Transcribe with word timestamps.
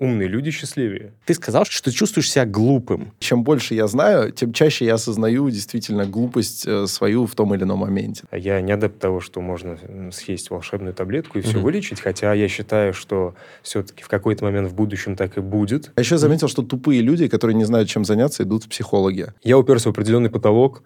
умные 0.00 0.28
люди 0.28 0.50
счастливее. 0.50 1.12
Ты 1.24 1.34
сказал, 1.34 1.64
что 1.64 1.90
ты 1.90 1.96
чувствуешь 1.96 2.30
себя 2.30 2.44
глупым. 2.44 3.12
Чем 3.18 3.42
больше 3.42 3.74
я 3.74 3.86
знаю, 3.86 4.32
тем 4.32 4.52
чаще 4.52 4.84
я 4.84 4.94
осознаю 4.94 5.48
действительно 5.50 6.06
глупость 6.06 6.66
э, 6.66 6.86
свою 6.86 7.26
в 7.26 7.34
том 7.34 7.54
или 7.54 7.62
ином 7.62 7.80
моменте. 7.80 8.24
Я 8.32 8.60
не 8.60 8.72
адепт 8.72 8.98
того, 8.98 9.20
что 9.20 9.40
можно 9.40 9.78
съесть 10.12 10.50
волшебную 10.50 10.94
таблетку 10.94 11.38
и 11.38 11.42
все 11.42 11.58
вылечить, 11.58 12.00
хотя 12.00 12.32
я 12.32 12.48
считаю, 12.48 12.92
что 12.92 13.34
все-таки 13.62 14.02
в 14.02 14.08
какой-то 14.08 14.44
момент 14.44 14.68
в 14.68 14.74
будущем 14.74 15.16
так 15.16 15.38
и 15.38 15.40
будет. 15.40 15.92
А 15.94 16.00
еще 16.00 16.18
заметил, 16.18 16.48
что 16.48 16.62
тупые 16.62 17.00
люди, 17.00 17.28
которые 17.28 17.56
не 17.56 17.64
знают, 17.64 17.88
чем 17.88 18.04
заняться, 18.04 18.42
идут 18.42 18.64
в 18.64 18.68
психологи. 18.68 19.28
Я 19.42 19.58
уперся 19.58 19.90
в 19.90 19.92
определенный 19.92 20.30
потолок, 20.30 20.82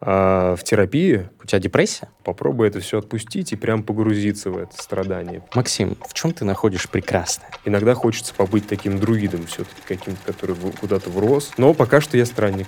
а 0.00 0.56
в 0.56 0.64
терапии 0.64 1.28
У 1.42 1.46
тебя 1.46 1.58
депрессия? 1.60 2.08
попробуй 2.24 2.68
это 2.68 2.80
все 2.80 2.98
отпустить 2.98 3.52
и 3.52 3.56
прям 3.56 3.82
погрузиться 3.82 4.50
в 4.50 4.58
это 4.58 4.80
страдание. 4.82 5.42
Максим, 5.54 5.96
в 6.06 6.14
чем 6.14 6.32
ты 6.32 6.44
находишь 6.44 6.88
прекрасное? 6.88 7.48
Иногда 7.64 7.94
хочется 7.94 8.34
побыть 8.34 8.66
таким 8.66 8.98
друидом 8.98 9.46
все-таки, 9.46 9.82
каким-то, 9.86 10.20
который 10.24 10.56
куда-то 10.80 11.10
врос. 11.10 11.52
Но 11.58 11.74
пока 11.74 12.00
что 12.00 12.16
я 12.16 12.26
странник. 12.26 12.66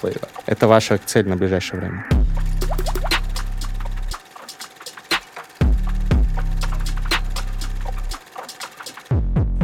Флейва. 0.00 0.28
Это 0.46 0.68
ваша 0.68 0.98
цель 0.98 1.28
на 1.28 1.36
ближайшее 1.36 1.80
время. 1.80 2.06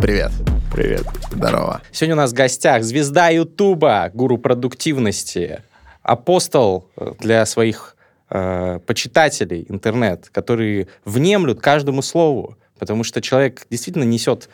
Привет. 0.01 0.33
Привет. 0.73 1.05
Здорово. 1.31 1.81
Сегодня 1.93 2.15
у 2.15 2.19
нас 2.19 2.33
в 2.33 2.35
гостях 2.35 2.83
звезда 2.83 3.29
Ютуба, 3.29 4.11
гуру 4.13 4.39
продуктивности, 4.39 5.63
апостол 6.05 6.89
э, 6.97 7.13
для 7.19 7.45
своих 7.47 7.97
э, 8.31 8.79
почитателей 8.87 9.67
интернет, 9.69 10.29
которые 10.31 10.87
внемлют 11.05 11.61
каждому 11.61 12.03
слову, 12.03 12.57
потому 12.79 13.03
что 13.03 13.21
человек 13.21 13.67
действительно 13.71 14.05
несет 14.05 14.49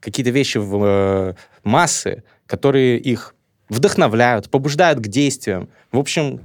какие-то 0.00 0.30
вещи 0.30 0.58
в 0.58 0.84
э, 0.84 1.34
массы, 1.64 2.22
которые 2.46 2.98
их 2.98 3.34
вдохновляют, 3.68 4.48
побуждают 4.50 5.00
к 5.00 5.08
действиям. 5.08 5.68
В 5.90 5.98
общем, 5.98 6.40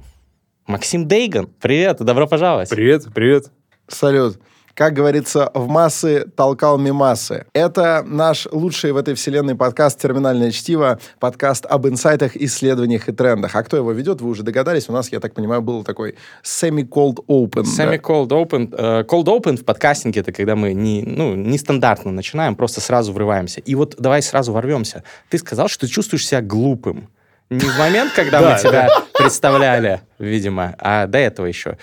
Максим 0.66 1.06
Дейган, 1.06 1.48
привет, 1.60 1.98
добро 1.98 2.26
пожаловать. 2.26 2.68
Привет, 2.68 3.06
привет. 3.14 3.50
Салют. 3.86 4.38
Как 4.78 4.92
говорится, 4.92 5.50
в 5.54 5.66
массы 5.66 6.24
толкал 6.36 6.78
мимасы. 6.78 7.46
Это 7.52 8.04
наш 8.06 8.46
лучший 8.52 8.92
в 8.92 8.96
этой 8.96 9.14
вселенной 9.14 9.56
подкаст 9.56 10.00
«Терминальное 10.00 10.52
чтиво», 10.52 11.00
подкаст 11.18 11.66
об 11.66 11.88
инсайтах, 11.88 12.36
исследованиях 12.36 13.08
и 13.08 13.12
трендах. 13.12 13.56
А 13.56 13.64
кто 13.64 13.76
его 13.76 13.90
ведет, 13.90 14.20
вы 14.20 14.30
уже 14.30 14.44
догадались. 14.44 14.88
У 14.88 14.92
нас, 14.92 15.10
я 15.10 15.18
так 15.18 15.34
понимаю, 15.34 15.62
был 15.62 15.82
такой 15.82 16.14
semi-cold 16.44 17.26
open. 17.26 17.64
да? 17.64 17.96
Semi-cold 17.96 18.28
open. 18.28 18.72
э, 18.72 19.02
Cold 19.02 19.24
open 19.24 19.56
в 19.56 19.64
подкастинге 19.64 20.20
это 20.20 20.30
когда 20.30 20.54
мы 20.54 20.72
не, 20.74 21.02
ну, 21.02 21.34
нестандартно 21.34 22.12
начинаем, 22.12 22.54
просто 22.54 22.80
сразу 22.80 23.12
врываемся. 23.12 23.60
И 23.60 23.74
вот 23.74 23.96
давай 23.98 24.22
сразу 24.22 24.52
ворвемся. 24.52 25.02
Ты 25.28 25.38
сказал, 25.38 25.66
что 25.66 25.88
ты 25.88 25.92
чувствуешь 25.92 26.24
себя 26.24 26.40
глупым. 26.40 27.08
Не 27.50 27.58
в 27.68 27.76
момент, 27.80 28.12
когда 28.14 28.38
мы 28.38 28.46
Да, 28.50 28.58
тебя 28.58 28.88
представляли, 29.12 30.02
видимо, 30.20 30.76
а 30.78 31.08
до 31.08 31.18
этого 31.18 31.46
еще. 31.46 31.78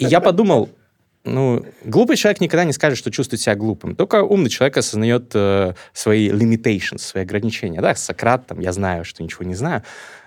И 0.00 0.06
я 0.06 0.20
подумал, 0.20 0.70
ну, 1.24 1.64
глупый 1.84 2.16
человек 2.16 2.40
никогда 2.40 2.64
не 2.64 2.72
скажет, 2.72 2.98
что 2.98 3.10
чувствует 3.10 3.40
себя 3.40 3.54
глупым. 3.54 3.94
Только 3.94 4.22
умный 4.22 4.50
человек 4.50 4.76
осознает 4.76 5.30
э, 5.34 5.74
свои 5.92 6.28
limitations, 6.28 6.98
свои 6.98 7.22
ограничения. 7.22 7.80
Да, 7.80 7.94
Сократ, 7.94 8.46
там, 8.46 8.58
я 8.58 8.72
знаю, 8.72 9.04
что 9.04 9.22
ничего 9.22 9.44
не 9.44 9.54
знаю. 9.54 9.82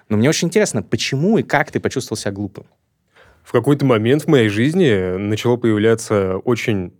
Но 0.07 0.17
мне 0.17 0.29
очень 0.29 0.47
интересно, 0.47 0.83
почему 0.83 1.37
и 1.37 1.43
как 1.43 1.71
ты 1.71 1.79
почувствовал 1.79 2.17
себя 2.17 2.31
глупым? 2.31 2.65
В 3.43 3.51
какой-то 3.51 3.85
момент 3.85 4.23
в 4.23 4.27
моей 4.27 4.49
жизни 4.49 5.17
начало 5.17 5.57
появляться 5.57 6.37
очень 6.37 6.93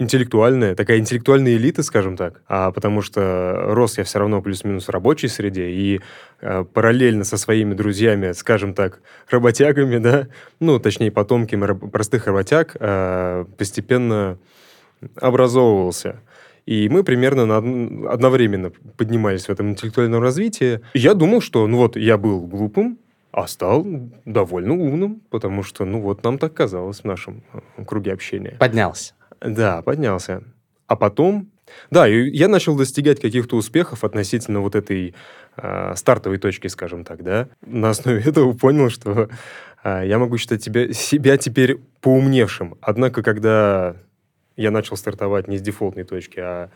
интеллектуальная, 0.00 0.74
такая 0.74 0.98
интеллектуальная 0.98 1.52
элита, 1.56 1.82
скажем 1.82 2.16
так, 2.16 2.42
а 2.48 2.72
потому 2.72 3.02
что 3.02 3.20
рос 3.68 3.98
я 3.98 4.04
все 4.04 4.18
равно 4.18 4.40
плюс-минус 4.40 4.86
в 4.88 4.90
рабочей 4.90 5.28
среде, 5.28 5.70
и 5.70 6.00
э, 6.40 6.64
параллельно 6.64 7.24
со 7.24 7.36
своими 7.36 7.74
друзьями, 7.74 8.32
скажем 8.32 8.72
так, 8.74 9.00
работягами, 9.28 9.98
да, 9.98 10.28
ну, 10.58 10.78
точнее, 10.80 11.10
потомками 11.12 11.64
раб- 11.66 11.90
простых 11.90 12.26
работяг, 12.26 12.76
э, 12.80 13.44
постепенно 13.58 14.38
образовывался. 15.20 16.20
И 16.66 16.88
мы 16.88 17.04
примерно 17.04 17.46
на 17.46 17.58
од- 17.58 18.12
одновременно 18.14 18.72
поднимались 18.96 19.46
в 19.46 19.50
этом 19.50 19.70
интеллектуальном 19.70 20.22
развитии. 20.22 20.80
Я 20.94 21.14
думал, 21.14 21.40
что, 21.42 21.66
ну 21.66 21.76
вот, 21.76 21.96
я 21.96 22.16
был 22.16 22.46
глупым, 22.46 22.98
а 23.32 23.46
стал 23.46 23.86
довольно 24.24 24.74
умным, 24.74 25.20
потому 25.30 25.62
что, 25.62 25.84
ну 25.84 26.00
вот, 26.00 26.24
нам 26.24 26.38
так 26.38 26.54
казалось 26.54 27.00
в 27.00 27.04
нашем 27.04 27.42
э, 27.52 27.84
круге 27.84 28.12
общения. 28.12 28.56
Поднялся. 28.58 29.12
Да, 29.40 29.82
поднялся. 29.82 30.42
А 30.86 30.96
потом... 30.96 31.50
Да, 31.90 32.06
я 32.06 32.48
начал 32.48 32.76
достигать 32.76 33.20
каких-то 33.20 33.56
успехов 33.56 34.02
относительно 34.02 34.60
вот 34.60 34.74
этой 34.74 35.14
э, 35.56 35.92
стартовой 35.94 36.38
точки, 36.38 36.66
скажем 36.66 37.04
так, 37.04 37.22
да. 37.22 37.48
На 37.64 37.90
основе 37.90 38.20
этого 38.26 38.52
понял, 38.54 38.90
что 38.90 39.28
э, 39.84 40.02
я 40.06 40.18
могу 40.18 40.36
считать 40.36 40.64
тебя, 40.64 40.92
себя 40.92 41.36
теперь 41.36 41.78
поумневшим. 42.00 42.76
Однако, 42.80 43.22
когда 43.22 43.94
я 44.56 44.70
начал 44.72 44.96
стартовать 44.96 45.46
не 45.46 45.58
с 45.58 45.62
дефолтной 45.62 46.04
точки, 46.04 46.40
а 46.40 46.70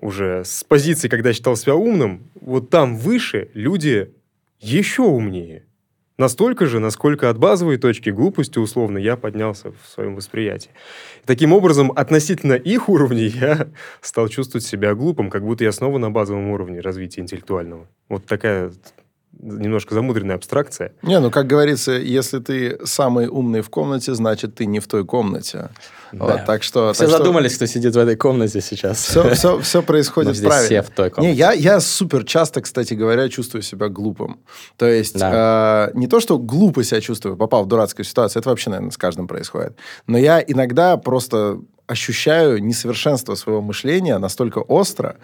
уже 0.00 0.44
с 0.44 0.64
позиции, 0.64 1.08
когда 1.08 1.32
считал 1.32 1.56
себя 1.56 1.74
умным, 1.74 2.30
вот 2.40 2.70
там 2.70 2.96
выше 2.96 3.50
люди 3.54 4.14
еще 4.60 5.02
умнее. 5.02 5.64
Настолько 6.18 6.66
же, 6.66 6.78
насколько 6.78 7.30
от 7.30 7.38
базовой 7.38 7.78
точки 7.78 8.10
глупости, 8.10 8.58
условно, 8.58 8.98
я 8.98 9.16
поднялся 9.16 9.72
в 9.72 9.88
своем 9.88 10.14
восприятии. 10.14 10.70
Таким 11.24 11.52
образом, 11.52 11.90
относительно 11.94 12.52
их 12.52 12.88
уровней 12.88 13.26
я 13.28 13.68
стал 14.00 14.28
чувствовать 14.28 14.64
себя 14.64 14.94
глупым, 14.94 15.30
как 15.30 15.42
будто 15.44 15.64
я 15.64 15.72
снова 15.72 15.98
на 15.98 16.10
базовом 16.10 16.50
уровне 16.50 16.80
развития 16.80 17.22
интеллектуального. 17.22 17.88
Вот 18.08 18.26
такая 18.26 18.72
немножко 19.42 19.94
замудренная 19.94 20.36
абстракция. 20.36 20.92
Не, 21.02 21.18
ну, 21.20 21.30
как 21.30 21.46
говорится, 21.46 21.92
если 21.92 22.38
ты 22.38 22.78
самый 22.84 23.26
умный 23.26 23.60
в 23.60 23.70
комнате, 23.70 24.14
значит, 24.14 24.54
ты 24.54 24.66
не 24.66 24.80
в 24.80 24.86
той 24.86 25.04
комнате. 25.04 25.70
Вот, 26.12 26.44
так 26.44 26.62
что... 26.62 26.92
Все 26.92 27.04
так 27.04 27.08
что 27.08 27.18
задумались, 27.18 27.56
кто 27.56 27.66
сидит 27.66 27.94
в 27.94 27.98
этой 27.98 28.16
комнате 28.16 28.60
сейчас. 28.60 29.02
Все, 29.02 29.34
все, 29.34 29.60
все 29.60 29.82
происходит 29.82 30.30
Мы 30.30 30.34
здесь 30.34 30.46
правильно. 30.46 30.66
все 30.66 30.82
в 30.82 30.94
той 30.94 31.10
комнате. 31.10 31.32
Не, 31.32 31.38
я, 31.38 31.52
я 31.52 31.80
супер 31.80 32.24
часто, 32.24 32.60
кстати 32.60 32.94
говоря, 32.94 33.28
чувствую 33.28 33.62
себя 33.62 33.88
глупым. 33.88 34.40
То 34.76 34.86
есть 34.86 35.16
э, 35.20 35.90
не 35.94 36.06
то, 36.06 36.20
что 36.20 36.38
глупо 36.38 36.84
себя 36.84 37.00
чувствую, 37.00 37.36
попал 37.36 37.64
в 37.64 37.68
дурацкую 37.68 38.04
ситуацию, 38.04 38.40
это 38.40 38.50
вообще, 38.50 38.70
наверное, 38.70 38.92
с 38.92 38.98
каждым 38.98 39.26
происходит. 39.26 39.76
Но 40.06 40.18
я 40.18 40.42
иногда 40.46 40.96
просто 40.96 41.60
ощущаю 41.86 42.62
несовершенство 42.62 43.34
своего 43.34 43.60
мышления 43.60 44.18
настолько 44.18 44.58
остро, 44.58 45.16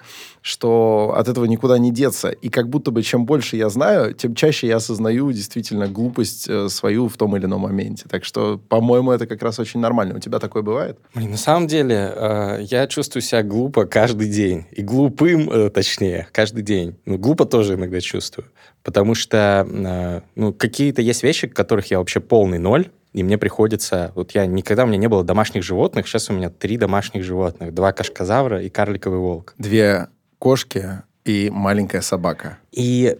что 0.42 1.14
от 1.16 1.28
этого 1.28 1.44
никуда 1.44 1.78
не 1.78 1.91
деться. 1.91 2.30
И 2.30 2.48
как 2.48 2.69
будто 2.69 2.91
бы 2.91 3.02
чем 3.02 3.26
больше 3.26 3.56
я 3.56 3.69
знаю, 3.69 4.14
тем 4.14 4.34
чаще 4.34 4.66
я 4.66 4.76
осознаю 4.76 5.30
действительно 5.32 5.88
глупость 5.88 6.48
э, 6.48 6.68
свою 6.68 7.08
в 7.08 7.16
том 7.16 7.36
или 7.36 7.44
ином 7.47 7.62
моменте. 7.62 8.06
Так 8.08 8.24
что, 8.24 8.58
по-моему, 8.58 9.12
это 9.12 9.26
как 9.26 9.42
раз 9.42 9.58
очень 9.58 9.80
нормально. 9.80 10.16
У 10.16 10.20
тебя 10.20 10.38
такое 10.38 10.62
бывает? 10.62 10.98
Блин, 11.14 11.30
на 11.30 11.36
самом 11.36 11.66
деле, 11.66 12.12
э, 12.14 12.58
я 12.62 12.86
чувствую 12.86 13.22
себя 13.22 13.42
глупо 13.42 13.84
каждый 13.86 14.28
день. 14.28 14.66
И 14.72 14.82
глупым, 14.82 15.50
э, 15.50 15.70
точнее, 15.70 16.28
каждый 16.32 16.62
день. 16.62 16.97
Ну, 17.04 17.18
глупо 17.18 17.44
тоже 17.44 17.74
иногда 17.74 18.00
чувствую. 18.00 18.48
Потому 18.82 19.14
что, 19.14 19.66
э, 19.68 20.20
ну, 20.34 20.52
какие-то 20.52 21.02
есть 21.02 21.22
вещи, 21.22 21.47
которых 21.47 21.91
я 21.91 21.98
вообще 21.98 22.20
полный 22.20 22.58
ноль, 22.58 22.91
и 23.12 23.22
мне 23.22 23.38
приходится... 23.38 24.12
Вот 24.14 24.32
я 24.32 24.46
никогда 24.46 24.84
у 24.84 24.86
меня 24.86 24.98
не 24.98 25.08
было 25.08 25.24
домашних 25.24 25.62
животных, 25.62 26.06
сейчас 26.06 26.30
у 26.30 26.32
меня 26.32 26.50
три 26.50 26.76
домашних 26.76 27.24
животных. 27.24 27.74
Два 27.74 27.92
кашказавра 27.92 28.62
и 28.62 28.69
карликовый 28.69 29.19
волк. 29.19 29.54
Две 29.58 30.08
кошки 30.38 31.02
и 31.24 31.50
маленькая 31.50 32.00
собака. 32.00 32.58
И 32.72 33.16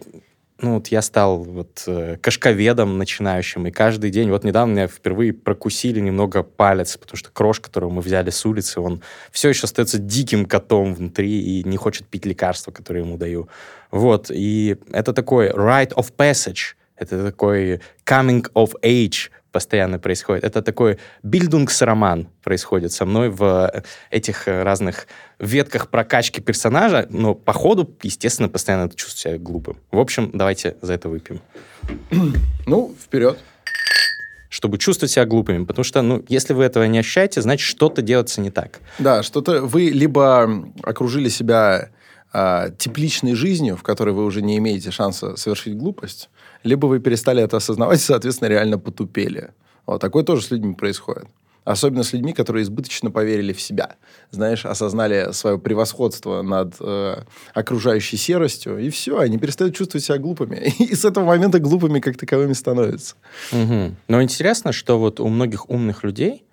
ну, 0.61 0.75
вот 0.75 0.87
я 0.87 1.01
стал 1.01 1.43
вот 1.43 1.83
э, 1.87 2.17
кашковедом 2.21 2.97
начинающим, 2.97 3.67
и 3.67 3.71
каждый 3.71 4.09
день, 4.11 4.29
вот 4.29 4.43
недавно 4.43 4.73
меня 4.73 4.87
впервые 4.87 5.31
прокусили 5.31 6.01
немного 6.01 6.43
палец, 6.43 6.97
потому 6.97 7.17
что 7.17 7.31
крош, 7.31 7.61
которого 7.61 7.89
мы 7.89 8.01
взяли 8.01 8.29
с 8.29 8.45
улицы, 8.45 8.81
он 8.81 9.01
все 9.31 9.49
еще 9.49 9.63
остается 9.63 9.99
диким 9.99 10.45
котом 10.45 10.93
внутри 10.93 11.59
и 11.59 11.63
не 11.63 11.77
хочет 11.77 12.07
пить 12.07 12.25
лекарства, 12.25 12.71
которые 12.71 13.05
ему 13.05 13.17
даю. 13.17 13.47
Вот, 13.89 14.31
и 14.31 14.77
это 14.91 15.13
такой 15.13 15.49
rite 15.49 15.93
of 15.93 16.13
passage, 16.17 16.75
это 16.97 17.23
такой 17.23 17.79
coming 18.05 18.45
of 18.53 18.73
age 18.83 19.29
постоянно 19.51 19.99
происходит. 19.99 20.43
Это 20.43 20.61
такой 20.61 20.99
бильдунгсроман 21.23 22.27
происходит 22.43 22.91
со 22.91 23.05
мной 23.05 23.29
в 23.29 23.71
э, 23.73 23.83
этих 24.11 24.47
э, 24.47 24.63
разных 24.63 25.07
ветках 25.39 25.89
прокачки 25.89 26.41
персонажа, 26.41 27.07
но 27.09 27.33
по 27.35 27.53
ходу, 27.53 27.95
естественно, 28.03 28.49
постоянно 28.49 28.89
чувствую 28.89 29.35
себя 29.35 29.37
глупым. 29.37 29.77
В 29.91 29.99
общем, 29.99 30.31
давайте 30.33 30.77
за 30.81 30.93
это 30.93 31.09
выпьем. 31.09 31.41
Ну, 32.65 32.95
вперед. 33.01 33.39
Чтобы 34.49 34.77
чувствовать 34.77 35.11
себя 35.11 35.25
глупыми. 35.25 35.65
Потому 35.65 35.83
что, 35.83 36.01
ну, 36.01 36.23
если 36.27 36.53
вы 36.53 36.63
этого 36.63 36.83
не 36.85 36.99
ощущаете, 36.99 37.41
значит, 37.41 37.67
что-то 37.67 38.01
делается 38.01 38.41
не 38.41 38.51
так. 38.51 38.79
Да, 38.97 39.23
что-то 39.23 39.61
вы 39.61 39.89
либо 39.89 40.65
окружили 40.83 41.29
себя 41.29 41.89
а, 42.31 42.69
тепличной 42.69 43.33
жизнью, 43.33 43.75
в 43.75 43.83
которой 43.83 44.13
вы 44.13 44.23
уже 44.23 44.41
не 44.41 44.57
имеете 44.57 44.91
шанса 44.91 45.35
совершить 45.35 45.75
глупость, 45.75 46.29
либо 46.63 46.87
вы 46.87 46.99
перестали 46.99 47.43
это 47.43 47.57
осознавать 47.57 47.99
и, 47.99 48.03
соответственно, 48.05 48.49
реально 48.49 48.77
потупели. 48.77 49.51
Вот 49.85 50.01
такое 50.01 50.23
тоже 50.23 50.43
с 50.43 50.51
людьми 50.51 50.73
происходит. 50.73 51.25
Особенно 51.65 52.03
с 52.03 52.13
людьми, 52.13 52.33
которые 52.33 52.63
избыточно 52.63 53.11
поверили 53.11 53.53
в 53.53 53.61
себя. 53.61 53.95
Знаешь, 54.31 54.65
осознали 54.65 55.31
свое 55.33 55.59
превосходство 55.59 56.41
над 56.41 56.75
э, 56.79 57.23
окружающей 57.53 58.17
серостью, 58.17 58.79
и 58.79 58.89
все, 58.89 59.19
они 59.19 59.37
перестают 59.37 59.75
чувствовать 59.75 60.03
себя 60.03 60.17
глупыми. 60.17 60.73
И 60.79 60.95
с 60.95 61.05
этого 61.05 61.25
момента 61.25 61.59
глупыми 61.59 61.99
как 61.99 62.17
таковыми 62.17 62.53
становятся. 62.53 63.15
Угу. 63.51 63.95
Но 64.07 64.23
интересно, 64.23 64.71
что 64.71 64.97
вот 64.97 65.19
у 65.19 65.27
многих 65.27 65.69
умных 65.69 66.03
людей, 66.03 66.43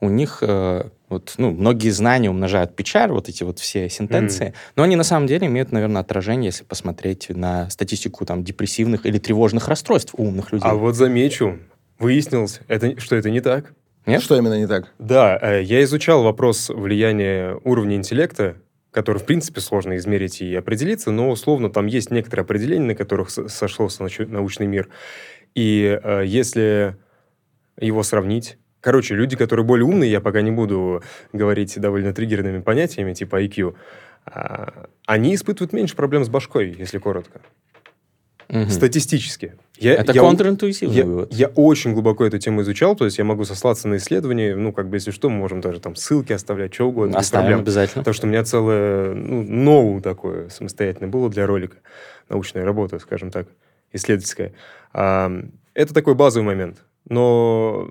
у 0.00 0.10
них 0.10 0.38
э, 0.42 0.90
вот, 1.08 1.34
ну, 1.38 1.50
многие 1.50 1.90
знания 1.90 2.28
умножают 2.28 2.76
печаль, 2.76 3.10
вот 3.10 3.28
эти 3.28 3.42
вот 3.42 3.58
все 3.58 3.88
сентенции, 3.88 4.48
mm. 4.48 4.54
но 4.76 4.82
они 4.82 4.96
на 4.96 5.04
самом 5.04 5.26
деле 5.26 5.46
имеют, 5.46 5.72
наверное, 5.72 6.02
отражение, 6.02 6.46
если 6.46 6.64
посмотреть 6.64 7.30
на 7.30 7.70
статистику 7.70 8.26
там 8.26 8.44
депрессивных 8.44 9.06
или 9.06 9.18
тревожных 9.18 9.68
расстройств 9.68 10.14
у 10.16 10.24
умных 10.24 10.52
людей. 10.52 10.68
А 10.68 10.74
вот 10.74 10.96
замечу, 10.96 11.58
выяснилось, 11.98 12.60
это, 12.68 13.00
что 13.00 13.16
это 13.16 13.30
не 13.30 13.40
так. 13.40 13.72
Нет? 14.06 14.22
Что 14.22 14.36
именно 14.36 14.58
не 14.58 14.66
так? 14.66 14.92
Да, 14.98 15.38
э, 15.40 15.62
я 15.62 15.82
изучал 15.82 16.22
вопрос 16.22 16.70
влияния 16.70 17.58
уровня 17.64 17.96
интеллекта, 17.96 18.56
который, 18.90 19.18
в 19.18 19.24
принципе, 19.24 19.60
сложно 19.60 19.96
измерить 19.96 20.40
и 20.40 20.54
определиться, 20.54 21.10
но, 21.10 21.30
условно, 21.30 21.68
там 21.70 21.86
есть 21.86 22.10
некоторые 22.10 22.44
определения, 22.44 22.86
на 22.86 22.94
которых 22.94 23.30
сошелся 23.30 24.06
научный 24.26 24.66
мир. 24.66 24.88
И 25.54 25.98
э, 26.02 26.22
если 26.26 26.96
его 27.80 28.02
сравнить... 28.02 28.58
Короче, 28.80 29.14
люди, 29.14 29.36
которые 29.36 29.66
более 29.66 29.84
умные, 29.84 30.10
я 30.10 30.20
пока 30.20 30.40
не 30.40 30.50
буду 30.50 31.02
говорить 31.32 31.78
довольно 31.80 32.12
триггерными 32.12 32.60
понятиями, 32.60 33.12
типа 33.12 33.42
IQ, 33.44 33.74
а, 34.26 34.88
они 35.06 35.34
испытывают 35.34 35.72
меньше 35.72 35.96
проблем 35.96 36.24
с 36.24 36.28
башкой, 36.28 36.74
если 36.78 36.98
коротко. 36.98 37.40
Угу. 38.48 38.70
Статистически. 38.70 39.54
Я, 39.78 39.94
это 39.94 40.12
я, 40.12 40.22
контринтуитивный 40.22 40.96
я, 40.96 41.04
вывод. 41.04 41.34
Я 41.34 41.48
очень 41.48 41.92
глубоко 41.92 42.24
эту 42.24 42.38
тему 42.38 42.62
изучал, 42.62 42.96
то 42.96 43.04
есть 43.04 43.18
я 43.18 43.24
могу 43.24 43.44
сослаться 43.44 43.88
на 43.88 43.98
исследования, 43.98 44.56
ну, 44.56 44.72
как 44.72 44.88
бы, 44.88 44.96
если 44.96 45.10
что, 45.10 45.28
мы 45.28 45.36
можем 45.36 45.60
даже 45.60 45.80
там 45.80 45.94
ссылки 45.96 46.32
оставлять, 46.32 46.72
что 46.72 46.88
угодно. 46.88 47.18
Оставим 47.18 47.58
обязательно. 47.58 48.02
Потому 48.02 48.14
что 48.14 48.26
у 48.26 48.30
меня 48.30 48.44
целое, 48.44 49.14
ну, 49.14 49.42
ноу 49.42 50.00
такое 50.00 50.48
самостоятельное 50.48 51.10
было 51.10 51.28
для 51.28 51.46
ролика, 51.46 51.76
научная 52.30 52.64
работа, 52.64 52.98
скажем 53.00 53.30
так, 53.30 53.48
исследовательская. 53.92 54.54
А, 54.94 55.30
это 55.74 55.92
такой 55.92 56.14
базовый 56.14 56.46
момент. 56.46 56.84
Но, 57.06 57.90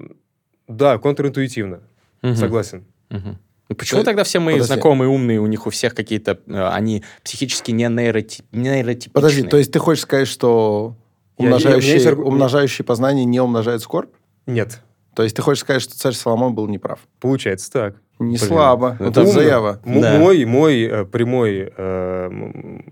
да, 0.68 0.98
контринтуитивно, 0.98 1.82
угу. 2.22 2.36
согласен. 2.36 2.86
Угу. 3.10 3.76
Почему 3.76 4.04
тогда 4.04 4.24
все 4.24 4.40
мои 4.40 4.56
Подожди. 4.56 4.74
знакомые 4.74 5.10
умные, 5.10 5.40
у 5.40 5.48
них 5.48 5.68
у 5.68 5.70
всех 5.70 5.94
какие-то, 5.94 6.40
э, 6.48 6.68
они 6.70 7.04
психически 7.24 7.72
не 7.72 7.88
нейроти... 7.90 8.44
нейротипичные? 8.52 9.14
Подожди, 9.14 9.44
то 9.44 9.58
есть 9.58 9.72
ты 9.72 9.80
хочешь 9.80 10.04
сказать, 10.04 10.28
что 10.28 10.96
умножающие, 11.36 11.98
я, 11.98 12.12
я, 12.12 12.16
умножающие 12.16 12.86
познание 12.86 13.26
не 13.26 13.42
умножает 13.42 13.82
скорбь? 13.82 14.14
Нет. 14.46 14.82
То 15.18 15.24
есть 15.24 15.36
ты 15.36 15.42
хочешь 15.42 15.62
сказать, 15.62 15.82
что 15.82 15.98
царь 15.98 16.14
Соломон 16.14 16.54
был 16.54 16.68
неправ? 16.68 17.00
Получается 17.20 17.72
так. 17.72 17.96
Не 18.20 18.38
Блин. 18.38 18.50
слабо. 18.50 18.98
Это 19.00 19.22
умно. 19.22 19.32
заява. 19.32 19.82
М- 19.84 20.00
да. 20.00 20.20
Мой, 20.20 20.46
мой 20.46 20.84
э, 20.84 21.06
прямой, 21.06 21.74
э, 21.76 22.30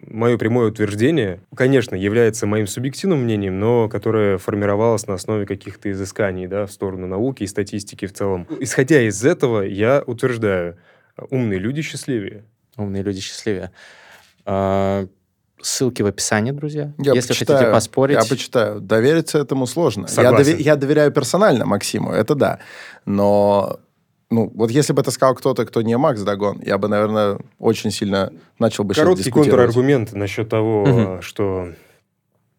мое 0.08 0.36
прямое 0.40 0.70
утверждение, 0.70 1.42
конечно, 1.56 1.94
является 1.94 2.48
моим 2.48 2.66
субъективным 2.66 3.22
мнением, 3.22 3.60
но 3.60 3.88
которое 3.90 4.40
формировалось 4.40 5.06
на 5.06 5.14
основе 5.14 5.46
каких-то 5.46 5.92
изысканий 5.92 6.48
да, 6.48 6.66
в 6.66 6.72
сторону 6.72 7.06
науки 7.06 7.44
и 7.44 7.48
статистики 7.48 8.08
в 8.08 8.14
целом. 8.14 8.48
Исходя 8.60 9.04
из 9.04 9.24
этого, 9.24 9.62
я 9.62 10.02
утверждаю, 10.08 10.78
умные 11.30 11.60
люди 11.60 11.84
счастливее. 11.84 12.44
Умные 12.76 13.04
люди 13.04 13.22
счастливее. 13.22 13.70
А, 14.46 15.06
ссылки 15.62 16.02
в 16.02 16.06
описании, 16.06 16.52
друзья. 16.52 16.94
Я 16.98 17.14
Если 17.14 17.30
почитаю, 17.30 17.60
хотите 17.60 17.74
поспорить. 17.74 18.18
Я 18.18 18.26
почитаю. 18.26 18.82
Довериться 18.82 19.40
этому 19.40 19.68
сложно. 19.68 20.08
Я, 20.16 20.32
довер, 20.32 20.58
я 20.58 20.76
доверяю 20.76 21.12
персонально 21.12 21.66
Максиму, 21.66 22.12
это 22.12 22.36
да. 22.36 22.60
Но 23.06 23.80
ну, 24.30 24.52
вот 24.54 24.72
если 24.72 24.94
бы 24.94 25.02
это 25.02 25.12
сказал 25.12 25.36
кто-то, 25.36 25.66
кто 25.66 25.82
не 25.82 25.98
Макс 25.98 26.22
Дагон, 26.22 26.62
я 26.66 26.78
бы, 26.78 26.88
наверное, 26.88 27.38
очень 27.60 27.92
сильно 27.92 28.32
начал 28.60 28.84
бы 28.84 28.94
Короткий 28.94 29.32
контраргумент 29.32 30.14
насчет 30.14 30.50
того, 30.50 30.84
угу. 30.84 31.22
что 31.22 31.70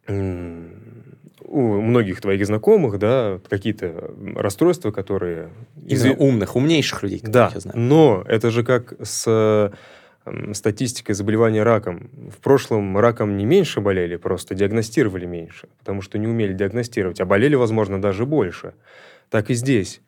у 0.09 1.81
многих 1.81 2.21
твоих 2.21 2.47
знакомых, 2.47 2.99
да, 2.99 3.41
какие-то 3.49 4.11
расстройства, 4.37 4.91
которые... 4.91 5.51
Из... 5.87 6.05
умных, 6.05 6.57
умнейших 6.57 7.03
людей, 7.03 7.21
да, 7.23 7.51
я 7.55 7.61
знаю. 7.61 7.79
но 7.79 8.25
это 8.27 8.51
же 8.51 8.65
как 8.65 8.95
с 9.03 9.73
статистикой 10.52 11.14
заболевания 11.14 11.62
раком. 11.62 12.11
В 12.31 12.40
прошлом 12.43 12.99
раком 12.99 13.37
не 13.37 13.44
меньше 13.44 13.81
болели, 13.81 14.17
просто 14.17 14.55
диагностировали 14.55 15.26
меньше, 15.26 15.69
потому 15.78 16.02
что 16.02 16.19
не 16.19 16.26
умели 16.26 16.52
диагностировать, 16.52 17.20
а 17.20 17.25
болели, 17.25 17.55
возможно, 17.55 18.00
даже 18.00 18.26
больше. 18.26 18.75
Так 19.31 19.50
и 19.50 19.55
здесь. 19.55 20.00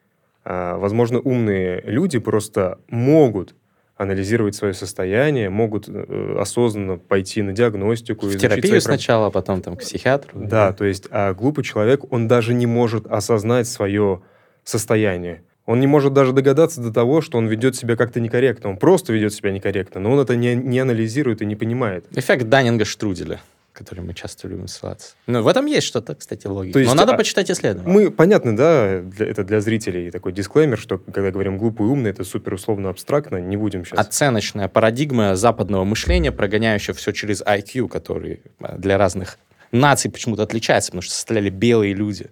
А, 0.44 0.76
возможно, 0.76 1.20
умные 1.20 1.82
люди 1.84 2.18
просто 2.18 2.78
могут 2.88 3.54
анализировать 3.96 4.54
свое 4.54 4.74
состояние, 4.74 5.50
могут 5.50 5.88
э, 5.88 6.36
осознанно 6.38 6.98
пойти 6.98 7.42
на 7.42 7.52
диагностику. 7.52 8.26
В 8.26 8.36
терапию 8.36 8.80
свои... 8.80 8.96
сначала, 8.96 9.26
а 9.26 9.30
потом 9.30 9.60
там 9.60 9.76
к 9.76 9.80
психиатру. 9.80 10.38
Да, 10.38 10.68
да, 10.68 10.72
то 10.72 10.84
есть 10.84 11.08
а 11.10 11.34
глупый 11.34 11.64
человек, 11.64 12.10
он 12.12 12.28
даже 12.28 12.54
не 12.54 12.66
может 12.66 13.06
осознать 13.06 13.66
свое 13.66 14.22
состояние. 14.62 15.42
Он 15.68 15.80
не 15.80 15.86
может 15.86 16.14
даже 16.14 16.32
догадаться 16.32 16.80
до 16.80 16.90
того, 16.90 17.20
что 17.20 17.36
он 17.36 17.46
ведет 17.46 17.76
себя 17.76 17.94
как-то 17.94 18.20
некорректно. 18.20 18.70
Он 18.70 18.78
просто 18.78 19.12
ведет 19.12 19.34
себя 19.34 19.50
некорректно, 19.50 20.00
но 20.00 20.12
он 20.12 20.18
это 20.18 20.34
не, 20.34 20.54
не 20.54 20.78
анализирует 20.78 21.42
и 21.42 21.46
не 21.46 21.56
понимает. 21.56 22.06
Эффект 22.16 22.46
Даннинга-Штруделя 22.46 23.38
который 23.74 24.00
мы 24.00 24.12
часто 24.12 24.48
любим 24.48 24.66
ссылаться. 24.66 25.14
Ну, 25.28 25.40
в 25.40 25.46
этом 25.46 25.66
есть 25.66 25.86
что-то, 25.86 26.16
кстати, 26.16 26.48
логика. 26.48 26.72
То 26.72 26.78
есть, 26.80 26.90
Но 26.90 26.96
надо 26.96 27.14
а, 27.14 27.16
почитать 27.16 27.48
исследования. 27.48 27.88
Мы, 27.88 28.10
понятно, 28.10 28.56
да, 28.56 29.02
для, 29.02 29.26
это 29.26 29.44
для 29.44 29.60
зрителей 29.60 30.10
такой 30.10 30.32
дисклеймер, 30.32 30.76
что 30.76 30.98
когда 30.98 31.30
говорим 31.30 31.58
глупый 31.58 31.86
и 31.86 31.88
умный, 31.88 32.10
это 32.10 32.24
супер 32.24 32.54
условно 32.54 32.88
абстрактно, 32.88 33.36
не 33.36 33.56
будем 33.56 33.84
сейчас... 33.84 34.00
Оценочная 34.00 34.66
парадигма 34.66 35.36
западного 35.36 35.84
мышления, 35.84 36.32
прогоняющая 36.32 36.92
все 36.92 37.12
через 37.12 37.40
IQ, 37.40 37.86
который 37.88 38.40
для 38.58 38.98
разных 38.98 39.38
наций 39.70 40.10
почему-то 40.10 40.42
отличается, 40.42 40.90
потому 40.90 41.02
что 41.02 41.14
составляли 41.14 41.50
белые 41.50 41.94
люди. 41.94 42.30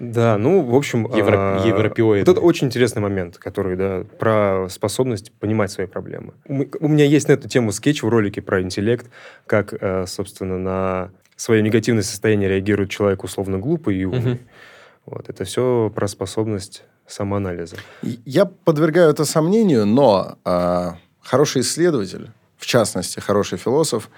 Да, 0.00 0.38
ну, 0.38 0.62
в 0.62 0.76
общем... 0.76 1.12
Евро... 1.12 1.60
Европеоиды. 1.64 2.30
Вот 2.30 2.38
это 2.38 2.40
очень 2.40 2.68
интересный 2.68 3.02
момент, 3.02 3.36
который, 3.36 3.76
да, 3.76 4.04
про 4.18 4.68
способность 4.70 5.32
понимать 5.32 5.72
свои 5.72 5.88
проблемы. 5.88 6.34
У 6.46 6.86
меня 6.88 7.04
есть 7.04 7.26
на 7.26 7.32
эту 7.32 7.48
тему 7.48 7.72
скетч 7.72 8.02
в 8.02 8.08
ролике 8.08 8.40
про 8.40 8.62
интеллект, 8.62 9.10
как, 9.46 9.74
э, 9.74 10.06
собственно, 10.06 10.56
на 10.56 11.10
свое 11.34 11.62
негативное 11.62 12.04
состояние 12.04 12.48
реагирует 12.48 12.90
человек 12.90 13.24
условно 13.24 13.58
глупый 13.58 13.96
и 13.96 14.04
умный. 14.04 14.34
Угу. 14.34 14.40
Вот, 15.06 15.28
это 15.30 15.44
все 15.44 15.90
про 15.92 16.06
способность 16.06 16.84
самоанализа. 17.08 17.76
Я 18.02 18.44
подвергаю 18.44 19.10
это 19.10 19.24
сомнению, 19.24 19.84
но 19.84 20.38
э, 20.44 20.90
хороший 21.20 21.62
исследователь, 21.62 22.30
в 22.56 22.66
частности, 22.66 23.18
хороший 23.18 23.58
философ, 23.58 24.10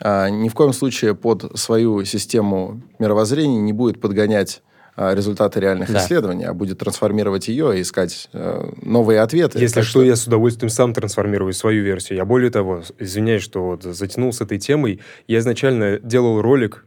э, 0.00 0.30
ни 0.30 0.48
в 0.48 0.54
коем 0.54 0.72
случае 0.72 1.14
под 1.14 1.58
свою 1.58 2.04
систему 2.04 2.80
мировоззрения 2.98 3.60
не 3.60 3.74
будет 3.74 4.00
подгонять 4.00 4.62
а, 4.62 4.75
результаты 4.96 5.60
реальных 5.60 5.92
да. 5.92 5.98
исследований, 5.98 6.44
а 6.44 6.54
будет 6.54 6.78
трансформировать 6.78 7.48
ее 7.48 7.78
и 7.78 7.82
искать 7.82 8.28
э, 8.32 8.70
новые 8.82 9.20
ответы. 9.20 9.58
Если 9.58 9.82
что, 9.82 9.90
что, 9.90 10.02
я 10.02 10.16
с 10.16 10.26
удовольствием 10.26 10.70
сам 10.70 10.94
трансформирую 10.94 11.52
свою 11.52 11.84
версию. 11.84 12.16
Я 12.16 12.24
более 12.24 12.50
того, 12.50 12.82
извиняюсь, 12.98 13.42
что 13.42 13.62
вот 13.64 13.82
затянул 13.82 14.32
с 14.32 14.40
этой 14.40 14.58
темой. 14.58 15.00
Я 15.28 15.38
изначально 15.40 15.98
делал 15.98 16.40
ролик 16.40 16.86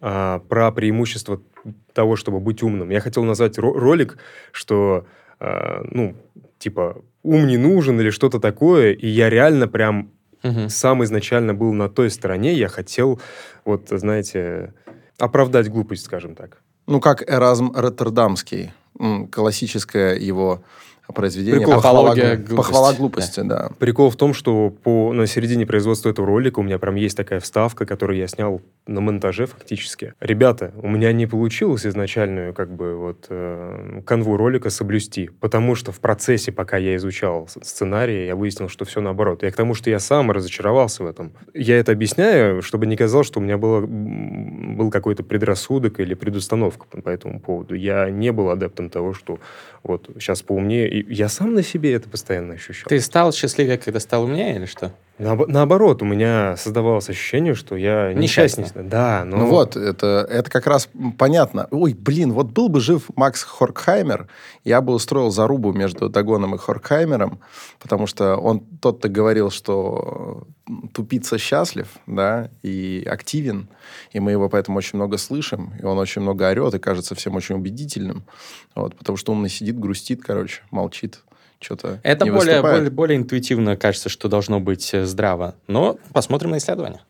а, 0.00 0.40
про 0.40 0.72
преимущество 0.72 1.40
того, 1.92 2.16
чтобы 2.16 2.40
быть 2.40 2.62
умным. 2.62 2.90
Я 2.90 3.00
хотел 3.00 3.22
назвать 3.22 3.56
ро- 3.56 3.72
ролик, 3.72 4.18
что, 4.50 5.06
а, 5.38 5.84
ну, 5.90 6.16
типа, 6.58 7.02
ум 7.22 7.46
не 7.46 7.56
нужен 7.56 8.00
или 8.00 8.10
что-то 8.10 8.40
такое, 8.40 8.92
и 8.92 9.06
я 9.06 9.30
реально 9.30 9.68
прям 9.68 10.10
угу. 10.42 10.68
сам 10.68 11.04
изначально 11.04 11.54
был 11.54 11.72
на 11.72 11.88
той 11.88 12.10
стороне, 12.10 12.52
я 12.52 12.68
хотел, 12.68 13.20
вот, 13.64 13.88
знаете, 13.90 14.74
оправдать 15.18 15.68
глупость, 15.68 16.04
скажем 16.04 16.34
так. 16.34 16.63
Ну, 16.86 17.00
как 17.00 17.22
Эразм 17.28 17.72
Роттердамский, 17.74 18.72
классическое 19.30 20.16
его 20.16 20.62
произведение 21.12 21.60
Прикол, 21.60 21.74
похвала, 21.74 22.14
глупости. 22.14 22.54
похвала 22.54 22.92
глупости, 22.94 23.40
да. 23.40 23.68
да. 23.68 23.70
Прикол 23.78 24.10
в 24.10 24.16
том, 24.16 24.32
что 24.34 24.70
по, 24.70 25.12
на 25.12 25.26
середине 25.26 25.66
производства 25.66 26.08
этого 26.08 26.26
ролика 26.26 26.60
у 26.60 26.62
меня 26.62 26.78
прям 26.78 26.94
есть 26.94 27.16
такая 27.16 27.40
вставка, 27.40 27.84
которую 27.84 28.18
я 28.18 28.26
снял 28.26 28.62
на 28.86 29.00
монтаже 29.00 29.46
фактически. 29.46 30.14
Ребята, 30.20 30.72
у 30.76 30.88
меня 30.88 31.12
не 31.12 31.26
получилось 31.26 31.86
изначальную 31.86 32.54
как 32.54 32.74
бы 32.74 32.96
вот 32.96 33.26
э, 33.28 34.02
канву 34.06 34.36
ролика 34.36 34.70
соблюсти, 34.70 35.30
потому 35.40 35.74
что 35.74 35.92
в 35.92 36.00
процессе, 36.00 36.52
пока 36.52 36.76
я 36.76 36.96
изучал 36.96 37.48
сценарий, 37.62 38.26
я 38.26 38.36
выяснил, 38.36 38.68
что 38.68 38.84
все 38.84 39.00
наоборот. 39.00 39.42
Я 39.42 39.50
к 39.50 39.56
тому, 39.56 39.74
что 39.74 39.90
я 39.90 39.98
сам 39.98 40.30
разочаровался 40.30 41.04
в 41.04 41.06
этом. 41.06 41.32
Я 41.54 41.78
это 41.78 41.92
объясняю, 41.92 42.62
чтобы 42.62 42.86
не 42.86 42.96
казалось, 42.96 43.26
что 43.26 43.40
у 43.40 43.42
меня 43.42 43.58
было, 43.58 43.84
был 43.86 44.90
какой-то 44.90 45.22
предрассудок 45.22 46.00
или 46.00 46.14
предустановка 46.14 46.86
по 46.86 47.08
этому 47.08 47.40
поводу. 47.40 47.74
Я 47.74 48.10
не 48.10 48.32
был 48.32 48.50
адептом 48.50 48.90
того, 48.90 49.14
что 49.14 49.38
вот 49.84 50.08
сейчас 50.18 50.42
поумнее. 50.42 50.88
И 50.88 51.14
я 51.14 51.28
сам 51.28 51.54
на 51.54 51.62
себе 51.62 51.92
это 51.92 52.08
постоянно 52.08 52.54
ощущал. 52.54 52.88
Ты 52.88 53.00
стал 53.00 53.32
счастливее, 53.32 53.78
когда 53.78 54.00
стал 54.00 54.24
умнее 54.24 54.56
или 54.56 54.64
что? 54.66 54.92
На, 55.16 55.36
наоборот, 55.36 56.02
у 56.02 56.04
меня 56.04 56.56
создавалось 56.56 57.08
ощущение, 57.08 57.54
что 57.54 57.76
я 57.76 58.12
несчастный. 58.12 58.66
Да, 58.74 59.24
но... 59.24 59.36
Ну 59.38 59.46
вот, 59.46 59.76
это, 59.76 60.26
это 60.28 60.50
как 60.50 60.66
раз 60.66 60.88
понятно. 61.18 61.68
Ой, 61.70 61.94
блин, 61.94 62.32
вот 62.32 62.48
был 62.48 62.68
бы 62.68 62.80
жив 62.80 63.04
Макс 63.14 63.44
Хоркхаймер, 63.44 64.26
я 64.64 64.80
бы 64.80 64.92
устроил 64.92 65.30
зарубу 65.30 65.72
между 65.72 66.08
Дагоном 66.08 66.56
и 66.56 66.58
Хоркхаймером, 66.58 67.38
потому 67.80 68.08
что 68.08 68.36
он 68.36 68.60
тот-то 68.80 69.08
говорил, 69.08 69.50
что 69.50 70.48
тупица 70.92 71.38
счастлив, 71.38 71.88
да, 72.06 72.50
и 72.62 73.06
активен, 73.08 73.68
и 74.12 74.18
мы 74.18 74.32
его 74.32 74.48
поэтому 74.48 74.78
очень 74.78 74.96
много 74.96 75.18
слышим, 75.18 75.74
и 75.80 75.84
он 75.84 75.98
очень 75.98 76.22
много 76.22 76.48
орет, 76.48 76.74
и 76.74 76.78
кажется 76.78 77.14
всем 77.14 77.36
очень 77.36 77.54
убедительным, 77.54 78.24
вот, 78.74 78.96
потому 78.96 79.16
что 79.16 79.32
умный 79.32 79.50
сидит, 79.50 79.78
грустит, 79.78 80.22
короче, 80.22 80.62
молчит 80.70 81.20
что-то 81.64 82.00
Это 82.02 82.26
более, 82.26 82.60
более, 82.60 82.90
более 82.90 83.16
интуитивно 83.16 83.76
кажется, 83.76 84.08
что 84.08 84.28
должно 84.28 84.60
быть 84.60 84.92
э, 84.92 85.04
здраво. 85.04 85.54
Но 85.66 85.98
посмотрим 86.12 86.50
на 86.50 86.58
исследования. 86.58 87.00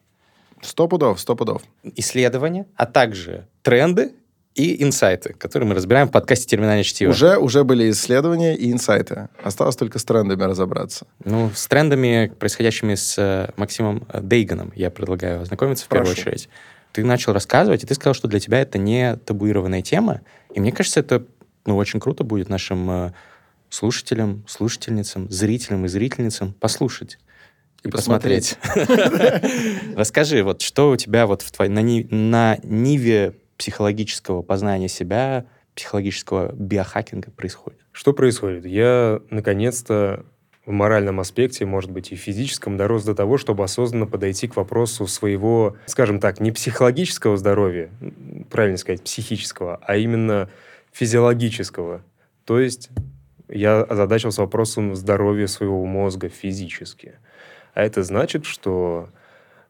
Сто 0.62 0.88
пудов, 0.88 1.20
сто 1.20 1.36
пудов. 1.36 1.62
Исследования, 1.96 2.66
а 2.76 2.86
также 2.86 3.46
тренды 3.62 4.12
и 4.54 4.82
инсайты, 4.82 5.34
которые 5.34 5.68
мы 5.68 5.74
разбираем 5.74 6.08
в 6.08 6.12
подкасте 6.12 6.46
«Терминальное 6.46 6.84
чтиво». 6.84 7.10
Уже, 7.10 7.36
уже 7.36 7.64
были 7.64 7.90
исследования 7.90 8.56
и 8.56 8.70
инсайты. 8.70 9.28
Осталось 9.42 9.76
только 9.76 9.98
с 9.98 10.04
трендами 10.04 10.42
разобраться. 10.44 11.06
Ну, 11.24 11.50
с 11.54 11.66
трендами, 11.66 12.32
происходящими 12.38 12.94
с 12.94 13.16
э, 13.18 13.50
Максимом 13.56 14.06
э, 14.08 14.20
Дейганом, 14.22 14.72
я 14.76 14.90
предлагаю 14.90 15.42
ознакомиться 15.42 15.84
в 15.84 15.88
Прошу. 15.88 16.14
первую 16.14 16.20
очередь. 16.20 16.48
Ты 16.92 17.04
начал 17.04 17.32
рассказывать, 17.32 17.82
и 17.82 17.86
ты 17.86 17.94
сказал, 17.94 18.14
что 18.14 18.28
для 18.28 18.38
тебя 18.38 18.60
это 18.60 18.78
не 18.78 19.16
табуированная 19.16 19.82
тема. 19.82 20.20
И 20.54 20.60
мне 20.60 20.70
кажется, 20.70 21.00
это 21.00 21.24
ну, 21.66 21.76
очень 21.76 21.98
круто 21.98 22.22
будет 22.22 22.48
нашим 22.48 23.12
слушателям, 23.74 24.44
слушательницам, 24.46 25.28
зрителям 25.30 25.84
и 25.84 25.88
зрительницам 25.88 26.52
послушать 26.52 27.18
и, 27.82 27.88
посмотреть. 27.88 28.56
Расскажи, 29.96 30.44
вот 30.44 30.62
что 30.62 30.90
у 30.90 30.96
тебя 30.96 31.26
вот 31.26 31.42
в 31.42 31.50
твоей, 31.50 31.70
на, 31.70 31.82
на 31.82 32.58
ниве 32.62 33.34
психологического 33.56 34.42
познания 34.42 34.88
себя, 34.88 35.46
психологического 35.74 36.52
биохакинга 36.52 37.32
происходит? 37.32 37.80
Что 37.90 38.12
происходит? 38.12 38.64
Я 38.64 39.20
наконец-то 39.30 40.24
в 40.64 40.70
моральном 40.70 41.18
аспекте, 41.18 41.66
может 41.66 41.90
быть, 41.90 42.12
и 42.12 42.16
физическом, 42.16 42.76
дорос 42.76 43.04
до 43.04 43.14
того, 43.14 43.38
чтобы 43.38 43.64
осознанно 43.64 44.06
подойти 44.06 44.46
к 44.46 44.56
вопросу 44.56 45.06
своего, 45.08 45.76
скажем 45.86 46.20
так, 46.20 46.40
не 46.40 46.52
психологического 46.52 47.36
здоровья, 47.36 47.90
правильно 48.50 48.78
сказать, 48.78 49.02
психического, 49.02 49.80
а 49.82 49.96
именно 49.96 50.48
физиологического. 50.92 52.02
То 52.46 52.60
есть 52.60 52.90
я 53.48 53.82
озадачился 53.82 54.42
вопросом 54.42 54.94
здоровья 54.94 55.46
своего 55.46 55.84
мозга 55.84 56.28
физически. 56.28 57.14
А 57.74 57.82
это 57.82 58.02
значит, 58.02 58.46
что 58.46 59.08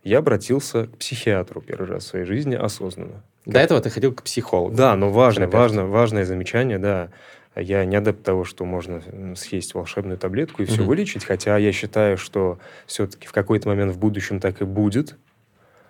я 0.03 0.19
обратился 0.19 0.87
к 0.87 0.99
психиатру 0.99 1.61
первый 1.61 1.89
раз 1.89 2.05
в 2.05 2.09
своей 2.09 2.25
жизни 2.25 2.55
осознанно. 2.55 3.23
До 3.47 3.59
этого 3.59 3.81
ты 3.81 3.91
ходил 3.91 4.13
к 4.15 4.23
психологу. 4.23 4.75
Да, 4.75 4.97
но 4.97 5.11
важно, 5.11 5.49
важно, 5.49 5.87
важное 5.87 6.25
замечание, 6.25 6.79
да. 6.79 7.11
Я 7.57 7.85
не 7.85 7.95
адепт 7.95 8.23
того, 8.23 8.45
что 8.45 8.65
можно 8.65 9.01
съесть 9.37 9.75
волшебную 9.75 10.19
таблетку 10.19 10.63
и 10.63 10.67
все 10.67 10.81
угу. 10.81 10.91
вылечить, 10.91 11.25
хотя 11.25 11.57
я 11.57 11.73
считаю, 11.73 12.19
что 12.19 12.59
все-таки 12.87 13.29
в 13.29 13.33
какой-то 13.33 13.69
момент 13.69 13.93
в 13.93 13.99
будущем 13.99 14.41
так 14.41 14.61
и 14.61 14.65
будет. 14.65 15.17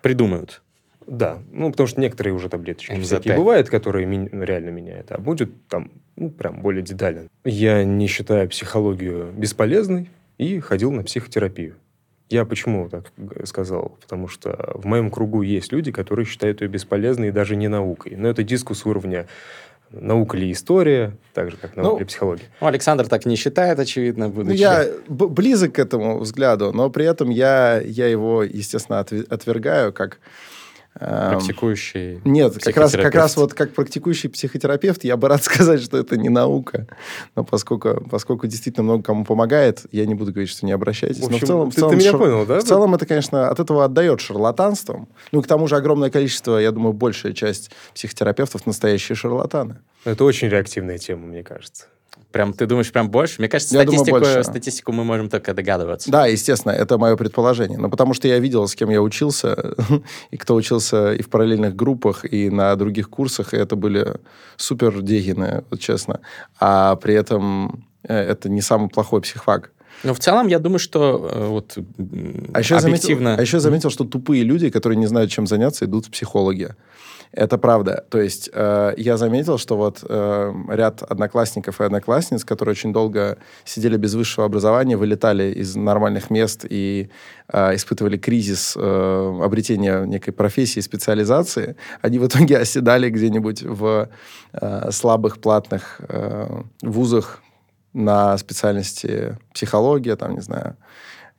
Придумают. 0.02 0.62
Да, 1.06 1.38
ну, 1.52 1.70
потому 1.70 1.86
что 1.86 2.00
некоторые 2.00 2.34
уже 2.34 2.48
таблеточки 2.48 2.92
МЗТ. 2.92 3.04
всякие 3.04 3.36
бывают, 3.36 3.68
которые 3.68 4.06
ми- 4.06 4.28
реально 4.32 4.70
меняют, 4.70 5.12
а 5.12 5.18
будет 5.18 5.50
там, 5.68 5.90
ну, 6.16 6.30
прям 6.30 6.60
более 6.60 6.82
детально. 6.82 7.28
Я 7.44 7.84
не 7.84 8.06
считаю 8.06 8.48
психологию 8.48 9.32
бесполезной 9.36 10.10
и 10.38 10.60
ходил 10.60 10.92
на 10.92 11.02
психотерапию. 11.02 11.76
Я 12.30 12.44
почему 12.44 12.88
так 12.88 13.12
сказал? 13.44 13.98
Потому 14.00 14.28
что 14.28 14.72
в 14.74 14.86
моем 14.86 15.10
кругу 15.10 15.42
есть 15.42 15.72
люди, 15.72 15.92
которые 15.92 16.24
считают 16.24 16.62
ее 16.62 16.68
бесполезной 16.68 17.28
и 17.28 17.30
даже 17.30 17.54
не 17.54 17.68
наукой. 17.68 18.16
Но 18.16 18.28
это 18.28 18.42
дискус 18.42 18.86
уровня 18.86 19.26
наука 19.90 20.36
ли 20.36 20.50
история, 20.50 21.16
так 21.34 21.50
же, 21.50 21.56
как 21.56 21.76
наука 21.76 21.92
ну, 21.92 21.98
ли 22.00 22.04
психология. 22.04 22.44
Ну, 22.60 22.66
Александр 22.66 23.06
так 23.06 23.26
не 23.26 23.36
считает, 23.36 23.78
очевидно, 23.78 24.28
будучи... 24.28 24.56
Я 24.56 24.86
близок 25.08 25.74
к 25.74 25.78
этому 25.78 26.18
взгляду, 26.18 26.72
но 26.72 26.90
при 26.90 27.06
этом 27.06 27.30
я, 27.30 27.80
я 27.80 28.08
его, 28.08 28.42
естественно, 28.42 29.00
отвергаю 29.00 29.92
как 29.92 30.18
практикующий 30.98 32.20
Нет, 32.24 32.56
как 32.62 32.76
раз, 32.76 32.92
как 32.92 33.14
раз 33.14 33.36
вот 33.36 33.54
как 33.54 33.72
практикующий 33.72 34.28
психотерапевт 34.28 35.04
я 35.04 35.16
бы 35.16 35.28
рад 35.34 35.42
сказать, 35.42 35.82
что 35.82 35.98
это 35.98 36.16
не 36.16 36.28
наука. 36.28 36.86
Но 37.34 37.44
поскольку, 37.44 38.06
поскольку 38.10 38.46
действительно 38.46 38.84
много 38.84 39.02
кому 39.02 39.24
помогает, 39.24 39.86
я 39.92 40.06
не 40.06 40.14
буду 40.14 40.32
говорить, 40.32 40.50
что 40.50 40.66
не 40.66 40.72
обращайтесь. 40.72 41.20
В 41.20 41.26
общем, 41.26 41.38
Но 41.38 41.38
в 41.38 41.46
целом, 41.46 41.70
ты, 41.70 41.76
в 41.76 41.78
целом, 41.80 41.90
ты 41.90 41.96
меня 41.96 42.10
шар... 42.10 42.20
понял, 42.20 42.46
да? 42.46 42.60
В 42.60 42.64
целом 42.64 42.94
это, 42.94 43.06
конечно, 43.06 43.48
от 43.48 43.60
этого 43.60 43.84
отдает 43.84 44.20
шарлатанством. 44.20 45.08
Ну 45.32 45.40
и 45.40 45.42
к 45.42 45.46
тому 45.46 45.66
же 45.66 45.76
огромное 45.76 46.10
количество, 46.10 46.58
я 46.58 46.70
думаю, 46.70 46.92
большая 46.92 47.32
часть 47.32 47.70
психотерапевтов 47.94 48.66
настоящие 48.66 49.16
шарлатаны. 49.16 49.78
Это 50.04 50.24
очень 50.24 50.48
реактивная 50.48 50.98
тема, 50.98 51.26
мне 51.26 51.42
кажется. 51.42 51.86
Прям, 52.34 52.52
ты 52.52 52.66
думаешь, 52.66 52.90
прям 52.90 53.10
больше? 53.10 53.36
Мне 53.38 53.48
кажется, 53.48 53.74
статистику, 53.74 54.18
думаю, 54.18 54.42
статистику 54.42 54.90
мы 54.90 55.04
можем 55.04 55.28
только 55.28 55.54
догадываться. 55.54 56.10
Да, 56.10 56.26
естественно, 56.26 56.72
это 56.72 56.98
мое 56.98 57.14
предположение. 57.14 57.78
Но 57.78 57.88
потому 57.88 58.12
что 58.12 58.26
я 58.26 58.40
видел, 58.40 58.66
с 58.66 58.74
кем 58.74 58.90
я 58.90 59.00
учился, 59.00 59.56
и 60.32 60.36
кто 60.36 60.56
учился 60.56 61.12
и 61.12 61.22
в 61.22 61.28
параллельных 61.28 61.76
группах, 61.76 62.24
и 62.24 62.50
на 62.50 62.74
других 62.74 63.08
курсах, 63.08 63.54
и 63.54 63.56
это 63.56 63.76
были 63.76 64.16
супер 64.56 65.00
дегины, 65.00 65.62
вот 65.70 65.78
честно. 65.78 66.18
А 66.58 66.96
при 66.96 67.14
этом 67.14 67.86
э, 68.02 68.16
это 68.16 68.48
не 68.48 68.62
самый 68.62 68.88
плохой 68.88 69.20
психфак. 69.20 69.70
Но 70.02 70.12
в 70.12 70.18
целом, 70.18 70.48
я 70.48 70.58
думаю, 70.58 70.80
что 70.80 71.30
э, 71.32 71.46
вот 71.46 71.78
а 72.52 72.58
еще 72.58 72.78
объективно... 72.78 73.24
Заметил, 73.26 73.38
а 73.38 73.42
еще 73.42 73.60
заметил, 73.60 73.90
что 73.90 74.02
тупые 74.02 74.42
люди, 74.42 74.70
которые 74.70 74.98
не 74.98 75.06
знают, 75.06 75.30
чем 75.30 75.46
заняться, 75.46 75.84
идут 75.84 76.06
в 76.06 76.10
психологи. 76.10 76.70
Это 77.36 77.58
правда. 77.58 78.04
То 78.10 78.20
есть 78.20 78.48
э, 78.52 78.94
я 78.96 79.16
заметил, 79.16 79.58
что 79.58 79.76
вот 79.76 80.04
э, 80.08 80.54
ряд 80.68 81.02
одноклассников 81.02 81.80
и 81.80 81.84
одноклассниц, 81.84 82.44
которые 82.44 82.74
очень 82.74 82.92
долго 82.92 83.38
сидели 83.64 83.96
без 83.96 84.14
высшего 84.14 84.46
образования, 84.46 84.96
вылетали 84.96 85.52
из 85.52 85.74
нормальных 85.74 86.30
мест 86.30 86.64
и 86.68 87.10
э, 87.52 87.74
испытывали 87.74 88.18
кризис 88.18 88.74
э, 88.76 89.40
обретения 89.42 90.04
некой 90.04 90.32
профессии, 90.32 90.78
специализации, 90.78 91.74
они 92.02 92.20
в 92.20 92.26
итоге 92.28 92.56
оседали 92.64 93.10
где-нибудь 93.10 93.62
в 93.62 94.08
э, 94.52 94.90
слабых 94.92 95.38
платных 95.38 96.00
э, 96.08 96.62
вузах 96.82 97.42
на 97.92 98.38
специальности 98.38 99.36
психология, 99.52 100.14
там, 100.14 100.34
не 100.34 100.40
знаю, 100.40 100.76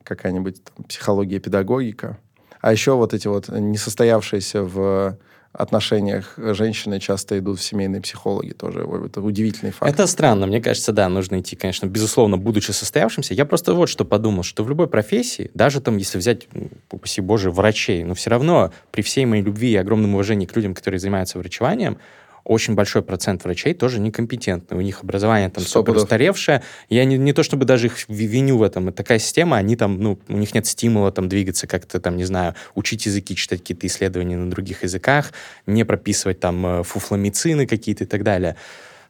какая-нибудь 0.02 0.56
психология, 0.88 1.38
педагогика. 1.38 2.18
А 2.60 2.70
еще 2.70 2.96
вот 2.96 3.14
эти 3.14 3.28
вот 3.28 3.48
несостоявшиеся 3.48 4.62
в 4.62 5.16
отношениях 5.56 6.34
женщины 6.36 7.00
часто 7.00 7.38
идут 7.38 7.58
в 7.58 7.62
семейные 7.62 8.02
психологи 8.02 8.52
тоже. 8.52 8.86
Это 9.06 9.20
удивительный 9.20 9.72
факт. 9.72 9.92
Это 9.92 10.06
странно. 10.06 10.46
Мне 10.46 10.60
кажется, 10.60 10.92
да, 10.92 11.08
нужно 11.08 11.40
идти, 11.40 11.56
конечно, 11.56 11.86
безусловно, 11.86 12.36
будучи 12.36 12.70
состоявшимся. 12.70 13.34
Я 13.34 13.44
просто 13.44 13.74
вот 13.74 13.88
что 13.88 14.04
подумал, 14.04 14.42
что 14.42 14.62
в 14.64 14.68
любой 14.68 14.86
профессии, 14.86 15.50
даже 15.54 15.80
там, 15.80 15.96
если 15.96 16.18
взять, 16.18 16.46
упаси 16.90 17.20
боже, 17.20 17.50
врачей, 17.50 18.04
но 18.04 18.14
все 18.14 18.30
равно 18.30 18.72
при 18.90 19.02
всей 19.02 19.24
моей 19.26 19.42
любви 19.42 19.72
и 19.72 19.76
огромном 19.76 20.14
уважении 20.14 20.46
к 20.46 20.54
людям, 20.54 20.74
которые 20.74 21.00
занимаются 21.00 21.38
врачеванием, 21.38 21.98
очень 22.46 22.74
большой 22.74 23.02
процент 23.02 23.42
врачей 23.44 23.74
тоже 23.74 23.98
некомпетентны. 23.98 24.76
У 24.76 24.80
них 24.80 25.02
образование 25.02 25.50
там 25.50 25.64
супер 25.64 25.96
устаревшее. 25.96 26.62
Я 26.88 27.04
не, 27.04 27.18
не 27.18 27.32
то 27.32 27.42
чтобы 27.42 27.64
даже 27.64 27.86
их 27.86 28.08
виню 28.08 28.58
в 28.58 28.62
этом. 28.62 28.88
Это 28.88 28.98
такая 28.98 29.18
система, 29.18 29.56
они 29.56 29.74
там, 29.74 30.00
ну, 30.00 30.18
у 30.28 30.36
них 30.36 30.54
нет 30.54 30.64
стимула 30.66 31.10
там 31.10 31.28
двигаться 31.28 31.66
как-то 31.66 32.00
там, 32.00 32.16
не 32.16 32.24
знаю, 32.24 32.54
учить 32.76 33.06
языки, 33.06 33.34
читать 33.34 33.60
какие-то 33.60 33.88
исследования 33.88 34.36
на 34.36 34.48
других 34.48 34.84
языках, 34.84 35.32
не 35.66 35.84
прописывать 35.84 36.38
там 36.38 36.64
э, 36.66 36.82
фуфломицины 36.84 37.66
какие-то 37.66 38.04
и 38.04 38.06
так 38.06 38.22
далее. 38.22 38.56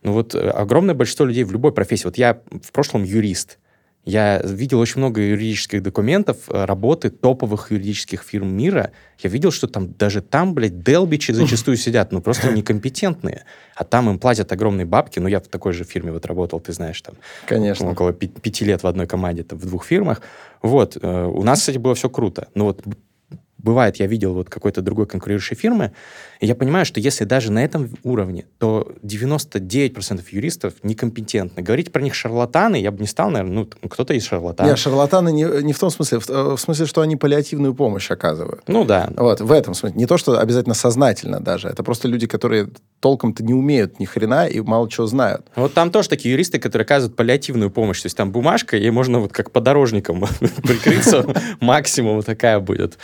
Ну 0.03 0.13
вот 0.13 0.35
э, 0.35 0.39
огромное 0.39 0.95
большинство 0.95 1.27
людей 1.27 1.45
в 1.45 1.53
любой 1.53 1.73
профессии. 1.73 2.05
Вот 2.05 2.17
я 2.17 2.41
в 2.51 2.73
прошлом 2.73 3.05
юрист. 3.05 3.59
Я 4.07 4.39
видел 4.39 4.79
очень 4.79 5.01
много 5.01 5.21
юридических 5.21 5.83
документов, 5.83 6.37
э, 6.49 6.65
работы 6.65 7.11
топовых 7.11 7.73
юридических 7.73 8.23
фирм 8.23 8.49
мира. 8.57 8.93
Я 9.19 9.31
видел, 9.31 9.51
что 9.51 9.67
там 9.67 9.95
даже 9.95 10.23
там, 10.23 10.55
блядь, 10.55 10.81
делбичи 10.81 11.33
зачастую 11.33 11.77
сидят, 11.77 12.13
ну, 12.13 12.21
просто 12.21 12.53
некомпетентные. 12.53 13.45
А 13.75 13.83
там 13.83 14.09
им 14.09 14.21
платят 14.21 14.53
огромные 14.53 14.87
бабки. 14.87 15.19
Ну, 15.19 15.27
я 15.27 15.41
в 15.41 15.49
такой 15.49 15.73
же 15.73 15.83
фирме 15.83 16.13
вот 16.13 16.25
работал, 16.25 16.61
ты 16.61 16.73
знаешь, 16.73 17.01
там... 17.03 17.17
Конечно. 17.47 17.91
Около 17.91 18.13
пяти 18.13 18.65
лет 18.65 18.85
в 18.85 18.87
одной 18.87 19.09
команде, 19.09 19.43
там, 19.43 19.59
в 19.59 19.67
двух 19.67 19.85
фирмах. 19.85 20.23
Вот. 20.63 20.97
Э, 21.03 21.25
у 21.25 21.43
нас, 21.43 21.59
кстати, 21.59 21.79
было 21.79 21.97
все 21.97 22.09
круто. 22.09 22.47
Но 22.55 22.67
вот 22.67 22.85
бывает, 23.67 23.97
я 23.97 24.07
видел 24.07 24.33
вот 24.33 24.49
какой-то 24.49 24.81
другой 24.81 25.07
конкурирующей 25.07 25.57
фирмы, 25.57 25.93
и 26.41 26.47
я 26.47 26.55
понимаю, 26.55 26.87
что 26.87 27.01
если 27.01 27.25
даже 27.25 27.51
на 27.51 27.65
этом 27.65 27.91
уровне, 28.05 28.47
то 28.59 28.93
99% 29.03 30.25
юристов 30.31 30.75
некомпетентны. 30.83 31.63
Говорить 31.63 31.93
про 31.93 32.01
них 32.01 32.15
шарлатаны, 32.15 32.77
я 32.77 32.91
бы 32.91 33.01
не 33.01 33.07
стал, 33.07 33.31
наверное, 33.31 33.55
ну, 33.55 33.71
ну 33.83 33.89
кто-то 33.89 34.15
из 34.15 34.25
шарлатанов. 34.25 34.71
Нет, 34.71 34.79
шарлатаны 34.79 35.33
не, 35.33 35.45
не 35.63 35.73
в 35.73 35.79
том 35.79 35.91
смысле, 35.91 36.21
в, 36.21 36.29
в 36.29 36.59
смысле, 36.59 36.87
что 36.87 37.01
они 37.01 37.17
паллиативную 37.17 37.75
помощь 37.75 38.11
оказывают. 38.11 38.63
Ну 38.69 38.85
да. 38.85 39.11
Вот, 39.17 39.41
в 39.41 39.51
этом 39.51 39.75
смысле. 39.75 39.99
Не 39.99 40.07
то, 40.07 40.17
что 40.17 40.39
обязательно 40.39 40.75
сознательно 40.75 41.41
даже. 41.41 41.69
Это 41.69 41.83
просто 41.83 42.07
люди, 42.09 42.27
которые 42.27 42.69
толком-то 43.01 43.43
не 43.43 43.55
умеют 43.55 44.01
ни 44.01 44.05
хрена 44.05 44.47
и 44.47 44.61
мало 44.61 44.89
чего 44.89 45.07
знают. 45.07 45.47
Вот 45.57 45.75
там 45.75 45.91
тоже 45.91 46.09
такие 46.09 46.33
юристы, 46.33 46.59
которые 46.59 46.85
оказывают 46.85 47.17
паллиативную 47.17 47.71
помощь. 47.71 48.01
То 48.03 48.07
есть 48.07 48.17
там 48.17 48.31
бумажка, 48.31 48.77
и 48.77 48.91
можно 48.91 49.21
вот 49.21 49.33
как 49.33 49.51
подорожником 49.51 50.21
прикрыться. 50.63 51.27
Максимум 51.61 52.23
такая 52.23 52.61
будет 52.61 52.99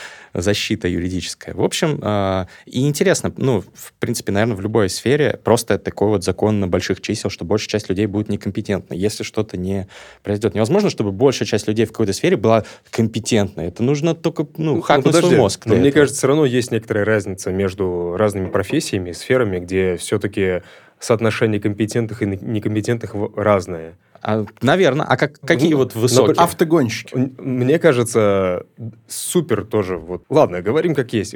защита 0.52 0.86
юридическая. 0.86 1.54
В 1.54 1.62
общем, 1.62 1.98
э, 2.02 2.46
и 2.66 2.86
интересно, 2.86 3.32
ну, 3.36 3.62
в 3.62 3.92
принципе, 3.98 4.32
наверное, 4.32 4.56
в 4.56 4.60
любой 4.60 4.88
сфере 4.90 5.40
просто 5.42 5.78
такой 5.78 6.08
вот 6.08 6.24
закон 6.24 6.60
на 6.60 6.68
больших 6.68 7.00
чисел, 7.00 7.30
что 7.30 7.44
большая 7.44 7.68
часть 7.68 7.88
людей 7.88 8.06
будет 8.06 8.28
некомпетентна, 8.28 8.94
если 8.94 9.24
что-то 9.24 9.56
не 9.56 9.88
произойдет. 10.22 10.54
Невозможно, 10.54 10.90
чтобы 10.90 11.10
большая 11.10 11.46
часть 11.46 11.66
людей 11.68 11.86
в 11.86 11.92
какой-то 11.92 12.12
сфере 12.12 12.36
была 12.36 12.64
компетентна. 12.90 13.62
Это 13.62 13.82
нужно 13.82 14.14
только, 14.14 14.46
ну, 14.58 14.76
ну 14.76 14.80
хакнуть 14.82 15.14
свой 15.14 15.36
мозг. 15.36 15.66
Но 15.66 15.74
мне 15.74 15.90
кажется, 15.90 16.18
все 16.18 16.26
равно 16.26 16.44
есть 16.44 16.70
некоторая 16.70 17.04
разница 17.04 17.50
между 17.50 18.14
разными 18.16 18.50
профессиями, 18.50 19.12
сферами, 19.12 19.58
где 19.58 19.96
все-таки 19.96 20.62
соотношение 20.98 21.60
компетентных 21.60 22.22
и 22.22 22.26
некомпетентных 22.26 23.14
разное. 23.36 23.94
А, 24.22 24.44
наверное. 24.60 25.04
А 25.04 25.16
как, 25.16 25.40
какие 25.40 25.72
ну, 25.72 25.78
вот 25.78 25.94
высокие? 25.94 26.36
Автогонщики. 26.36 27.14
Мне 27.38 27.78
кажется, 27.78 28.66
супер 29.08 29.64
тоже. 29.64 29.96
Вот. 29.96 30.24
Ладно, 30.30 30.62
говорим 30.62 30.94
как 30.94 31.12
есть. 31.12 31.34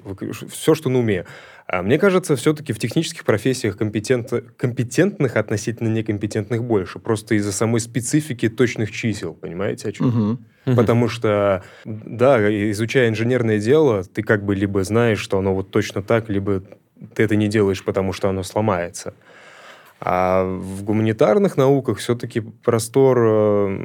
Все, 0.51 0.75
что 0.75 0.89
на 0.89 1.01
уме. 1.01 1.27
А 1.67 1.83
мне 1.83 1.99
кажется, 1.99 2.37
все-таки 2.37 2.73
в 2.73 2.79
технических 2.79 3.25
профессиях 3.25 3.77
компетент... 3.77 4.33
компетентных 4.57 5.37
относительно 5.37 5.89
некомпетентных 5.89 6.63
больше. 6.63 7.01
Просто 7.01 7.35
из-за 7.35 7.51
самой 7.51 7.81
специфики 7.81 8.49
точных 8.49 8.93
чисел. 8.93 9.35
Понимаете, 9.35 9.89
о 9.89 9.93
чем? 9.93 10.39
Угу. 10.65 10.77
Потому 10.77 11.09
что, 11.09 11.65
да, 11.85 12.41
изучая 12.71 13.09
инженерное 13.09 13.59
дело, 13.59 14.05
ты 14.05 14.23
как 14.23 14.45
бы 14.45 14.55
либо 14.55 14.85
знаешь, 14.85 15.19
что 15.19 15.39
оно 15.39 15.55
вот 15.55 15.71
точно 15.71 16.03
так, 16.03 16.29
либо 16.29 16.63
ты 17.15 17.25
это 17.25 17.35
не 17.37 17.49
делаешь, 17.49 17.85
потому 17.85 18.13
что 18.13 18.29
оно 18.29 18.43
сломается. 18.43 19.15
А 20.01 20.45
в 20.45 20.83
гуманитарных 20.85 21.57
науках 21.57 21.99
все-таки 21.99 22.41
простор 22.41 23.19
э, 23.19 23.79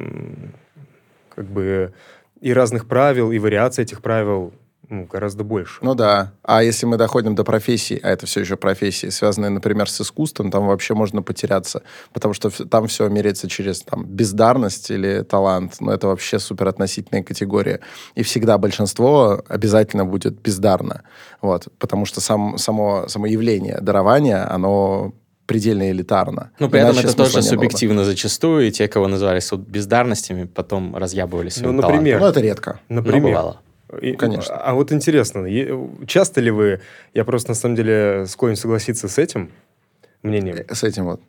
как 1.34 1.46
бы 1.46 1.94
и 2.42 2.54
разных 2.54 2.88
правил, 2.88 3.32
и 3.32 3.40
вариаций 3.40 3.84
этих 3.84 4.02
правил 4.02 4.54
ну, 4.92 5.06
гораздо 5.06 5.46
больше. 5.46 5.80
Ну 5.82 5.96
да. 5.96 6.34
А 6.44 6.62
если 6.62 6.86
мы 6.86 6.98
доходим 6.98 7.34
до 7.34 7.46
профессий, 7.46 7.98
а 8.04 8.10
это 8.10 8.26
все 8.26 8.42
еще 8.42 8.58
профессии, 8.58 9.08
связанные, 9.08 9.50
например, 9.50 9.90
с 9.90 10.02
искусством, 10.02 10.52
там 10.52 10.68
вообще 10.68 10.94
можно 10.94 11.22
потеряться, 11.22 11.84
потому 12.12 12.34
что 12.34 12.50
там 12.50 12.88
все 12.88 13.08
меряется 13.08 13.48
через 13.48 13.84
там, 13.84 14.06
бездарность 14.06 14.92
или 14.92 15.22
талант. 15.22 15.78
Но 15.80 15.94
это 15.94 16.08
вообще 16.08 16.40
супер 16.40 16.68
относительная 16.68 17.24
категория. 17.24 17.80
И 18.16 18.24
всегда 18.24 18.58
большинство 18.58 19.42
обязательно 19.48 20.04
будет 20.04 20.42
бездарно. 20.42 21.04
Вот. 21.42 21.70
Потому 21.80 22.06
что 22.06 22.20
сам, 22.20 22.58
само, 22.58 23.08
само 23.08 23.28
явление 23.28 23.80
дарования, 23.80 24.46
оно 24.54 25.14
предельно 25.52 25.92
элитарно. 25.92 26.52
Ну, 26.60 26.70
при 26.70 26.80
этом 26.80 26.98
это 26.98 27.16
тоже 27.16 27.42
субъективно 27.42 28.06
зачастую, 28.06 28.68
и 28.68 28.72
те, 28.72 28.88
кого 28.88 29.08
называли 29.08 29.40
суд 29.40 29.62
бездарностями, 29.68 30.46
потом 30.46 30.96
разъябывали 30.96 31.50
своим 31.50 31.76
Ну, 31.76 31.82
например. 31.82 32.20
Ну, 32.20 32.28
это 32.28 32.40
редко. 32.40 32.80
Например. 32.90 33.22
Ну, 33.22 33.28
бывало. 33.28 33.60
И, 34.02 34.14
Конечно. 34.14 34.56
А 34.56 34.74
вот 34.74 34.94
интересно, 34.94 35.46
часто 36.08 36.40
ли 36.40 36.52
вы, 36.52 36.80
я 37.14 37.26
просто 37.26 37.50
на 37.50 37.56
самом 37.56 37.76
деле 37.76 38.26
склонен 38.28 38.56
согласиться 38.56 39.10
с 39.10 39.18
этим 39.18 39.52
мнением? 40.24 40.56
Э, 40.56 40.74
с 40.74 40.84
этим 40.84 41.06
вот. 41.06 41.22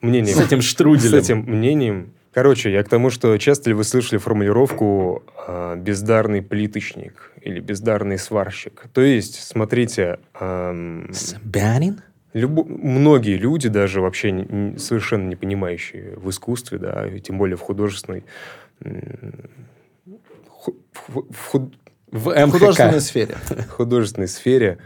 Мнением. 0.00 0.36
С 0.36 0.40
этим 0.40 0.62
штруделем. 0.62 1.10
С 1.10 1.24
этим 1.24 1.38
мнением. 1.38 2.12
Короче, 2.32 2.70
я 2.70 2.84
к 2.84 2.88
тому, 2.88 3.10
что 3.10 3.36
часто 3.38 3.70
ли 3.70 3.74
вы 3.74 3.82
слышали 3.82 4.18
формулировку 4.18 5.24
э, 5.48 5.76
«бездарный 5.78 6.42
плиточник» 6.42 7.32
или 7.40 7.60
«бездарный 7.60 8.18
сварщик». 8.18 8.84
То 8.92 9.00
есть, 9.00 9.42
смотрите... 9.42 10.18
Э, 10.38 11.06
Собянин? 11.12 12.02
Любо, 12.36 12.64
многие 12.64 13.38
люди, 13.38 13.70
даже 13.70 14.02
вообще 14.02 14.30
не, 14.30 14.76
совершенно 14.76 15.26
не 15.26 15.36
понимающие 15.36 16.16
в 16.16 16.28
искусстве, 16.28 16.76
да, 16.76 17.08
и 17.08 17.18
тем 17.18 17.38
более 17.38 17.56
в 17.56 17.62
художественной, 17.62 18.24
в, 18.78 18.90
в, 21.08 21.24
в, 21.30 21.70
в 22.12 22.50
художественной 22.50 23.00
сфере, 23.00 23.36
художественной 23.70 24.28
сфере 24.28 24.76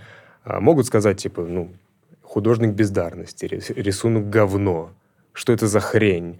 а, 0.44 0.60
могут 0.60 0.86
сказать 0.86 1.20
типа, 1.20 1.42
ну, 1.42 1.72
художник 2.22 2.70
бездарности, 2.70 3.46
рисунок 3.46 4.30
говно, 4.30 4.92
что 5.32 5.52
это 5.52 5.66
за 5.66 5.80
хрень. 5.80 6.38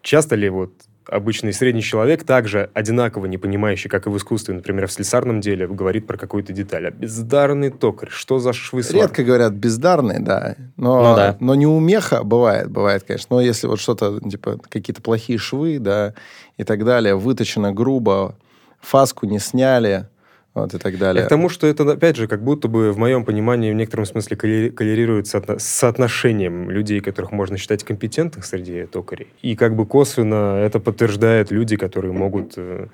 Часто 0.00 0.34
ли 0.34 0.48
вот 0.48 0.72
обычный 1.08 1.52
средний 1.52 1.82
человек, 1.82 2.24
также 2.24 2.70
одинаково 2.74 3.26
не 3.26 3.38
понимающий, 3.38 3.88
как 3.88 4.06
и 4.06 4.10
в 4.10 4.16
искусстве, 4.16 4.54
например, 4.54 4.86
в 4.86 4.92
слесарном 4.92 5.40
деле, 5.40 5.66
говорит 5.66 6.06
про 6.06 6.16
какую-то 6.16 6.52
деталь. 6.52 6.86
А 6.86 6.90
бездарный 6.90 7.70
токарь, 7.70 8.08
что 8.10 8.38
за 8.38 8.52
швы 8.52 8.82
Редко 8.90 9.24
говорят 9.24 9.52
бездарный, 9.52 10.20
да. 10.20 10.56
Но, 10.76 11.10
ну, 11.10 11.16
да. 11.16 11.36
но 11.40 11.54
не 11.54 11.66
умеха 11.66 12.22
бывает, 12.22 12.70
бывает, 12.70 13.04
конечно. 13.04 13.36
Но 13.36 13.40
если 13.40 13.66
вот 13.66 13.80
что-то, 13.80 14.20
типа, 14.20 14.58
какие-то 14.68 15.02
плохие 15.02 15.38
швы, 15.38 15.78
да, 15.78 16.14
и 16.56 16.64
так 16.64 16.84
далее, 16.84 17.14
выточено 17.14 17.72
грубо, 17.72 18.36
фаску 18.80 19.26
не 19.26 19.38
сняли, 19.38 20.08
вот, 20.56 20.72
и 20.72 20.78
так 20.78 20.96
далее. 20.96 21.24
к 21.24 21.28
тому, 21.28 21.50
что 21.50 21.66
это, 21.66 21.90
опять 21.90 22.16
же, 22.16 22.26
как 22.26 22.42
будто 22.42 22.66
бы, 22.66 22.90
в 22.90 22.98
моем 22.98 23.26
понимании, 23.26 23.70
в 23.70 23.74
некотором 23.74 24.06
смысле 24.06 24.36
коллерирует 24.36 25.26
с 25.26 25.42
соотношением 25.58 26.70
людей, 26.70 27.00
которых 27.00 27.30
можно 27.30 27.58
считать 27.58 27.84
компетентных 27.84 28.46
среди 28.46 28.86
токарей. 28.86 29.28
И 29.42 29.54
как 29.54 29.76
бы 29.76 29.84
косвенно 29.84 30.56
это 30.56 30.80
подтверждает 30.80 31.50
люди, 31.50 31.76
которые 31.76 32.12
могут 32.12 32.54
э, 32.56 32.86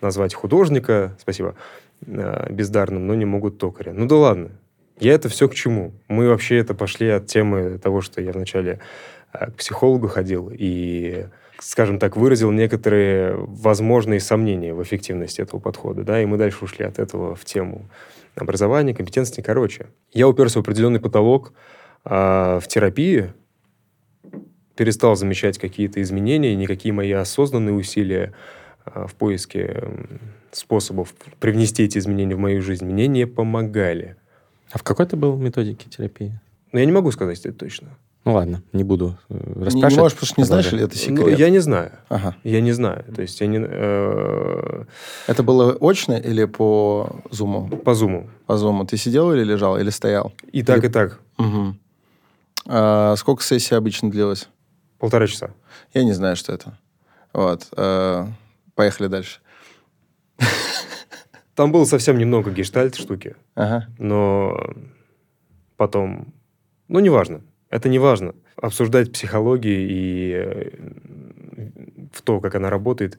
назвать 0.00 0.34
художника, 0.34 1.16
спасибо, 1.20 1.54
э, 2.04 2.52
бездарным, 2.52 3.06
но 3.06 3.14
не 3.14 3.24
могут 3.24 3.58
токаря. 3.58 3.92
Ну 3.92 4.06
да 4.06 4.16
ладно. 4.16 4.50
Я 4.98 5.12
это 5.12 5.28
все 5.28 5.48
к 5.48 5.54
чему? 5.54 5.92
Мы 6.08 6.28
вообще 6.28 6.56
это 6.58 6.74
пошли 6.74 7.08
от 7.10 7.26
темы 7.26 7.78
того, 7.78 8.00
что 8.00 8.20
я 8.22 8.32
вначале 8.32 8.80
э, 9.32 9.52
к 9.52 9.54
психологу 9.54 10.08
ходил, 10.08 10.50
и 10.52 11.26
скажем 11.64 11.98
так, 11.98 12.16
выразил 12.16 12.50
некоторые 12.50 13.34
возможные 13.36 14.20
сомнения 14.20 14.74
в 14.74 14.82
эффективности 14.82 15.40
этого 15.40 15.60
подхода, 15.60 16.02
да, 16.02 16.22
и 16.22 16.26
мы 16.26 16.36
дальше 16.36 16.64
ушли 16.64 16.84
от 16.84 16.98
этого 16.98 17.34
в 17.34 17.44
тему 17.44 17.88
образования, 18.34 18.94
компетенции, 18.94 19.40
короче. 19.40 19.86
Я 20.12 20.28
уперся 20.28 20.60
в 20.60 20.62
определенный 20.62 21.00
потолок 21.00 21.54
а, 22.04 22.60
в 22.60 22.68
терапии, 22.68 23.32
перестал 24.76 25.16
замечать 25.16 25.58
какие-то 25.58 26.02
изменения, 26.02 26.54
никакие 26.54 26.92
мои 26.92 27.12
осознанные 27.12 27.74
усилия 27.74 28.34
а, 28.84 29.06
в 29.06 29.14
поиске 29.14 29.84
способов 30.52 31.14
привнести 31.40 31.84
эти 31.84 31.96
изменения 31.96 32.34
в 32.34 32.40
мою 32.40 32.60
жизнь 32.60 32.84
мне 32.84 33.06
не 33.06 33.26
помогали. 33.26 34.16
А 34.70 34.78
в 34.78 34.82
какой 34.82 35.06
то 35.06 35.16
был 35.16 35.36
методике 35.36 35.88
терапии? 35.88 36.38
Ну, 36.72 36.78
я 36.78 36.84
не 36.84 36.92
могу 36.92 37.10
сказать 37.10 37.38
это 37.40 37.52
точно. 37.52 37.96
Ну 38.24 38.32
ладно, 38.32 38.62
не 38.72 38.84
буду 38.84 39.18
расспрашивать. 39.28 39.74
Не, 39.74 39.94
не 39.96 40.00
можешь, 40.00 40.14
потому 40.16 40.26
что 40.26 40.40
не 40.40 40.44
знаешь, 40.44 40.72
или 40.72 40.84
это 40.84 40.96
секрет? 40.96 41.18
Ну, 41.18 41.28
я 41.28 41.50
не 41.50 41.58
знаю. 41.58 41.92
Ага. 42.08 42.34
Я 42.42 42.62
не 42.62 42.72
знаю. 42.72 43.04
То 43.14 43.20
есть 43.20 43.38
я 43.40 43.46
не... 43.46 43.58
Э... 43.60 44.84
Это 45.26 45.42
было 45.42 45.76
очно 45.78 46.14
или 46.14 46.46
по 46.46 47.20
зуму? 47.30 47.68
По 47.68 47.94
зуму. 47.94 48.30
По 48.46 48.56
зуму. 48.56 48.86
Ты 48.86 48.96
сидел 48.96 49.30
или 49.32 49.44
лежал, 49.44 49.78
или 49.78 49.90
стоял? 49.90 50.32
И 50.52 50.62
так, 50.62 50.78
или... 50.78 50.86
и 50.86 50.88
так. 50.88 51.20
Угу. 51.38 51.74
А, 52.66 53.14
сколько 53.16 53.42
сессия 53.42 53.76
обычно 53.76 54.10
длилась? 54.10 54.48
Полтора 54.98 55.26
часа. 55.26 55.50
Я 55.92 56.02
не 56.04 56.12
знаю, 56.12 56.36
что 56.36 56.54
это. 56.54 56.78
Вот. 57.34 57.68
А, 57.76 58.28
поехали 58.74 59.08
дальше. 59.08 59.40
Там 61.54 61.72
было 61.72 61.84
совсем 61.84 62.16
немного 62.16 62.50
гештальт 62.50 62.94
штуки. 62.94 63.36
Ага. 63.54 63.86
Но 63.98 64.58
потом... 65.76 66.32
Ну, 66.88 67.00
неважно. 67.00 67.42
Это 67.74 67.88
не 67.88 67.98
важно. 67.98 68.36
Обсуждать 68.54 69.10
психологию 69.10 69.88
и 69.90 70.32
э, 70.32 70.70
в 72.12 72.22
то, 72.22 72.38
как 72.38 72.54
она 72.54 72.70
работает, 72.70 73.18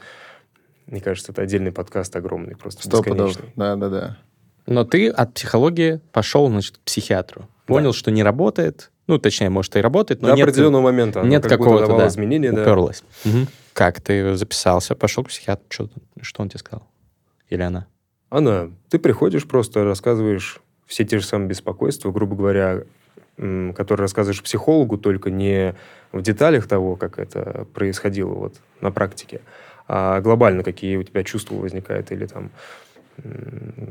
мне 0.86 1.02
кажется, 1.02 1.34
это 1.34 1.41
отдельный 1.41 1.74
подкаст 1.74 2.15
огромный, 2.15 2.56
просто 2.56 2.84
Сто 2.84 3.02
бесконечный. 3.02 3.52
Да, 3.58 3.76
да, 3.76 3.89
да. 3.89 4.18
Но 4.65 4.86
ты 4.86 5.10
от 5.10 5.34
психологии 5.34 6.00
пошел, 6.13 6.48
значит, 6.48 6.78
к 6.78 6.80
психиатру. 6.80 7.50
Понял, 7.65 7.91
да. 7.91 7.98
что 7.98 8.12
не 8.12 8.24
работает. 8.24 8.91
Ну, 9.08 9.20
точнее, 9.20 9.50
может, 9.50 9.76
и 9.76 9.82
работает, 9.82 10.22
но 10.22 10.30
До 10.30 10.36
нет... 10.36 10.48
определенного 10.48 10.84
момента 10.84 11.22
нет 11.24 11.44
как 11.44 11.60
какого-то, 11.60 11.98
да, 11.98 12.08
изменения, 12.08 12.54
уперлась. 12.54 13.04
Да. 13.26 13.32
Угу. 13.32 13.48
Как? 13.74 14.00
Ты 14.00 14.38
записался, 14.38 14.96
пошел 14.96 15.26
к 15.26 15.28
психиатру, 15.28 15.65
что, 15.68 15.89
что 16.22 16.41
он 16.41 16.48
тебе 16.48 16.60
сказал? 16.60 16.88
Или 17.50 17.62
она? 17.62 17.88
Она. 18.30 18.70
Ты 18.89 19.00
приходишь, 19.00 19.46
просто 19.46 19.84
рассказываешь 19.84 20.62
все 20.86 21.04
те 21.04 21.20
же 21.20 21.26
самые 21.26 21.50
беспокойства, 21.50 22.10
грубо 22.13 22.38
говоря, 22.38 22.84
который 23.38 24.02
рассказываешь 24.02 24.41
психологу, 24.41 24.98
только 24.98 25.30
не 25.30 25.76
в 26.12 26.21
деталях 26.21 26.67
того, 26.67 26.95
как 26.95 27.19
это 27.19 27.67
происходило 27.74 28.34
вот 28.34 28.56
на 28.82 28.91
практике, 28.91 29.41
а 29.88 30.21
глобально 30.21 30.63
какие 30.63 30.95
у 30.95 31.04
тебя 31.04 31.24
чувства 31.24 31.56
возникают 31.56 32.12
или 32.12 32.26
там 32.26 32.52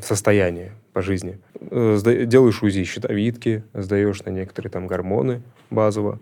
состояние 0.02 0.72
по 0.92 1.02
жизни. 1.02 1.38
Э, 1.70 1.98
делаешь 2.26 2.62
УЗИ 2.62 2.84
щитовидки, 2.84 3.64
сдаешь 3.72 4.22
на 4.24 4.30
некоторые 4.30 4.70
там 4.70 4.86
гормоны 4.86 5.42
базово, 5.70 6.18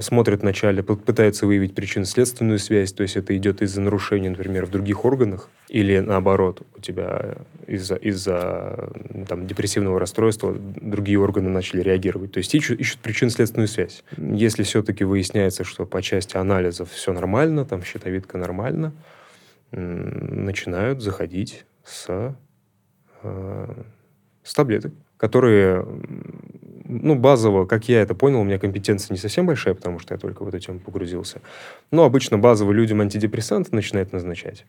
смотрят 0.00 0.42
вначале, 0.42 0.82
пытаются 0.82 1.46
выявить 1.46 1.74
причинно-следственную 1.74 2.58
связь, 2.58 2.92
то 2.92 3.02
есть 3.02 3.16
это 3.16 3.36
идет 3.36 3.62
из-за 3.62 3.80
нарушений, 3.80 4.28
например, 4.28 4.66
в 4.66 4.70
других 4.70 5.04
органах, 5.04 5.48
или 5.68 5.98
наоборот, 5.98 6.62
у 6.76 6.80
тебя 6.80 7.36
из-за 7.66 7.96
из 7.96 8.24
там, 8.24 9.46
депрессивного 9.46 9.98
расстройства 9.98 10.54
другие 10.54 11.18
органы 11.18 11.48
начали 11.48 11.80
реагировать. 11.80 12.32
То 12.32 12.38
есть 12.38 12.54
ищут, 12.54 12.80
ищут 12.80 13.00
причинно-следственную 13.00 13.68
связь. 13.68 14.04
Если 14.16 14.62
все-таки 14.62 15.04
выясняется, 15.04 15.64
что 15.64 15.86
по 15.86 16.02
части 16.02 16.36
анализов 16.36 16.90
все 16.90 17.12
нормально, 17.12 17.64
там 17.64 17.82
щитовидка 17.82 18.38
нормально, 18.38 18.92
начинают 19.72 21.00
заходить 21.02 21.64
с, 21.84 22.34
э, 23.22 23.74
с 24.42 24.54
таблеток, 24.54 24.92
которые 25.16 25.86
ну, 26.90 27.14
базово, 27.14 27.66
как 27.66 27.88
я 27.88 28.02
это 28.02 28.14
понял, 28.14 28.40
у 28.40 28.44
меня 28.44 28.58
компетенция 28.58 29.14
не 29.14 29.18
совсем 29.18 29.46
большая, 29.46 29.74
потому 29.74 29.98
что 29.98 30.14
я 30.14 30.18
только 30.18 30.42
в 30.42 30.48
эту 30.48 30.58
тему 30.58 30.80
погрузился. 30.80 31.40
Но 31.90 32.04
обычно 32.04 32.38
базово 32.38 32.72
людям 32.72 33.00
антидепрессанты 33.00 33.74
начинают 33.74 34.12
назначать. 34.12 34.64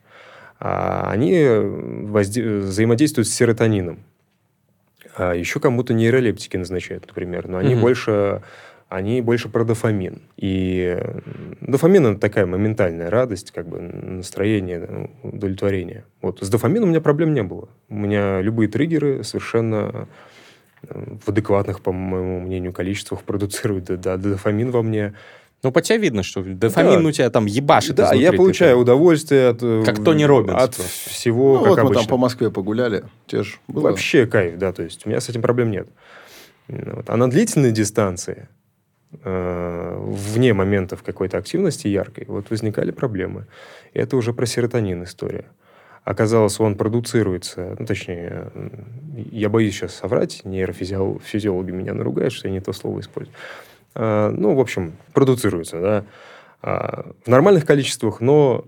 А 0.58 1.10
они 1.10 1.44
возде... 1.48 2.58
взаимодействуют 2.58 3.28
с 3.28 3.34
серотонином. 3.34 3.98
А 5.16 5.34
еще 5.34 5.60
кому-то 5.60 5.92
нейролептики 5.92 6.56
назначают, 6.56 7.06
например. 7.08 7.48
Но 7.48 7.58
они 7.58 7.74
угу. 7.74 7.82
больше 7.82 8.42
они 8.92 9.22
больше 9.22 9.48
про 9.48 9.64
дофамин. 9.64 10.20
И 10.36 10.98
дофамин– 11.62 12.06
это 12.08 12.20
такая 12.20 12.44
моментальная 12.44 13.08
радость, 13.08 13.50
как 13.50 13.66
бы 13.66 13.80
настроение, 13.80 15.08
удовлетворение. 15.22 16.04
Вот. 16.20 16.42
С 16.42 16.50
дофамином 16.50 16.88
у 16.88 16.92
меня 16.92 17.00
проблем 17.00 17.32
не 17.32 17.42
было. 17.42 17.70
У 17.88 17.94
меня 17.94 18.42
любые 18.42 18.68
триггеры 18.68 19.24
совершенно 19.24 20.08
в 20.88 21.28
адекватных, 21.28 21.80
по 21.80 21.92
моему 21.92 22.40
мнению, 22.40 22.72
количествах 22.72 23.22
продуцируют 23.24 23.84
да, 23.84 24.16
дофамин 24.16 24.70
во 24.70 24.82
мне. 24.82 25.14
Ну, 25.62 25.70
по 25.70 25.80
тебе 25.80 25.98
видно, 25.98 26.24
что 26.24 26.42
дофамин 26.42 27.02
да. 27.02 27.08
у 27.08 27.12
тебя 27.12 27.30
там 27.30 27.46
ебашит 27.46 27.94
Да, 27.94 28.12
я 28.14 28.32
получаю 28.32 28.76
ты, 28.76 28.82
удовольствие 28.82 29.48
от... 29.48 29.62
Э, 29.62 29.84
как 29.86 30.02
Тони 30.02 30.24
Роббинс. 30.24 30.60
От 30.60 30.74
просто. 30.74 31.10
всего, 31.10 31.58
ну, 31.58 31.60
как 31.60 31.68
вот 31.68 31.78
обычно. 31.78 31.88
мы 31.88 31.94
там 31.94 32.06
по 32.06 32.16
Москве 32.16 32.50
погуляли, 32.50 33.04
те 33.26 33.44
же 33.44 33.56
было. 33.68 33.90
Вообще 33.90 34.26
кайф, 34.26 34.58
да, 34.58 34.72
то 34.72 34.82
есть 34.82 35.06
у 35.06 35.08
меня 35.08 35.20
с 35.20 35.28
этим 35.28 35.40
проблем 35.40 35.70
нет. 35.70 35.86
Вот. 36.66 37.08
А 37.08 37.16
на 37.16 37.30
длительной 37.30 37.70
дистанции, 37.70 38.48
э, 39.22 39.96
вне 40.00 40.52
моментов 40.52 41.04
какой-то 41.04 41.38
активности 41.38 41.86
яркой, 41.86 42.24
вот 42.26 42.50
возникали 42.50 42.90
проблемы. 42.90 43.46
И 43.92 44.00
это 44.00 44.16
уже 44.16 44.32
про 44.32 44.46
серотонин 44.46 45.04
история 45.04 45.44
оказалось, 46.04 46.58
он 46.60 46.76
продуцируется, 46.76 47.76
ну, 47.78 47.86
точнее, 47.86 48.50
я 49.30 49.48
боюсь 49.48 49.74
сейчас 49.74 49.94
соврать, 49.94 50.42
нейрофизиологи 50.44 51.70
меня 51.70 51.94
наругают, 51.94 52.32
что 52.32 52.48
я 52.48 52.54
не 52.54 52.60
то 52.60 52.72
слово 52.72 53.00
использую. 53.00 53.34
А, 53.94 54.30
ну, 54.30 54.54
в 54.54 54.60
общем, 54.60 54.94
продуцируется, 55.12 55.80
да, 55.80 56.04
а, 56.60 57.12
в 57.24 57.28
нормальных 57.28 57.66
количествах, 57.66 58.20
но, 58.20 58.64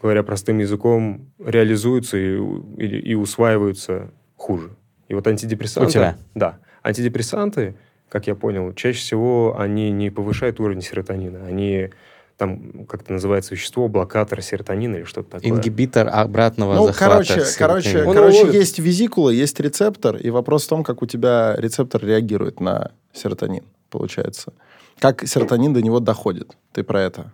говоря 0.00 0.22
простым 0.22 0.58
языком, 0.58 1.32
реализуются 1.38 2.16
и, 2.16 2.36
и, 2.78 3.10
и 3.10 3.14
усваиваются 3.14 4.10
хуже. 4.36 4.70
И 5.08 5.14
вот 5.14 5.26
антидепрессанты... 5.26 5.88
У 5.88 5.92
тебя? 5.92 6.18
Да. 6.34 6.58
Антидепрессанты, 6.82 7.74
как 8.08 8.26
я 8.26 8.34
понял, 8.34 8.72
чаще 8.74 8.98
всего 8.98 9.58
они 9.58 9.90
не 9.90 10.10
повышают 10.10 10.60
уровень 10.60 10.82
серотонина, 10.82 11.46
они 11.46 11.90
там 12.40 12.86
как 12.86 13.02
то 13.02 13.12
называется 13.12 13.54
вещество, 13.54 13.86
блокатор 13.86 14.40
серотонина 14.40 14.96
или 14.96 15.04
что-то 15.04 15.32
такое. 15.32 15.50
Ингибитор 15.50 16.08
обратного 16.08 16.74
ну, 16.74 16.86
захвата 16.86 17.12
короче, 17.12 17.44
короче, 17.58 18.02
короче, 18.02 18.48
есть 18.50 18.78
визикула, 18.78 19.28
есть 19.28 19.60
рецептор, 19.60 20.16
и 20.16 20.30
вопрос 20.30 20.64
в 20.64 20.68
том, 20.68 20.82
как 20.82 21.02
у 21.02 21.06
тебя 21.06 21.54
рецептор 21.58 22.02
реагирует 22.02 22.58
на 22.58 22.92
серотонин, 23.12 23.64
получается. 23.90 24.54
Как 25.00 25.28
серотонин 25.28 25.74
до 25.74 25.82
него 25.82 26.00
доходит. 26.00 26.56
Ты 26.72 26.82
про 26.82 27.02
это? 27.02 27.30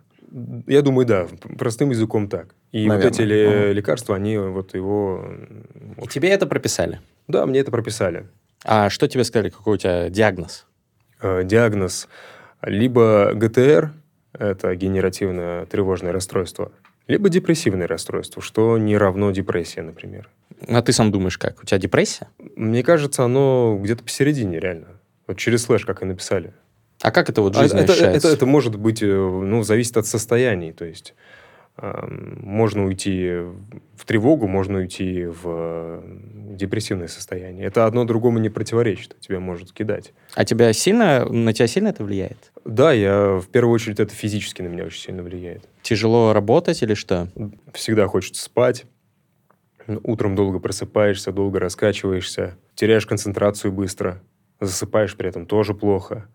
Я 0.67 0.81
думаю, 0.81 1.05
да. 1.05 1.27
Простым 1.57 1.91
языком 1.91 2.27
так. 2.27 2.53
И 2.73 2.85
Наверное. 2.85 3.09
вот 3.09 3.13
эти 3.13 3.21
ли, 3.21 3.73
лекарства, 3.73 4.13
они 4.13 4.37
вот 4.37 4.75
его... 4.75 5.25
И 6.03 6.07
тебе 6.07 6.31
это 6.31 6.47
прописали? 6.47 6.99
Да, 7.29 7.45
мне 7.45 7.61
это 7.61 7.71
прописали. 7.71 8.27
А 8.65 8.89
что 8.89 9.07
тебе 9.07 9.23
сказали, 9.23 9.51
какой 9.51 9.75
у 9.75 9.77
тебя 9.77 10.09
диагноз? 10.09 10.65
Э, 11.21 11.45
диагноз 11.45 12.09
либо 12.61 13.31
ГТР, 13.33 13.93
это 14.39 14.75
генеративное 14.75 15.65
тревожное 15.65 16.11
расстройство, 16.11 16.71
либо 17.07 17.29
депрессивное 17.29 17.87
расстройство, 17.87 18.41
что 18.41 18.77
не 18.77 18.97
равно 18.97 19.31
депрессии, 19.31 19.79
например. 19.79 20.29
А 20.67 20.81
ты 20.81 20.91
сам 20.91 21.11
думаешь 21.11 21.37
как? 21.37 21.61
У 21.63 21.65
тебя 21.65 21.77
депрессия? 21.77 22.27
Мне 22.55 22.83
кажется, 22.83 23.23
оно 23.23 23.79
где-то 23.81 24.03
посередине, 24.03 24.59
реально. 24.59 24.87
Вот 25.27 25.37
через 25.37 25.63
слэш, 25.63 25.85
как 25.85 26.01
и 26.01 26.05
написали. 26.05 26.53
А 27.01 27.11
как 27.11 27.29
это 27.29 27.41
вот 27.41 27.55
жизнь 27.55 27.77
а, 27.77 27.81
это, 27.81 27.93
это, 27.93 28.27
это 28.27 28.45
может 28.45 28.75
быть, 28.75 29.03
э, 29.03 29.05
ну, 29.05 29.61
зависит 29.63 29.97
от 29.97 30.07
состояний. 30.07 30.71
То 30.73 30.85
есть 30.85 31.13
можно 31.79 32.85
уйти 32.85 33.33
в 33.95 34.05
тревогу, 34.05 34.47
можно 34.47 34.79
уйти 34.79 35.25
в 35.25 36.03
депрессивное 36.55 37.07
состояние. 37.07 37.67
Это 37.67 37.85
одно 37.85 38.03
другому 38.03 38.39
не 38.39 38.49
противоречит, 38.49 39.19
тебя 39.19 39.39
может 39.39 39.71
кидать. 39.73 40.13
А 40.33 40.43
тебя 40.43 40.73
сильно, 40.73 41.25
на 41.25 41.53
тебя 41.53 41.67
сильно 41.67 41.89
это 41.89 42.03
влияет? 42.03 42.51
Да, 42.65 42.91
я 42.91 43.37
в 43.37 43.47
первую 43.47 43.75
очередь 43.75 43.99
это 43.99 44.13
физически 44.13 44.63
на 44.63 44.67
меня 44.67 44.85
очень 44.85 45.01
сильно 45.01 45.21
влияет. 45.21 45.69
Тяжело 45.83 46.33
работать 46.33 46.81
или 46.81 46.95
что? 46.95 47.27
Всегда 47.73 48.07
хочется 48.07 48.43
спать. 48.43 48.85
Утром 50.03 50.35
долго 50.35 50.59
просыпаешься, 50.59 51.31
долго 51.31 51.59
раскачиваешься, 51.59 52.57
теряешь 52.75 53.05
концентрацию 53.05 53.71
быстро, 53.71 54.21
засыпаешь 54.59 55.15
при 55.15 55.29
этом 55.29 55.45
тоже 55.45 55.73
плохо. 55.73 56.27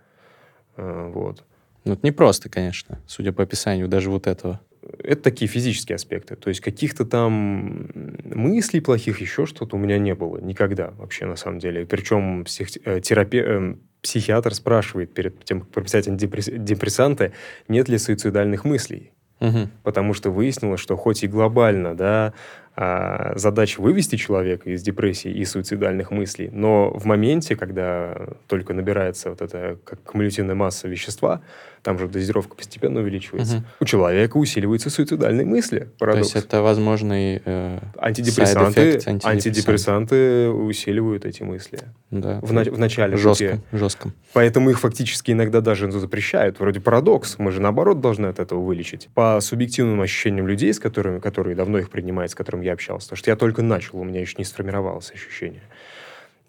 А, 0.77 1.11
вот. 1.11 1.45
Ну, 1.85 1.95
это 1.95 2.07
непросто, 2.07 2.49
конечно, 2.49 3.01
судя 3.07 3.33
по 3.33 3.43
описанию 3.43 3.89
даже 3.89 4.09
вот 4.09 4.27
этого 4.27 4.61
это 4.99 5.23
такие 5.23 5.49
физические 5.49 5.97
аспекты. 5.97 6.37
То 6.37 6.49
есть 6.49 6.61
каких-то 6.61 7.05
там 7.05 7.89
мыслей 8.25 8.81
плохих, 8.81 9.21
еще 9.21 9.47
что-то 9.47 9.77
у 9.77 9.79
меня 9.79 9.99
не 9.99 10.15
было 10.15 10.39
никогда 10.39 10.93
вообще 10.99 11.27
на 11.27 11.37
самом 11.37 11.59
деле. 11.59 11.87
Причем 11.87 12.45
псих, 12.45 12.69
э, 12.85 13.01
терапе, 13.01 13.45
э, 13.47 13.75
психиатр 14.03 14.55
спрашивает 14.55 15.15
перед 15.15 15.45
тем, 15.45 15.61
как 15.61 15.71
прописать 15.71 16.09
антидепрессанты, 16.09 17.33
нет 17.69 17.89
ли 17.89 17.99
суицидальных 17.99 18.65
мыслей. 18.65 19.13
Угу. 19.41 19.69
Потому 19.83 20.15
что 20.15 20.31
выяснилось, 20.31 20.81
что 20.81 20.97
хоть 20.97 21.25
и 21.25 21.27
глобально, 21.27 21.97
да, 21.97 22.33
а, 22.77 23.33
задача 23.37 23.81
вывести 23.81 24.17
человека 24.17 24.71
из 24.71 24.83
депрессии 24.83 25.31
и 25.31 25.45
суицидальных 25.45 26.11
мыслей, 26.11 26.49
но 26.53 26.91
в 26.91 27.05
моменте, 27.05 27.57
когда 27.57 28.29
только 28.47 28.73
набирается 28.73 29.31
вот 29.31 29.43
эта 29.43 29.79
как 29.85 30.03
кумулятивная 30.05 30.55
масса 30.55 30.89
вещества, 30.89 31.43
там 31.83 31.99
же 31.99 32.09
дозировка 32.09 32.55
постепенно 32.55 33.01
увеличивается, 33.01 33.57
угу. 33.57 33.65
у 33.81 33.85
человека 33.85 34.37
усиливаются 34.37 34.89
суицидальные 34.91 35.45
мысли. 35.45 35.89
Парадокс. 35.99 36.31
То 36.31 36.37
есть 36.37 36.47
это 36.47 36.63
возможный 36.63 37.43
э, 37.45 37.79
антидепрессанты, 37.99 39.01
антидепрессанты 39.25 40.49
усиливают 40.49 41.25
эти 41.25 41.43
мысли. 41.43 41.81
Да. 42.11 42.39
В, 42.41 42.53
на, 42.53 42.63
в 42.63 42.79
начале 42.79 43.17
жестко, 43.17 43.61
жестко. 43.73 44.13
Поэтому 44.33 44.71
их 44.71 44.81
фактически 44.81 45.33
иногда 45.33 45.61
даже 45.61 45.91
запрещают. 45.91 46.61
Вроде 46.61 46.81
парадокс. 46.81 47.39
Мы 47.39 47.51
же 47.51 47.61
наоборот 47.61 48.01
должны 48.01 48.27
от 48.27 48.39
этого 48.39 48.61
вылечить. 48.61 49.09
По 49.15 49.41
субъективным 49.41 50.01
ощущениям 50.01 50.47
людей, 50.47 50.73
с 50.73 50.79
которыми, 50.79 51.19
которые 51.19 51.57
давно 51.57 51.79
их 51.79 51.91
принимают, 51.91 52.31
с 52.31 52.35
которыми 52.35 52.65
я 52.65 52.75
общался, 52.75 53.09
потому 53.09 53.19
что 53.19 53.31
я 53.31 53.37
только 53.37 53.63
начал, 53.63 53.99
у 53.99 54.05
меня 54.05 54.21
еще 54.21 54.37
не 54.39 54.45
сформировалось 54.45 55.11
ощущение. 55.11 55.63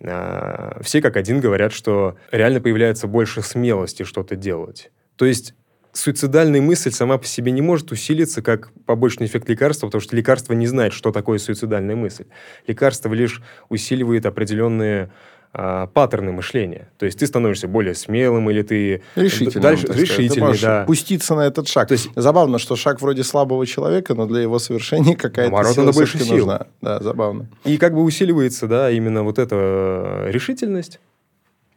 А, 0.02 0.80
все 0.82 1.02
как 1.02 1.18
один 1.18 1.40
говорят, 1.40 1.72
что 1.72 2.18
реально 2.32 2.60
появляется 2.62 3.08
больше 3.08 3.42
смелости 3.42 4.04
что-то 4.04 4.36
делать. 4.36 4.92
То 5.16 5.26
есть 5.26 5.54
суицидальная 5.94 6.62
мысль 6.62 6.92
сама 6.92 7.18
по 7.18 7.26
себе 7.26 7.52
не 7.52 7.62
может 7.62 7.92
усилиться 7.92 8.42
как 8.42 8.72
побочный 8.86 9.28
эффект 9.28 9.48
лекарства, 9.50 9.88
потому 9.88 10.02
что 10.02 10.16
лекарство 10.16 10.54
не 10.54 10.68
знает, 10.68 10.94
что 10.94 11.12
такое 11.12 11.40
суицидальная 11.40 11.96
мысль. 11.96 12.26
Лекарство 12.68 13.14
лишь 13.14 13.42
усиливает 13.70 14.26
определенные 14.26 15.12
а, 15.56 15.86
паттерны 15.86 16.32
мышления. 16.32 16.90
То 16.98 17.06
есть 17.06 17.20
ты 17.20 17.28
становишься 17.28 17.68
более 17.68 17.94
смелым, 17.94 18.50
или 18.50 18.64
ты 18.64 19.04
решительным, 19.16 19.62
дальше 19.62 19.86
решительный, 19.88 20.58
да. 20.60 20.84
пуститься 20.86 21.36
на 21.36 21.42
этот 21.42 21.68
шаг. 21.68 21.88
То 21.88 21.92
есть 21.92 22.10
забавно, 22.16 22.58
что 22.58 22.76
шаг 22.76 23.00
вроде 23.02 23.24
слабого 23.24 23.68
человека, 23.68 24.16
но 24.16 24.26
для 24.26 24.42
его 24.42 24.58
совершения 24.58 25.16
какая-то 25.16 25.56
сила 25.72 25.86
надо 25.86 25.96
больше 25.96 26.18
сил. 26.18 26.38
нужна. 26.38 26.68
Да, 26.82 27.00
забавно. 27.02 27.50
И 27.66 27.78
как 27.78 27.94
бы 27.94 28.02
усиливается, 28.02 28.68
да, 28.68 28.90
именно 28.90 29.22
вот 29.22 29.38
эта 29.38 29.56
э, 29.56 30.32
решительность. 30.32 31.00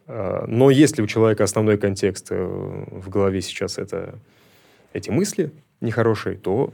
А, 0.07 0.45
но 0.47 0.69
если 0.69 1.01
у 1.01 1.07
человека 1.07 1.43
основной 1.43 1.77
контекст 1.77 2.27
э, 2.31 2.35
в 2.37 3.09
голове 3.09 3.41
сейчас 3.41 3.77
это 3.77 4.19
эти 4.93 5.09
мысли 5.09 5.51
нехорошие, 5.81 6.37
то 6.37 6.73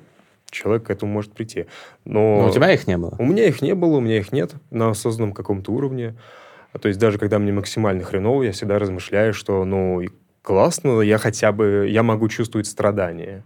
человек 0.50 0.84
к 0.84 0.90
этому 0.92 1.12
может 1.12 1.34
прийти. 1.34 1.66
Но, 2.06 2.42
Но 2.42 2.50
у 2.50 2.52
тебя 2.52 2.72
их 2.72 2.88
не 2.88 2.98
было? 2.98 3.16
У 3.18 3.26
меня 3.26 3.46
их 3.46 3.62
не 3.62 3.74
было, 3.74 3.98
у 3.98 4.00
меня 4.00 4.20
их 4.20 4.32
нет 4.32 4.54
на 4.70 4.90
осознанном 4.90 5.34
каком-то 5.34 5.72
уровне. 5.72 6.16
А 6.72 6.80
то 6.80 6.88
есть 6.88 7.00
даже 7.00 7.18
когда 7.18 7.40
мне 7.40 7.52
максимально 7.52 8.04
хреново, 8.04 8.44
я 8.44 8.52
всегда 8.52 8.80
размышляю, 8.80 9.34
что, 9.34 9.66
ну, 9.66 10.02
классно, 10.42 11.02
я 11.02 11.18
хотя 11.18 11.52
бы, 11.52 11.88
я 11.90 12.04
могу 12.04 12.30
чувствовать 12.30 12.68
страдания. 12.68 13.44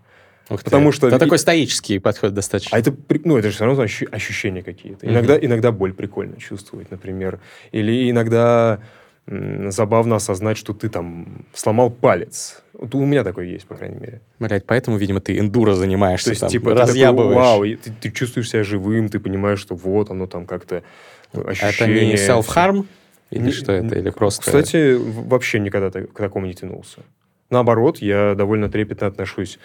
Ух 0.50 0.64
Потому 0.64 0.92
ты. 0.92 0.98
что... 0.98 1.08
Это 1.08 1.20
такой 1.20 1.40
стоический 1.40 2.00
подход 2.00 2.34
достаточно. 2.34 2.76
А 2.76 2.80
это, 2.80 2.96
ну, 3.26 3.38
это 3.38 3.50
же 3.50 3.56
все 3.56 3.66
равно 3.66 3.84
ощущения 3.84 4.64
какие-то. 4.64 5.06
Иногда, 5.06 5.36
mm-hmm. 5.36 5.46
иногда 5.46 5.72
боль 5.74 5.94
прикольно 5.94 6.38
чувствовать, 6.38 6.90
например. 6.90 7.40
Или 7.72 8.10
иногда 8.10 8.80
забавно 9.28 10.16
осознать, 10.16 10.58
что 10.58 10.74
ты 10.74 10.90
там 10.90 11.46
сломал 11.54 11.90
палец. 11.90 12.64
Вот 12.74 12.96
у 12.96 13.06
меня 13.06 13.24
такое 13.24 13.46
есть, 13.46 13.68
по 13.68 13.76
крайней 13.76 14.00
мере. 14.00 14.22
Блять, 14.40 14.66
поэтому, 14.66 14.98
видимо, 14.98 15.20
ты 15.20 15.38
эндуро 15.38 15.74
занимаешься, 15.74 16.26
То 16.26 16.32
есть, 16.32 16.42
там, 16.42 16.50
типа, 16.50 16.74
разъябываешь. 16.74 17.36
Такой, 17.36 17.70
вау, 17.72 17.78
ты, 17.84 17.92
ты 18.00 18.12
чувствуешь 18.12 18.50
себя 18.50 18.64
живым, 18.64 19.10
ты 19.10 19.20
понимаешь, 19.20 19.60
что 19.60 19.76
вот 19.76 20.12
оно 20.12 20.28
там 20.28 20.46
как-то 20.46 20.84
ощущение. 21.34 22.14
Это 22.14 22.28
не 22.28 22.42
self-harm? 22.42 22.86
Или 23.32 23.44
не, 23.44 23.52
что 23.52 23.74
это? 23.74 23.96
Или 23.96 24.10
просто... 24.12 24.44
Кстати, 24.44 24.96
вообще 24.96 25.60
никогда 25.60 25.90
к 25.90 26.18
такому 26.18 26.46
не 26.46 26.54
тянулся. 26.54 27.02
Наоборот, 27.50 27.98
я 27.98 28.36
довольно 28.36 28.70
трепетно 28.70 29.08
отношусь 29.08 29.60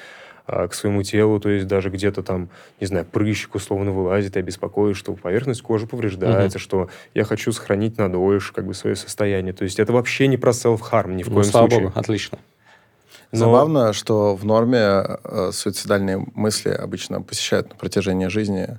а, 0.47 0.67
к 0.69 0.75
своему 0.75 1.03
телу, 1.03 1.39
то 1.39 1.49
есть 1.49 1.67
даже 1.67 1.89
где-то 1.91 2.23
там, 2.23 2.49
не 2.81 2.87
знаю, 2.87 3.05
прыщик 3.05 3.55
условно 3.55 3.93
вылазит, 3.93 4.37
я 4.37 4.43
беспокоюсь, 4.43 4.97
что 4.97 5.15
поверхность 5.15 5.63
кожи 5.63 5.87
повреждается, 5.87 6.59
угу. 6.59 6.63
что 6.63 6.91
я 7.15 7.25
хочу 7.25 7.53
сохранить 7.53 7.99
надольше 7.99 8.53
как 8.53 8.67
бы 8.67 8.75
свое 8.75 8.97
состояние. 8.97 9.53
То 9.53 9.65
есть 9.65 9.79
это 9.79 9.93
вообще 9.93 10.27
не 10.27 10.37
про 10.37 10.51
self-harm 10.51 11.15
ни 11.15 11.23
в 11.23 11.29
ну, 11.29 11.35
коем 11.35 11.45
слава 11.45 11.69
случае. 11.69 11.89
Богу, 11.89 11.99
отлично. 11.99 12.39
Но... 13.31 13.39
Забавно, 13.39 13.93
что 13.93 14.35
в 14.35 14.45
норме 14.45 14.79
э, 14.79 15.51
суицидальные 15.53 16.27
мысли 16.35 16.71
обычно 16.71 17.23
посещают 17.23 17.71
на 17.71 17.77
протяжении 17.77 18.27
жизни 18.27 18.79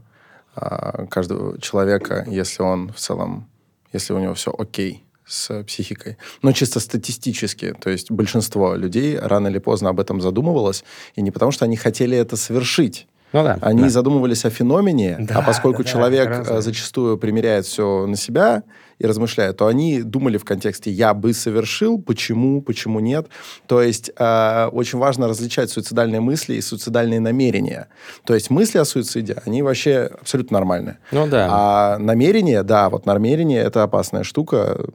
э, 0.56 1.06
каждого 1.10 1.60
человека, 1.60 2.26
если 2.28 2.62
он 2.62 2.92
в 2.92 2.98
целом, 2.98 3.50
если 3.94 4.14
у 4.14 4.20
него 4.20 4.34
все 4.34 4.54
окей 4.56 5.04
с 5.34 5.64
психикой. 5.64 6.18
Но 6.42 6.52
чисто 6.52 6.80
статистически, 6.80 7.74
то 7.80 7.90
есть 7.90 8.12
большинство 8.12 8.76
людей 8.76 9.18
рано 9.20 9.48
или 9.48 9.60
поздно 9.60 9.90
об 9.90 10.00
этом 10.00 10.22
задумывалось, 10.22 10.84
и 11.16 11.22
не 11.22 11.32
потому, 11.32 11.52
что 11.52 11.66
они 11.66 11.76
хотели 11.76 12.18
это 12.18 12.38
совершить, 12.38 13.08
ну, 13.34 13.44
да, 13.44 13.58
Они 13.62 13.82
да. 13.82 13.90
задумывались 13.90 14.46
о 14.46 14.52
феномене, 14.52 15.18
да, 15.20 15.40
а 15.40 15.42
поскольку 15.42 15.84
да, 15.84 15.90
человек 15.90 16.46
да, 16.46 16.62
зачастую 16.62 17.18
примеряет 17.18 17.66
все 17.66 18.06
на 18.06 18.16
себя 18.16 18.62
и 19.04 19.08
размышляет, 19.08 19.58
то 19.58 19.68
они 19.68 20.02
думали 20.02 20.38
в 20.38 20.46
контексте 20.46 20.90
«я 20.90 21.14
бы 21.14 21.34
совершил», 21.34 22.02
«почему», 22.02 22.62
«почему 22.62 23.02
нет». 23.02 23.28
То 23.68 23.82
есть 23.82 24.12
э, 24.18 24.70
очень 24.72 24.98
важно 24.98 25.28
различать 25.28 25.70
суицидальные 25.70 26.22
мысли 26.22 26.56
и 26.56 26.62
суицидальные 26.62 27.20
намерения. 27.20 27.88
То 28.24 28.34
есть 28.34 28.50
мысли 28.50 28.80
о 28.80 28.86
суициде, 28.86 29.42
они 29.46 29.62
вообще 29.62 30.10
абсолютно 30.22 30.58
нормальные. 30.58 31.00
Ну 31.12 31.28
да. 31.28 31.48
А 31.52 31.98
намерение, 31.98 32.64
да, 32.64 32.90
вот 32.90 33.06
намерение– 33.06 33.62
это 33.64 33.84
опасная 33.84 34.24
штука, 34.24 34.86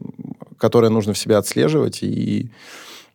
которую 0.57 0.91
нужно 0.91 1.13
в 1.13 1.19
себе 1.19 1.37
отслеживать 1.37 2.03
и 2.03 2.51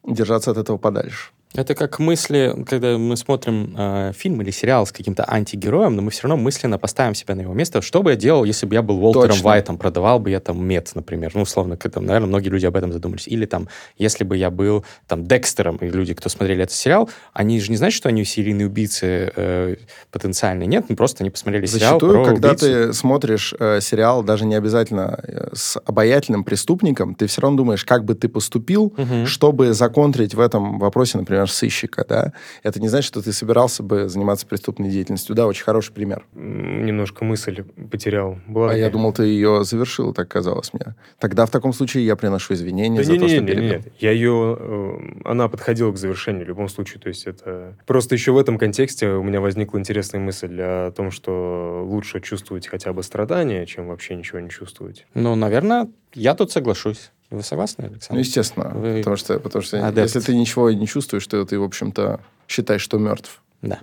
держаться 0.08 0.52
от 0.52 0.58
этого 0.58 0.78
подальше. 0.78 1.32
Это 1.56 1.76
как 1.76 2.00
мысли, 2.00 2.66
когда 2.68 2.98
мы 2.98 3.16
смотрим 3.16 3.76
э, 3.78 4.12
фильм 4.16 4.42
или 4.42 4.50
сериал 4.50 4.88
с 4.88 4.92
каким-то 4.92 5.24
антигероем, 5.32 5.96
но 5.96 6.02
мы 6.02 6.10
все 6.10 6.28
равно 6.28 6.42
мысленно 6.42 6.80
поставим 6.80 7.14
себя 7.14 7.36
на 7.36 7.42
его 7.42 7.54
место. 7.54 7.84
Что 7.84 8.02
бы 8.02 8.10
я 8.10 8.16
делал, 8.16 8.44
если 8.44 8.66
бы 8.66 8.74
я 8.74 8.82
был 8.82 8.98
Уолтером 9.04 9.30
Точно. 9.30 9.44
Вайтом, 9.44 9.78
продавал 9.78 10.20
бы 10.20 10.32
я 10.32 10.40
там 10.40 10.66
мед, 10.66 10.90
например. 10.96 11.32
Ну, 11.36 11.42
условно, 11.42 11.78
когда, 11.78 12.02
наверное, 12.02 12.28
многие 12.28 12.50
люди 12.50 12.66
об 12.66 12.76
этом 12.76 12.92
задумались. 12.92 13.28
Или 13.28 13.46
там, 13.46 13.68
если 14.00 14.24
бы 14.24 14.36
я 14.36 14.50
был 14.50 14.84
там 15.08 15.28
Декстером, 15.28 15.78
и 15.78 15.90
люди, 15.90 16.16
кто 16.16 16.28
смотрели 16.28 16.64
этот 16.64 16.76
сериал, 16.76 17.08
они 17.34 17.60
же 17.60 17.70
не 17.70 17.78
знают, 17.78 17.94
что 17.94 18.10
они 18.10 18.26
серийные 18.26 18.66
убийцы 18.66 19.32
э, 19.36 19.76
потенциальные. 20.10 20.66
Нет, 20.66 20.86
ну, 20.90 20.96
просто 20.96 21.24
они 21.24 21.30
посмотрели 21.30 21.68
Зачастую, 21.68 22.00
сериал 22.00 22.24
про 22.24 22.32
когда 22.32 22.50
убийцу. 22.50 22.66
ты 22.66 22.94
смотришь 22.94 23.54
э, 23.60 23.80
сериал, 23.80 24.24
даже 24.24 24.46
не 24.46 24.56
обязательно 24.56 25.20
э, 25.22 25.50
с 25.54 25.80
обаятельным 25.86 26.44
преступником, 26.44 27.14
ты 27.14 27.28
все 27.28 27.42
равно 27.42 27.58
думаешь, 27.58 27.86
как 27.86 28.06
бы 28.06 28.16
ты 28.16 28.28
поступил, 28.28 28.86
угу. 28.86 29.28
чтобы 29.28 29.74
законтрить 29.74 30.34
в 30.34 30.40
этом 30.40 30.80
вопросе, 30.80 31.20
например, 31.20 31.43
сыщика, 31.52 32.06
да, 32.08 32.34
это 32.64 32.80
не 32.80 32.88
значит, 32.88 33.08
что 33.08 33.22
ты 33.22 33.32
собирался 33.34 33.84
бы 33.84 34.10
заниматься 34.10 34.46
преступной 34.46 34.90
деятельностью. 34.90 35.36
Да, 35.36 35.48
очень 35.48 35.64
хороший 35.64 35.94
пример. 35.94 36.26
Немножко 36.34 37.26
мысль 37.26 37.64
потерял. 37.64 38.40
Была 38.48 38.72
а 38.72 38.76
я 38.76 38.90
думал, 38.90 39.14
ты 39.14 39.24
ее 39.24 39.64
завершил, 39.64 40.14
так 40.14 40.28
казалось 40.28 40.74
мне. 40.74 40.96
Тогда 41.20 41.46
в 41.46 41.52
таком 41.52 41.74
случае 41.74 42.06
я 42.06 42.16
приношу 42.16 42.54
извинения 42.54 42.98
да 42.98 43.04
за 43.04 43.12
не, 43.14 43.20
то, 43.20 43.26
не, 43.26 43.32
что 43.32 43.42
не, 43.42 43.48
перебил. 43.48 43.70
Нет, 43.70 43.94
я 44.00 44.12
ее... 44.12 44.58
Э, 44.60 44.98
она 45.26 45.48
подходила 45.48 45.92
к 45.92 45.98
завершению 45.98 46.46
в 46.46 46.48
любом 46.48 46.70
случае. 46.70 47.00
То 47.00 47.10
есть 47.10 47.26
это... 47.26 47.78
Просто 47.86 48.16
еще 48.16 48.32
в 48.32 48.38
этом 48.38 48.58
контексте 48.58 49.10
у 49.10 49.24
меня 49.24 49.42
возникла 49.42 49.78
интересная 49.78 50.22
мысль 50.22 50.60
о 50.62 50.92
том, 50.92 51.12
что 51.12 51.84
лучше 51.86 52.22
чувствовать 52.22 52.68
хотя 52.68 52.94
бы 52.94 53.04
страдания, 53.04 53.66
чем 53.66 53.88
вообще 53.88 54.16
ничего 54.16 54.40
не 54.40 54.50
чувствовать. 54.50 55.06
Ну, 55.14 55.36
наверное, 55.36 55.90
я 56.14 56.36
тут 56.36 56.52
соглашусь. 56.52 57.12
Вы 57.34 57.42
согласны, 57.42 57.86
Александр? 57.86 58.14
Ну, 58.14 58.20
естественно. 58.20 58.70
Вы... 58.76 59.00
Потому 59.00 59.16
что, 59.16 59.40
потому 59.40 59.64
что 59.64 59.78
если 59.78 60.20
ты 60.20 60.36
ничего 60.36 60.70
не 60.70 60.86
чувствуешь, 60.86 61.26
то 61.26 61.44
ты, 61.44 61.58
в 61.58 61.64
общем-то, 61.64 62.20
считаешь, 62.48 62.82
что 62.82 63.00
мертв. 63.00 63.42
Да. 63.64 63.80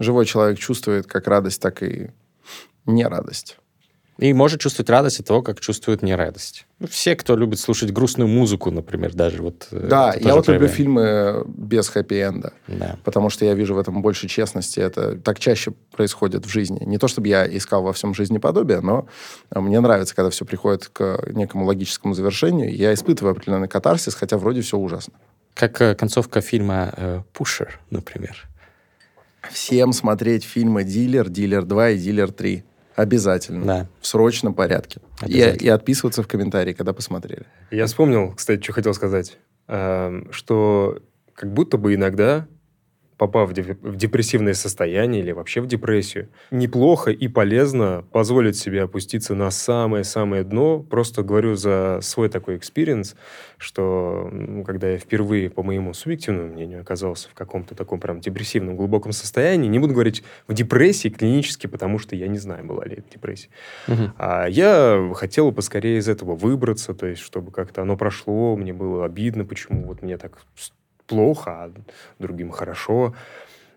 Живой 0.00 0.26
человек 0.26 0.58
чувствует 0.58 1.06
как 1.06 1.28
радость, 1.28 1.62
так 1.62 1.84
и 1.84 2.10
не 2.84 3.06
радость. 3.06 3.58
И 4.18 4.32
может 4.32 4.60
чувствовать 4.60 4.88
радость 4.88 5.20
от 5.20 5.26
того, 5.26 5.42
как 5.42 5.60
чувствует 5.60 6.02
не 6.02 6.14
радость. 6.14 6.66
Ну, 6.78 6.86
все, 6.86 7.14
кто 7.16 7.36
любит 7.36 7.60
слушать 7.60 7.92
грустную 7.92 8.28
музыку, 8.28 8.70
например, 8.70 9.14
даже 9.14 9.42
вот... 9.42 9.68
Э, 9.70 9.86
да, 9.88 10.14
я 10.18 10.34
вот 10.34 10.48
люблю 10.48 10.68
фильмы 10.68 11.44
без 11.46 11.90
хэппи-энда, 11.90 12.54
да. 12.66 12.98
потому 13.04 13.28
что 13.28 13.44
я 13.44 13.52
вижу 13.52 13.74
в 13.74 13.78
этом 13.78 14.00
больше 14.00 14.26
честности. 14.26 14.80
Это 14.80 15.18
так 15.18 15.38
чаще 15.38 15.72
происходит 15.94 16.46
в 16.46 16.48
жизни. 16.48 16.82
Не 16.84 16.96
то, 16.96 17.08
чтобы 17.08 17.28
я 17.28 17.46
искал 17.46 17.82
во 17.82 17.92
всем 17.92 18.14
жизни 18.14 18.38
подобие, 18.38 18.80
но 18.80 19.06
мне 19.54 19.80
нравится, 19.80 20.16
когда 20.16 20.30
все 20.30 20.46
приходит 20.46 20.88
к 20.88 21.22
некому 21.30 21.66
логическому 21.66 22.14
завершению. 22.14 22.74
Я 22.74 22.94
испытываю 22.94 23.32
определенный 23.32 23.68
катарсис, 23.68 24.14
хотя 24.14 24.38
вроде 24.38 24.62
все 24.62 24.78
ужасно. 24.78 25.12
Как 25.52 25.80
э, 25.82 25.94
концовка 25.94 26.40
фильма 26.40 27.24
«Пушер», 27.34 27.80
например. 27.90 28.48
Всем 29.50 29.92
смотреть 29.92 30.44
фильмы 30.44 30.84
«Дилер», 30.84 31.28
«Дилер 31.28 31.64
2» 31.64 31.94
и 31.94 31.98
«Дилер 31.98 32.28
3». 32.30 32.62
Обязательно. 32.96 33.64
Да. 33.64 33.86
В 34.00 34.06
срочном 34.06 34.54
порядке. 34.54 35.00
И, 35.26 35.38
и 35.38 35.68
отписываться 35.68 36.22
в 36.22 36.28
комментарии, 36.28 36.72
когда 36.72 36.94
посмотрели. 36.94 37.44
Я 37.70 37.86
вспомнил, 37.86 38.32
кстати, 38.34 38.62
что 38.62 38.72
хотел 38.72 38.94
сказать. 38.94 39.36
Э, 39.68 40.22
что 40.30 40.98
как 41.34 41.52
будто 41.52 41.76
бы 41.76 41.94
иногда 41.94 42.46
попав 43.16 43.50
в 43.50 43.96
депрессивное 43.96 44.54
состояние 44.54 45.22
или 45.22 45.32
вообще 45.32 45.60
в 45.60 45.66
депрессию, 45.66 46.28
неплохо 46.50 47.10
и 47.10 47.28
полезно 47.28 48.04
позволить 48.12 48.56
себе 48.56 48.82
опуститься 48.82 49.34
на 49.34 49.50
самое-самое 49.50 50.44
дно. 50.44 50.80
Просто 50.80 51.22
говорю 51.22 51.54
за 51.54 52.00
свой 52.02 52.28
такой 52.28 52.56
experience, 52.56 53.16
что 53.56 54.28
ну, 54.30 54.64
когда 54.64 54.90
я 54.90 54.98
впервые, 54.98 55.48
по 55.48 55.62
моему 55.62 55.94
субъективному 55.94 56.52
мнению, 56.52 56.82
оказался 56.82 57.28
в 57.30 57.34
каком-то 57.34 57.74
таком 57.74 58.00
прям 58.00 58.20
депрессивном 58.20 58.76
глубоком 58.76 59.12
состоянии, 59.12 59.68
не 59.68 59.78
буду 59.78 59.94
говорить 59.94 60.22
в 60.46 60.52
депрессии 60.52 61.08
клинически, 61.08 61.66
потому 61.66 61.98
что 61.98 62.16
я 62.16 62.28
не 62.28 62.38
знаю, 62.38 62.66
была 62.66 62.84
ли 62.84 62.96
это 62.96 63.10
депрессия. 63.10 63.48
Угу. 63.88 64.12
А 64.18 64.46
я 64.46 65.10
хотел 65.14 65.52
поскорее 65.52 65.98
из 65.98 66.08
этого 66.08 66.34
выбраться, 66.34 66.92
то 66.92 67.06
есть 67.06 67.22
чтобы 67.22 67.50
как-то 67.50 67.82
оно 67.82 67.96
прошло, 67.96 68.56
мне 68.56 68.74
было 68.74 69.06
обидно, 69.06 69.44
почему 69.46 69.84
вот 69.84 70.02
мне 70.02 70.18
так 70.18 70.38
плохо, 71.06 71.50
а 71.50 71.72
другим 72.18 72.50
хорошо. 72.50 73.14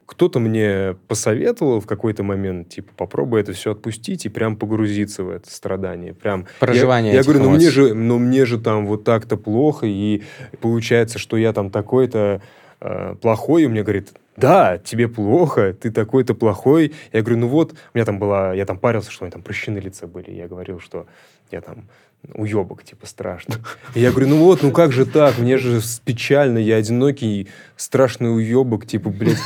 Кто-то 0.05 0.39
мне 0.39 0.95
посоветовал 1.07 1.79
в 1.79 1.85
какой-то 1.85 2.23
момент, 2.23 2.69
типа, 2.69 2.91
попробуй 2.97 3.41
это 3.41 3.53
все 3.53 3.73
отпустить 3.73 4.25
и 4.25 4.29
прям 4.29 4.55
погрузиться 4.55 5.23
в 5.23 5.29
это 5.29 5.51
страдание. 5.51 6.15
Прям 6.15 6.47
Проживание 6.59 7.13
Я, 7.13 7.19
я 7.19 7.23
говорю, 7.23 7.43
ну 7.43 7.51
мне, 7.51 7.69
же, 7.69 7.93
ну 7.93 8.17
мне 8.17 8.45
же 8.45 8.59
там 8.59 8.87
вот 8.87 9.03
так-то 9.03 9.37
плохо, 9.37 9.85
и 9.85 10.23
получается, 10.61 11.19
что 11.19 11.37
я 11.37 11.53
там 11.53 11.69
такой-то 11.69 12.41
э, 12.81 13.15
плохой, 13.21 13.63
и 13.63 13.67
мне 13.67 13.83
говорит, 13.83 14.13
да, 14.35 14.77
тебе 14.77 15.07
плохо, 15.07 15.73
ты 15.73 15.91
такой-то 15.91 16.33
плохой. 16.33 16.93
Я 17.11 17.21
говорю, 17.21 17.41
ну 17.41 17.47
вот, 17.47 17.73
у 17.73 17.97
меня 17.97 18.05
там 18.05 18.19
была, 18.19 18.53
я 18.53 18.65
там 18.65 18.79
парился, 18.79 19.11
что 19.11 19.23
у 19.23 19.25
меня 19.25 19.33
там 19.33 19.43
прыщи 19.43 19.69
на 19.69 19.79
лице 19.79 20.07
были. 20.07 20.31
Я 20.31 20.47
говорил, 20.47 20.79
что 20.79 21.05
я 21.51 21.61
там 21.61 21.87
уебок, 22.33 22.83
типа, 22.83 23.05
страшный. 23.05 23.57
И 23.95 23.99
я 23.99 24.11
говорю, 24.11 24.27
ну 24.29 24.37
вот, 24.37 24.61
ну 24.61 24.71
как 24.71 24.91
же 24.91 25.05
так? 25.05 25.37
Мне 25.37 25.57
же 25.57 25.81
печально, 26.03 26.57
я 26.57 26.75
одинокий, 26.75 27.47
страшный 27.75 28.33
уебок, 28.35 28.85
типа, 28.85 29.09
блядь. 29.09 29.37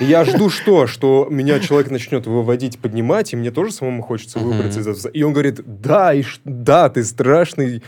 я 0.00 0.24
жду 0.24 0.50
что? 0.50 0.86
Что 0.86 1.28
меня 1.30 1.60
человек 1.60 1.90
начнет 1.90 2.26
выводить, 2.26 2.78
поднимать, 2.78 3.32
и 3.32 3.36
мне 3.36 3.50
тоже 3.50 3.72
самому 3.72 4.02
хочется 4.02 4.38
выбраться 4.38 4.80
из 4.80 4.86
этого. 4.86 5.08
И 5.12 5.22
он 5.22 5.32
говорит, 5.32 5.60
да, 5.64 6.12
и 6.12 6.24
да, 6.44 6.88
ты 6.88 7.04
страшный, 7.04 7.82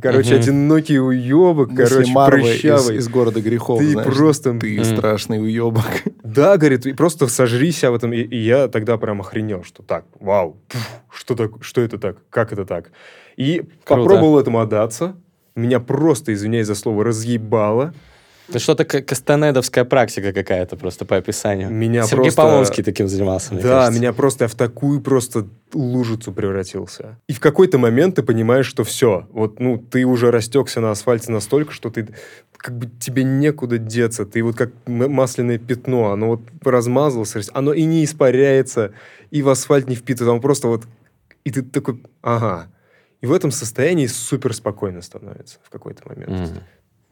Короче, 0.00 0.34
угу. 0.34 0.42
одинокий 0.42 1.00
уебок, 1.00 1.70
Мысли 1.70 1.84
короче, 1.84 2.12
Марвы 2.12 2.42
прыщавый. 2.42 2.96
Из, 2.96 3.06
из 3.06 3.08
города 3.08 3.40
грехов, 3.40 3.78
Ты 3.78 3.90
знаешь, 3.90 4.14
просто... 4.14 4.58
Ты 4.58 4.76
mm. 4.76 4.96
страшный 4.96 5.40
уебок. 5.40 5.84
Да, 6.22 6.56
говорит, 6.56 6.86
и 6.86 6.92
просто 6.92 7.26
сожри 7.26 7.72
себя 7.72 7.90
в 7.90 7.94
этом. 7.96 8.12
И, 8.12 8.20
и 8.20 8.36
я 8.36 8.68
тогда 8.68 8.96
прям 8.98 9.20
охренел, 9.20 9.64
что 9.64 9.82
так, 9.82 10.04
вау, 10.20 10.58
пфф, 10.68 10.88
что, 11.12 11.34
так, 11.34 11.50
что 11.60 11.80
это 11.80 11.98
так, 11.98 12.18
как 12.30 12.52
это 12.52 12.64
так? 12.64 12.92
И 13.36 13.64
Круто. 13.84 14.02
попробовал 14.02 14.38
этому 14.38 14.60
отдаться. 14.60 15.16
Меня 15.56 15.80
просто, 15.80 16.32
извиняюсь 16.32 16.68
за 16.68 16.76
слово, 16.76 17.04
разъебало. 17.04 17.94
Это 18.50 18.58
что-то 18.58 18.84
кастанедовская 18.84 19.84
практика 19.84 20.32
какая-то 20.32 20.76
просто 20.76 21.04
по 21.04 21.16
описанию. 21.16 21.70
Меня 21.70 22.02
Сергей 22.02 22.24
просто... 22.24 22.42
Полонский 22.42 22.82
таким 22.82 23.06
занимался, 23.06 23.54
мне 23.54 23.62
Да, 23.62 23.68
кажется. 23.68 24.00
меня 24.00 24.12
просто 24.12 24.44
я 24.44 24.48
в 24.48 24.54
такую 24.56 25.00
просто 25.00 25.46
лужицу 25.72 26.32
превратился. 26.32 27.16
И 27.28 27.32
в 27.32 27.38
какой-то 27.38 27.78
момент 27.78 28.16
ты 28.16 28.24
понимаешь, 28.24 28.66
что 28.66 28.82
все, 28.82 29.28
вот, 29.30 29.60
ну, 29.60 29.78
ты 29.78 30.04
уже 30.04 30.32
растекся 30.32 30.80
на 30.80 30.90
асфальте 30.90 31.30
настолько, 31.30 31.72
что 31.72 31.90
ты 31.90 32.08
как 32.56 32.76
бы 32.76 32.90
тебе 32.98 33.22
некуда 33.22 33.78
деться. 33.78 34.26
Ты 34.26 34.42
вот 34.42 34.56
как 34.56 34.72
масляное 34.86 35.58
пятно, 35.58 36.10
оно 36.10 36.26
вот 36.30 36.40
размазалось, 36.62 37.50
оно 37.54 37.72
и 37.72 37.84
не 37.84 38.04
испаряется, 38.04 38.92
и 39.30 39.42
в 39.42 39.48
асфальт 39.48 39.88
не 39.88 39.94
впитывается, 39.94 40.32
оно 40.32 40.40
просто 40.40 40.66
вот... 40.66 40.84
И 41.44 41.52
ты 41.52 41.62
такой, 41.62 42.02
ага. 42.20 42.66
И 43.20 43.26
в 43.26 43.32
этом 43.32 43.50
состоянии 43.50 44.06
супер 44.06 44.54
спокойно 44.54 45.02
становится 45.02 45.58
в 45.62 45.70
какой-то 45.70 46.02
момент. 46.08 46.50
Mm. 46.50 46.62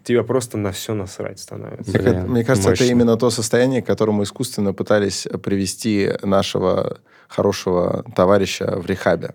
Тебя 0.09 0.23
просто 0.23 0.57
на 0.57 0.73
все 0.73 0.94
насрать 0.94 1.38
становится. 1.38 1.92
Блин, 1.92 2.07
это, 2.07 2.27
мне 2.27 2.42
кажется, 2.42 2.71
мощно. 2.71 2.83
это 2.83 2.92
именно 2.92 3.18
то 3.18 3.29
состояние, 3.29 3.83
к 3.83 3.87
которому 3.87 4.23
искусственно 4.23 4.73
пытались 4.73 5.29
привести 5.42 6.11
нашего 6.23 6.97
хорошего 7.29 8.07
товарища 8.16 8.79
в 8.79 8.87
рехабе 8.87 9.35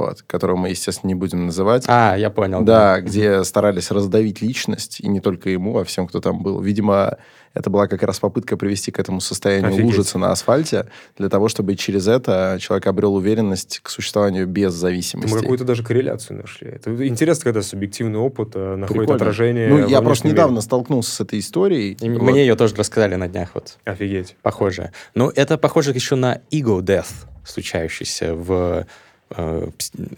вот, 0.00 0.22
которого 0.22 0.56
мы, 0.56 0.70
естественно, 0.70 1.08
не 1.08 1.14
будем 1.14 1.46
называть. 1.46 1.84
А, 1.86 2.16
я 2.16 2.30
понял. 2.30 2.62
Да, 2.62 2.96
да, 2.96 3.00
где 3.00 3.44
старались 3.44 3.90
раздавить 3.90 4.42
личность, 4.42 5.00
и 5.00 5.08
не 5.08 5.20
только 5.20 5.50
ему, 5.50 5.78
а 5.78 5.84
всем, 5.84 6.06
кто 6.06 6.20
там 6.20 6.42
был. 6.42 6.60
Видимо, 6.60 7.18
это 7.52 7.68
была 7.68 7.88
как 7.88 8.02
раз 8.02 8.20
попытка 8.20 8.56
привести 8.56 8.92
к 8.92 8.98
этому 9.00 9.20
состоянию 9.20 9.70
Офигеть. 9.70 9.84
лужицы 9.84 10.18
на 10.18 10.30
асфальте, 10.30 10.86
для 11.18 11.28
того, 11.28 11.48
чтобы 11.48 11.74
через 11.74 12.06
это 12.06 12.58
человек 12.60 12.86
обрел 12.86 13.14
уверенность 13.14 13.80
к 13.82 13.90
существованию 13.90 14.46
без 14.46 14.72
зависимости. 14.72 15.34
Мы 15.34 15.40
какую-то 15.40 15.64
даже 15.64 15.82
корреляцию 15.82 16.38
нашли. 16.38 16.68
Это 16.68 17.06
интересно, 17.06 17.44
когда 17.44 17.62
субъективный 17.62 18.18
опыт 18.20 18.50
э, 18.54 18.76
находит 18.76 19.00
Прикольно. 19.00 19.16
отражение 19.16 19.68
Ну, 19.68 19.88
я 19.88 20.00
просто 20.00 20.28
недавно 20.28 20.54
мире. 20.54 20.62
столкнулся 20.62 21.10
с 21.10 21.20
этой 21.20 21.40
историей. 21.40 21.96
И 22.00 22.08
вот. 22.08 22.22
Мне 22.22 22.42
ее 22.42 22.54
тоже 22.54 22.76
рассказали 22.76 23.16
на 23.16 23.26
днях. 23.26 23.50
Вот. 23.54 23.78
Офигеть. 23.84 24.36
Похоже. 24.42 24.92
Ну, 25.14 25.30
это 25.34 25.58
похоже 25.58 25.90
еще 25.90 26.14
на 26.14 26.40
ego 26.52 26.80
death, 26.80 27.26
случающийся 27.44 28.34
в 28.34 28.86
э, 29.30 29.68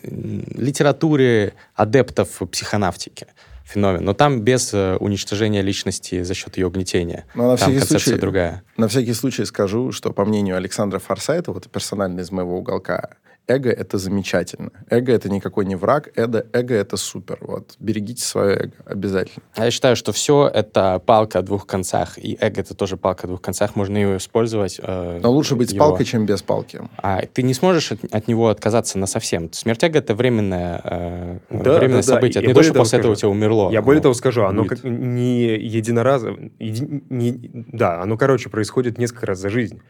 литературе 0.05 1.55
адептов 1.75 2.43
психонавтики 2.51 3.27
феномен. 3.65 4.05
Но 4.05 4.15
там 4.15 4.41
без 4.41 4.73
э, 4.75 4.97
уничтожения 4.97 5.63
личности 5.63 6.23
за 6.23 6.35
счет 6.35 6.57
ее 6.57 6.67
угнетения. 6.67 7.25
Но 7.35 7.53
на 7.53 7.57
там 7.57 7.71
концепция 7.71 7.99
случай, 7.99 8.21
другая. 8.21 8.63
На 8.77 8.89
всякий 8.89 9.15
случай 9.15 9.45
скажу, 9.45 9.93
что 9.93 10.13
по 10.13 10.25
мнению 10.25 10.57
Александра 10.57 10.99
Форсайта, 10.99 11.53
вот 11.53 11.71
персонально 11.71 12.21
из 12.21 12.31
моего 12.31 12.59
уголка, 12.59 13.11
эго— 13.47 13.71
это 13.71 13.99
замечательно. 13.99 14.71
Эго— 14.89 15.13
это 15.15 15.29
никакой 15.29 15.67
не 15.67 15.77
враг, 15.77 16.11
эго, 16.17 16.47
эго— 16.53 16.75
это 16.77 16.97
супер. 16.97 17.39
Вот. 17.41 17.75
Берегите 17.79 18.25
свое 18.25 18.57
эго 18.57 18.73
обязательно. 18.87 19.45
А 19.55 19.65
я 19.65 19.71
считаю, 19.71 19.97
что 19.97 20.13
все— 20.13 20.51
это 20.55 21.01
палка 21.05 21.41
о 21.41 21.43
двух 21.43 21.67
концах, 21.67 22.19
и 22.19 22.37
эго— 22.41 22.61
это 22.63 22.75
тоже 22.75 22.97
палка 22.97 23.25
о 23.25 23.29
двух 23.29 23.41
концах. 23.41 23.77
Можно 23.77 23.97
ее 23.97 24.17
использовать. 24.17 24.81
Э, 24.83 25.21
Но 25.23 25.31
лучше 25.31 25.57
быть 25.57 25.73
его. 25.73 25.85
с 25.85 25.89
палкой, 25.89 26.07
чем 26.07 26.27
без 26.27 26.43
палки. 26.43 26.81
А 26.99 27.23
ты 27.27 27.43
не 27.43 27.55
сможешь 27.55 27.93
от, 27.93 28.05
от 28.13 28.29
него 28.29 28.49
отказаться 28.49 28.99
на 28.99 29.07
совсем. 29.07 29.53
Смерть 29.53 29.83
эго— 29.83 29.99
это 30.01 30.15
временное, 30.15 30.81
э, 30.85 31.39
да, 31.51 31.79
временное 31.79 32.03
да, 32.03 32.15
событие. 32.15 32.35
Да. 32.35 32.41
Это 32.41 32.49
не 32.49 32.55
то, 32.55 32.63
что 32.63 32.75
после 32.75 32.99
скажу, 32.99 33.01
этого 33.01 33.13
у 33.13 33.17
тебя 33.17 33.29
умерло. 33.29 33.71
Я 33.71 33.83
более 33.83 34.03
того 34.03 34.15
скажу, 34.15 34.45
оно 34.45 34.65
как 34.65 34.85
не 34.85 35.57
единоразово... 35.59 36.39
Еди, 36.59 37.03
не, 37.11 37.51
да, 37.53 38.01
оно, 38.01 38.17
короче, 38.17 38.49
происходит 38.51 38.99
несколько 38.99 39.27
раз 39.27 39.39
за 39.39 39.51
жизнь. 39.51 39.83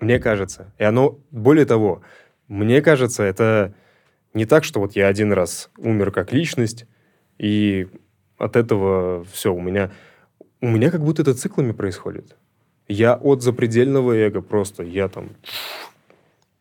Мне 0.00 0.18
кажется. 0.18 0.72
И 0.78 0.84
оно, 0.84 1.18
более 1.30 1.66
того, 1.66 2.02
мне 2.48 2.82
кажется, 2.82 3.22
это 3.22 3.74
не 4.34 4.46
так, 4.46 4.64
что 4.64 4.80
вот 4.80 4.96
я 4.96 5.06
один 5.06 5.32
раз 5.32 5.70
умер 5.76 6.10
как 6.10 6.32
личность, 6.32 6.86
и 7.38 7.88
от 8.36 8.56
этого 8.56 9.24
все, 9.32 9.52
у 9.54 9.60
меня... 9.60 9.90
У 10.60 10.68
меня 10.68 10.90
как 10.90 11.02
будто 11.02 11.22
это 11.22 11.34
циклами 11.34 11.70
происходит. 11.70 12.36
Я 12.88 13.14
от 13.14 13.42
запредельного 13.42 14.12
эго 14.12 14.40
просто, 14.40 14.82
я 14.82 15.08
там... 15.08 15.30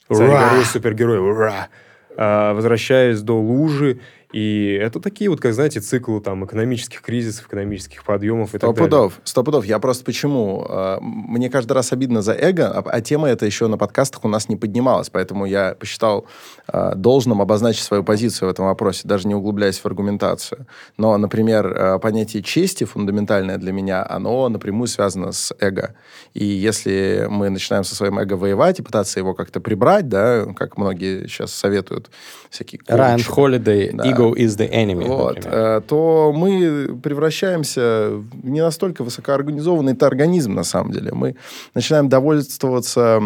Царь 0.07 0.63
супергерой, 0.63 1.19
ура! 1.19 1.69
А, 2.15 2.53
возвращаюсь 2.53 3.21
до 3.21 3.39
лужи, 3.39 3.99
и 4.33 4.77
это 4.81 4.99
такие 4.99 5.29
вот, 5.29 5.39
как 5.39 5.53
знаете, 5.53 5.79
циклы 5.79 6.19
там 6.19 6.45
экономических 6.45 7.01
кризисов, 7.01 7.47
экономических 7.47 8.03
подъемов 8.03 8.53
и 8.53 8.57
Сто 8.57 8.67
так 8.67 8.75
пудов, 8.75 9.13
далее. 9.13 9.21
Сто 9.23 9.43
пудов. 9.43 9.65
Я 9.65 9.79
просто 9.79 10.03
почему? 10.03 10.65
А, 10.67 10.99
мне 10.99 11.49
каждый 11.49 11.73
раз 11.73 11.93
обидно 11.93 12.21
за 12.21 12.33
эго, 12.33 12.69
а, 12.69 12.83
а 12.85 12.99
тема 12.99 13.29
эта 13.29 13.45
еще 13.45 13.67
на 13.67 13.77
подкастах 13.77 14.25
у 14.25 14.27
нас 14.27 14.49
не 14.49 14.57
поднималась, 14.57 15.09
поэтому 15.09 15.45
я 15.45 15.75
посчитал 15.79 16.25
а, 16.67 16.93
должным 16.93 17.41
обозначить 17.41 17.83
свою 17.83 18.03
позицию 18.03 18.49
в 18.49 18.51
этом 18.51 18.65
вопросе, 18.65 19.07
даже 19.07 19.29
не 19.29 19.35
углубляясь 19.35 19.79
в 19.79 19.85
аргументацию. 19.85 20.67
Но, 20.97 21.17
например, 21.17 21.99
понятие 21.99 22.43
чести 22.43 22.83
фундаментальное 22.83 23.57
для 23.57 23.71
меня, 23.71 24.05
оно 24.07 24.49
напрямую 24.49 24.87
связано 24.87 25.31
с 25.31 25.55
эго. 25.61 25.95
И 26.33 26.43
если 26.43 27.27
мы 27.29 27.49
начинаем 27.49 27.85
со 27.85 27.95
своим 27.95 28.19
эго 28.19 28.33
воевать 28.33 28.79
и 28.79 28.81
пытаться 28.81 29.19
его 29.19 29.33
как-то 29.33 29.61
прибрать, 29.61 30.09
да, 30.09 30.45
как 30.53 30.77
многие 30.77 31.27
сейчас 31.27 31.53
советуют, 31.53 32.09
всякие... 32.49 32.81
Райан 32.87 33.23
Холидей, 33.23 33.91
да 33.93 34.16
ego 34.17 34.33
is 34.33 34.57
the 34.57 34.69
enemy, 34.69 35.07
вот, 35.07 35.45
э, 35.45 35.81
то 35.87 36.33
мы 36.35 36.99
превращаемся 37.01 38.09
в 38.11 38.47
не 38.47 38.61
настолько 38.61 39.03
высокоорганизованный 39.03 39.93
это 39.93 40.07
организм, 40.07 40.53
на 40.53 40.63
самом 40.63 40.91
деле. 40.91 41.11
Мы 41.13 41.35
начинаем 41.73 42.09
довольствоваться 42.09 43.21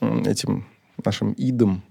этим 0.00 0.66
нашим 1.04 1.34
идом. 1.36 1.82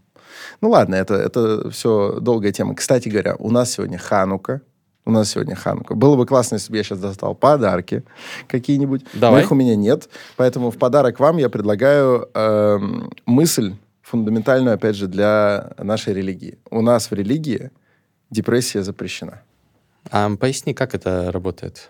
Ну 0.62 0.70
ладно, 0.70 0.96
это, 0.96 1.16
это 1.16 1.70
все 1.70 2.20
долгая 2.20 2.52
тема. 2.52 2.76
Кстати 2.76 3.10
говоря, 3.10 3.36
у 3.40 3.52
нас 3.52 3.72
сегодня 3.72 3.98
Ханука. 3.98 4.62
У 5.06 5.12
нас 5.12 5.32
сегодня 5.32 5.56
Ханука. 5.56 5.96
Было 5.96 6.16
бы 6.16 6.26
классно, 6.26 6.56
если 6.56 6.72
бы 6.72 6.78
я 6.78 6.84
сейчас 6.84 7.00
достал 7.00 7.36
подарки 7.36 8.04
какие-нибудь. 8.48 9.06
Давай. 9.14 9.42
Но 9.42 9.46
их 9.46 9.52
у 9.52 9.56
меня 9.56 9.76
нет. 9.76 10.08
Поэтому 10.38 10.72
в 10.72 10.78
подарок 10.78 11.20
вам 11.20 11.38
я 11.38 11.50
предлагаю 11.50 12.30
э, 12.34 12.80
мысль 13.26 13.74
фундаментальную, 14.02 14.76
опять 14.76 14.96
же, 14.96 15.08
для 15.08 15.72
нашей 15.78 16.14
религии. 16.14 16.58
У 16.70 16.82
нас 16.82 17.12
в 17.12 17.14
религии 17.14 17.72
депрессия 18.34 18.84
запрещена. 18.84 19.42
А 20.12 20.36
поясни, 20.36 20.74
как 20.74 20.96
это 20.96 21.32
работает? 21.32 21.90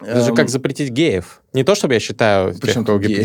Это 0.00 0.22
же 0.22 0.30
как 0.30 0.46
эм, 0.46 0.48
запретить 0.48 0.90
геев. 0.90 1.42
Не 1.52 1.64
то, 1.64 1.74
чтобы 1.74 1.94
я 1.94 2.00
считаю 2.00 2.58
Почему 2.58 2.84
тех, 2.84 3.00
геи? 3.00 3.24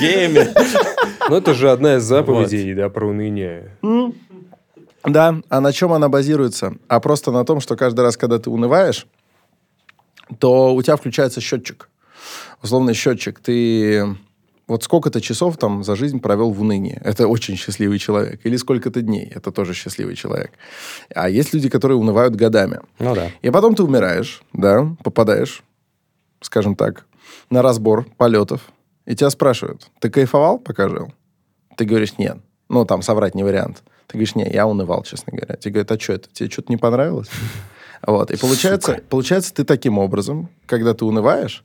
геями. 0.00 0.48
Ну, 1.28 1.36
это 1.36 1.54
же 1.54 1.70
одна 1.70 1.96
из 1.96 2.02
заповедей, 2.02 2.74
да, 2.74 2.88
про 2.88 3.06
уныние. 3.06 3.76
Да, 5.04 5.40
а 5.48 5.60
на 5.60 5.72
чем 5.72 5.92
она 5.92 6.08
базируется? 6.08 6.74
А 6.88 6.98
просто 6.98 7.30
на 7.30 7.44
том, 7.44 7.60
что 7.60 7.76
каждый 7.76 8.00
раз, 8.00 8.16
когда 8.16 8.40
ты 8.40 8.50
унываешь, 8.50 9.06
то 10.40 10.74
у 10.74 10.82
тебя 10.82 10.96
включается 10.96 11.40
счетчик. 11.40 11.88
Условный 12.62 12.94
счетчик. 12.94 13.38
Ты 13.38 14.16
вот 14.70 14.84
сколько-то 14.84 15.20
часов 15.20 15.56
там 15.56 15.82
за 15.82 15.96
жизнь 15.96 16.20
провел 16.20 16.52
в 16.52 16.60
унынии. 16.60 16.96
Это 17.02 17.26
очень 17.26 17.56
счастливый 17.56 17.98
человек. 17.98 18.40
Или 18.44 18.56
сколько-то 18.56 19.02
дней. 19.02 19.30
Это 19.34 19.50
тоже 19.50 19.74
счастливый 19.74 20.14
человек. 20.14 20.52
А 21.12 21.28
есть 21.28 21.52
люди, 21.52 21.68
которые 21.68 21.98
унывают 21.98 22.36
годами. 22.36 22.78
Ну 23.00 23.14
да. 23.16 23.32
И 23.42 23.50
потом 23.50 23.74
ты 23.74 23.82
умираешь, 23.82 24.42
да, 24.52 24.94
попадаешь, 25.02 25.64
скажем 26.40 26.76
так, 26.76 27.04
на 27.50 27.62
разбор 27.62 28.06
полетов. 28.16 28.60
И 29.06 29.16
тебя 29.16 29.30
спрашивают, 29.30 29.90
ты 29.98 30.08
кайфовал, 30.08 30.58
пока 30.58 30.88
жил? 30.88 31.12
Ты 31.76 31.84
говоришь, 31.84 32.16
нет. 32.16 32.38
Ну, 32.68 32.84
там 32.84 33.02
соврать 33.02 33.34
не 33.34 33.42
вариант. 33.42 33.82
Ты 34.06 34.18
говоришь, 34.18 34.36
нет, 34.36 34.54
я 34.54 34.68
унывал, 34.68 35.02
честно 35.02 35.32
говоря. 35.32 35.56
Тебе 35.56 35.72
говорят, 35.72 35.90
а 35.90 35.98
что 35.98 36.12
это? 36.12 36.28
Тебе 36.32 36.48
что-то 36.48 36.70
не 36.70 36.76
понравилось? 36.76 37.28
Вот. 38.06 38.30
И 38.30 38.38
получается, 38.38 38.98
получается, 39.10 39.52
ты 39.52 39.62
таким 39.62 39.98
образом, 39.98 40.48
когда 40.64 40.94
ты 40.94 41.04
унываешь, 41.04 41.62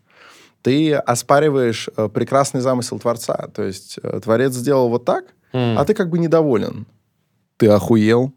ты 0.66 0.96
оспариваешь 0.96 1.90
э, 1.96 2.10
прекрасный 2.10 2.60
замысел 2.60 2.98
Творца. 2.98 3.50
То 3.54 3.62
есть 3.62 4.00
э, 4.02 4.20
Творец 4.20 4.54
сделал 4.54 4.90
вот 4.90 5.06
так, 5.06 5.26
mm. 5.54 5.76
а 5.78 5.86
ты 5.86 5.94
как 5.94 6.10
бы 6.10 6.18
недоволен. 6.18 6.88
Ты 7.58 7.68
охуел? 7.68 8.34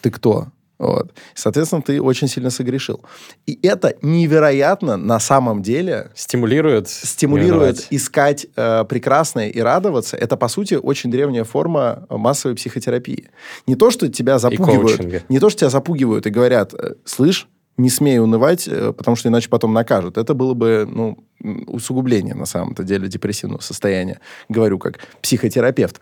Ты 0.00 0.10
кто? 0.10 0.48
Вот. 0.78 1.12
Соответственно, 1.34 1.80
ты 1.80 2.02
очень 2.02 2.26
сильно 2.26 2.50
согрешил. 2.50 3.04
И 3.46 3.56
это 3.62 3.94
невероятно 4.02 4.96
на 4.96 5.20
самом 5.20 5.62
деле... 5.62 6.10
Стимулирует. 6.16 6.88
Стимулирует 6.88 7.86
искать 7.90 8.48
э, 8.56 8.84
прекрасное 8.88 9.48
и 9.48 9.60
радоваться. 9.60 10.16
Это, 10.16 10.36
по 10.36 10.48
сути, 10.48 10.74
очень 10.74 11.12
древняя 11.12 11.44
форма 11.44 12.04
массовой 12.10 12.56
психотерапии. 12.56 13.28
Не 13.68 13.76
то, 13.76 13.92
что 13.92 14.08
тебя 14.08 14.40
запугивают, 14.40 15.30
не 15.30 15.38
то, 15.38 15.50
что 15.50 15.60
тебя 15.60 15.70
запугивают 15.70 16.26
и 16.26 16.30
говорят, 16.30 16.74
э, 16.74 16.94
слышь, 17.04 17.46
не 17.76 17.90
смей 17.90 18.18
унывать, 18.18 18.68
э, 18.68 18.92
потому 18.92 19.16
что 19.16 19.28
иначе 19.28 19.48
потом 19.48 19.72
накажут. 19.72 20.18
Это 20.18 20.34
было 20.34 20.54
бы 20.54 20.86
ну, 20.90 21.24
усугубление, 21.66 22.34
на 22.34 22.46
самом-то 22.46 22.84
деле, 22.84 23.08
депрессивного 23.08 23.60
состояния. 23.60 24.20
Говорю 24.48 24.78
как 24.78 24.98
психотерапевт. 25.22 26.00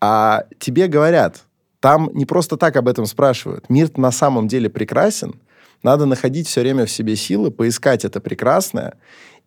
А 0.00 0.44
тебе 0.58 0.86
говорят, 0.86 1.44
там 1.80 2.10
не 2.14 2.26
просто 2.26 2.56
так 2.56 2.76
об 2.76 2.88
этом 2.88 3.06
спрашивают. 3.06 3.68
Мир 3.68 3.90
на 3.96 4.10
самом 4.10 4.48
деле 4.48 4.70
прекрасен. 4.70 5.34
Надо 5.82 6.06
находить 6.06 6.46
все 6.46 6.60
время 6.60 6.86
в 6.86 6.90
себе 6.90 7.16
силы, 7.16 7.50
поискать 7.50 8.04
это 8.04 8.20
прекрасное. 8.20 8.94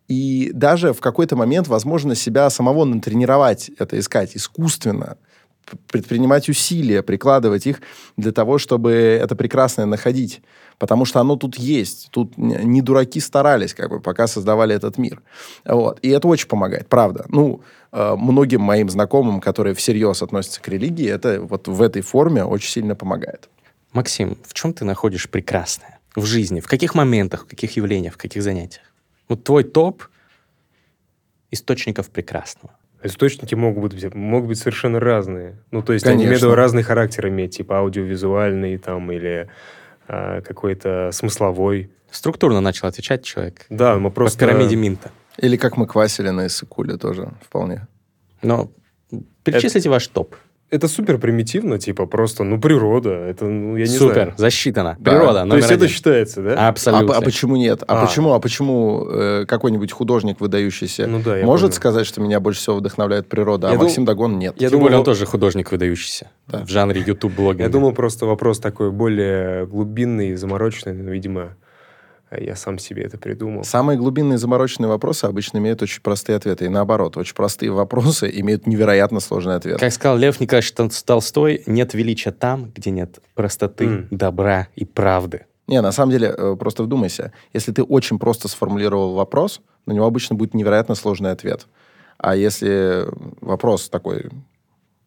И 0.08 0.50
даже 0.52 0.92
в 0.92 1.00
какой-то 1.00 1.36
момент, 1.36 1.68
возможно, 1.68 2.14
себя 2.14 2.50
самого 2.50 2.84
натренировать 2.84 3.70
это 3.78 3.98
искать 3.98 4.36
искусственно 4.36 5.16
предпринимать 5.88 6.48
усилия, 6.48 7.02
прикладывать 7.02 7.66
их 7.66 7.80
для 8.16 8.32
того, 8.32 8.58
чтобы 8.58 8.92
это 8.92 9.34
прекрасное 9.36 9.86
находить. 9.86 10.42
Потому 10.78 11.04
что 11.04 11.20
оно 11.20 11.36
тут 11.36 11.56
есть. 11.56 12.08
Тут 12.10 12.36
не 12.36 12.80
дураки 12.82 13.20
старались, 13.20 13.74
как 13.74 13.90
бы, 13.90 14.00
пока 14.00 14.26
создавали 14.26 14.74
этот 14.74 14.98
мир. 14.98 15.22
Вот. 15.64 15.98
И 16.02 16.08
это 16.08 16.28
очень 16.28 16.48
помогает, 16.48 16.88
правда. 16.88 17.24
Ну, 17.28 17.60
э, 17.92 18.16
многим 18.16 18.60
моим 18.60 18.90
знакомым, 18.90 19.40
которые 19.40 19.74
всерьез 19.74 20.22
относятся 20.22 20.60
к 20.60 20.68
религии, 20.68 21.08
это 21.08 21.40
вот 21.40 21.68
в 21.68 21.80
этой 21.82 22.02
форме 22.02 22.44
очень 22.44 22.70
сильно 22.70 22.94
помогает. 22.94 23.48
Максим, 23.92 24.36
в 24.44 24.54
чем 24.54 24.72
ты 24.72 24.84
находишь 24.84 25.30
прекрасное? 25.30 26.00
в 26.16 26.24
жизни? 26.26 26.60
В 26.60 26.66
каких 26.66 26.94
моментах, 26.94 27.44
в 27.44 27.46
каких 27.46 27.76
явлениях, 27.76 28.14
в 28.14 28.16
каких 28.16 28.42
занятиях? 28.42 28.84
Вот 29.28 29.44
твой 29.44 29.64
топ 29.64 30.04
источников 31.50 32.10
прекрасного. 32.10 32.74
Источники 33.02 33.54
могут 33.54 33.94
быть, 33.94 34.14
могут 34.14 34.48
быть 34.48 34.58
совершенно 34.58 34.98
разные. 34.98 35.56
Ну, 35.70 35.82
то 35.82 35.92
есть 35.92 36.04
Конечно. 36.04 36.28
они 36.28 36.36
имеют 36.36 36.56
разный 36.56 36.82
характер 36.82 37.28
иметь, 37.28 37.56
типа 37.56 37.78
аудиовизуальный 37.78 38.78
там 38.78 39.12
или 39.12 39.50
какой-то 40.06 41.10
смысловой. 41.12 41.90
Структурно 42.10 42.60
начал 42.60 42.88
отвечать 42.88 43.24
человек. 43.24 43.66
Да, 43.70 43.98
мы 43.98 44.10
просто... 44.10 44.38
По 44.38 44.46
пирамиде 44.46 44.76
Минта. 44.76 45.10
Или 45.38 45.56
как 45.56 45.76
мы 45.76 45.86
квасили 45.86 46.30
на 46.30 46.46
Иссыкуле 46.46 46.96
тоже 46.96 47.32
вполне. 47.42 47.88
Но 48.42 48.70
перечислите 49.42 49.88
Это... 49.88 49.90
ваш 49.90 50.06
топ 50.08 50.36
это 50.74 50.88
супер 50.88 51.18
примитивно, 51.18 51.78
типа 51.78 52.06
просто, 52.06 52.42
ну, 52.42 52.60
природа, 52.60 53.10
это, 53.10 53.46
ну, 53.46 53.76
я 53.76 53.84
не 53.84 53.90
супер, 53.90 54.12
знаю. 54.12 54.30
Супер, 54.30 54.40
засчитано. 54.40 54.96
Да. 54.98 55.12
Природа, 55.12 55.46
То 55.48 55.56
есть 55.56 55.70
один. 55.70 55.84
это 55.84 55.88
считается, 55.88 56.42
да? 56.42 56.68
Абсолютно. 56.68 57.14
А, 57.14 57.18
а 57.18 57.20
почему 57.20 57.56
нет? 57.56 57.82
А, 57.86 58.02
а. 58.02 58.06
почему, 58.06 58.32
а 58.32 58.40
почему 58.40 59.06
э, 59.08 59.44
какой-нибудь 59.46 59.92
художник 59.92 60.40
выдающийся 60.40 61.06
ну, 61.06 61.20
да, 61.24 61.36
может 61.44 61.70
понял. 61.70 61.76
сказать, 61.76 62.06
что 62.06 62.20
меня 62.20 62.40
больше 62.40 62.60
всего 62.60 62.76
вдохновляет 62.76 63.28
природа, 63.28 63.68
я 63.68 63.74
а 63.74 63.76
дум... 63.76 63.84
Максим 63.84 64.04
Дагон 64.04 64.38
нет? 64.38 64.54
Я 64.56 64.68
Тем 64.68 64.78
думаю, 64.78 64.84
более 64.86 64.98
он 64.98 65.04
тоже 65.04 65.26
художник 65.26 65.70
выдающийся 65.70 66.30
да. 66.48 66.64
в 66.64 66.68
жанре 66.68 67.02
YouTube-блогинга. 67.06 67.62
Я 67.62 67.68
думаю, 67.68 67.94
просто 67.94 68.26
вопрос 68.26 68.58
такой 68.58 68.90
более 68.90 69.66
глубинный, 69.66 70.34
замороченный, 70.34 71.12
видимо, 71.12 71.42
а 71.42 71.63
я 72.38 72.56
сам 72.56 72.78
себе 72.78 73.04
это 73.04 73.18
придумал. 73.18 73.64
Самые 73.64 73.98
глубинные 73.98 74.38
замороченные 74.38 74.88
вопросы 74.88 75.24
обычно 75.24 75.58
имеют 75.58 75.82
очень 75.82 76.02
простые 76.02 76.36
ответы. 76.36 76.66
И 76.66 76.68
наоборот, 76.68 77.16
очень 77.16 77.34
простые 77.34 77.70
вопросы 77.70 78.30
имеют 78.32 78.66
невероятно 78.66 79.20
сложный 79.20 79.56
ответ. 79.56 79.80
Как 79.80 79.92
сказал 79.92 80.16
Лев 80.16 80.40
Николаевич 80.40 80.72
Толстой, 80.72 81.62
нет 81.66 81.94
величия 81.94 82.32
там, 82.32 82.70
где 82.74 82.90
нет 82.90 83.20
простоты, 83.34 83.84
mm. 83.84 84.06
добра 84.10 84.68
и 84.74 84.84
правды. 84.84 85.46
Не, 85.66 85.80
на 85.80 85.92
самом 85.92 86.12
деле, 86.12 86.34
э, 86.36 86.56
просто 86.58 86.82
вдумайся. 86.82 87.32
Если 87.52 87.72
ты 87.72 87.82
очень 87.82 88.18
просто 88.18 88.48
сформулировал 88.48 89.14
вопрос, 89.14 89.60
на 89.86 89.92
него 89.92 90.04
обычно 90.04 90.36
будет 90.36 90.54
невероятно 90.54 90.94
сложный 90.94 91.30
ответ. 91.30 91.66
А 92.18 92.36
если 92.36 93.06
вопрос 93.40 93.88
такой 93.88 94.30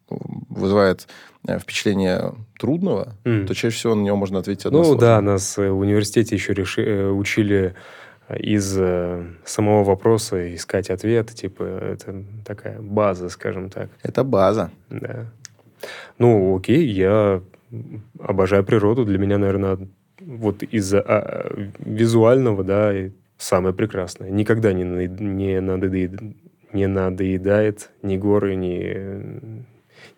вызывает 0.10 1.08
э, 1.48 1.60
впечатление 1.60 2.34
трудного, 2.60 3.16
mm. 3.24 3.46
то 3.46 3.54
чаще 3.54 3.76
всего 3.76 3.96
на 3.96 4.02
него 4.02 4.18
можно 4.18 4.40
ответить 4.40 4.66
односложно. 4.66 4.96
Ну 4.96 5.00
да, 5.00 5.22
нас 5.22 5.58
в 5.58 5.80
университете 5.80 6.36
еще 6.36 6.54
реши, 6.54 6.84
э, 6.84 7.10
учили 7.10 7.76
из 8.36 8.76
э, 8.78 9.24
самого 9.46 9.84
вопроса 9.84 10.54
искать 10.54 10.90
ответ. 10.90 11.34
Типа, 11.34 11.64
это 11.64 12.24
такая 12.46 12.80
база, 12.82 13.30
скажем 13.30 13.70
так. 13.70 13.90
Это 14.04 14.24
база. 14.24 14.72
Да. 14.90 15.28
Ну, 16.18 16.58
окей, 16.58 16.86
я 16.88 17.42
обожаю 18.20 18.64
природу. 18.64 19.06
Для 19.06 19.18
меня, 19.18 19.38
наверное, 19.38 19.78
вот 20.20 20.64
из-за 20.64 21.00
а, 21.00 21.70
визуального, 21.80 22.64
да, 22.64 22.94
самое 23.38 23.74
прекрасное. 23.74 24.30
Никогда 24.30 24.74
не, 24.74 24.84
не, 24.84 25.62
надоедает, 25.62 26.22
не 26.74 26.88
надоедает 26.88 27.92
ни 28.02 28.18
горы, 28.18 28.56
ни 28.56 29.66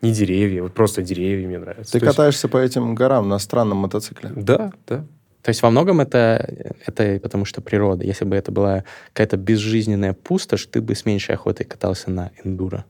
не 0.01 0.13
деревья, 0.13 0.63
вот 0.63 0.73
просто 0.73 1.01
деревья 1.01 1.47
мне 1.47 1.59
нравятся. 1.59 1.93
Ты 1.93 1.99
То 1.99 2.05
катаешься 2.05 2.47
есть... 2.47 2.51
по 2.51 2.57
этим 2.57 2.95
горам 2.95 3.27
на 3.27 3.39
странном 3.39 3.79
мотоцикле? 3.79 4.31
Да, 4.35 4.71
да. 4.87 5.05
То 5.41 5.49
есть 5.49 5.61
во 5.61 5.69
многом 5.69 6.01
это, 6.01 6.75
это 6.85 7.19
потому 7.21 7.45
что 7.45 7.61
природа. 7.61 8.03
Если 8.03 8.25
бы 8.25 8.35
это 8.35 8.51
была 8.51 8.83
какая-то 9.13 9.37
безжизненная 9.37 10.13
пустошь, 10.13 10.65
ты 10.65 10.81
бы 10.81 10.95
с 10.95 11.05
меньшей 11.05 11.35
охотой 11.35 11.65
катался 11.65 12.11
на 12.11 12.31
эндуро. 12.43 12.85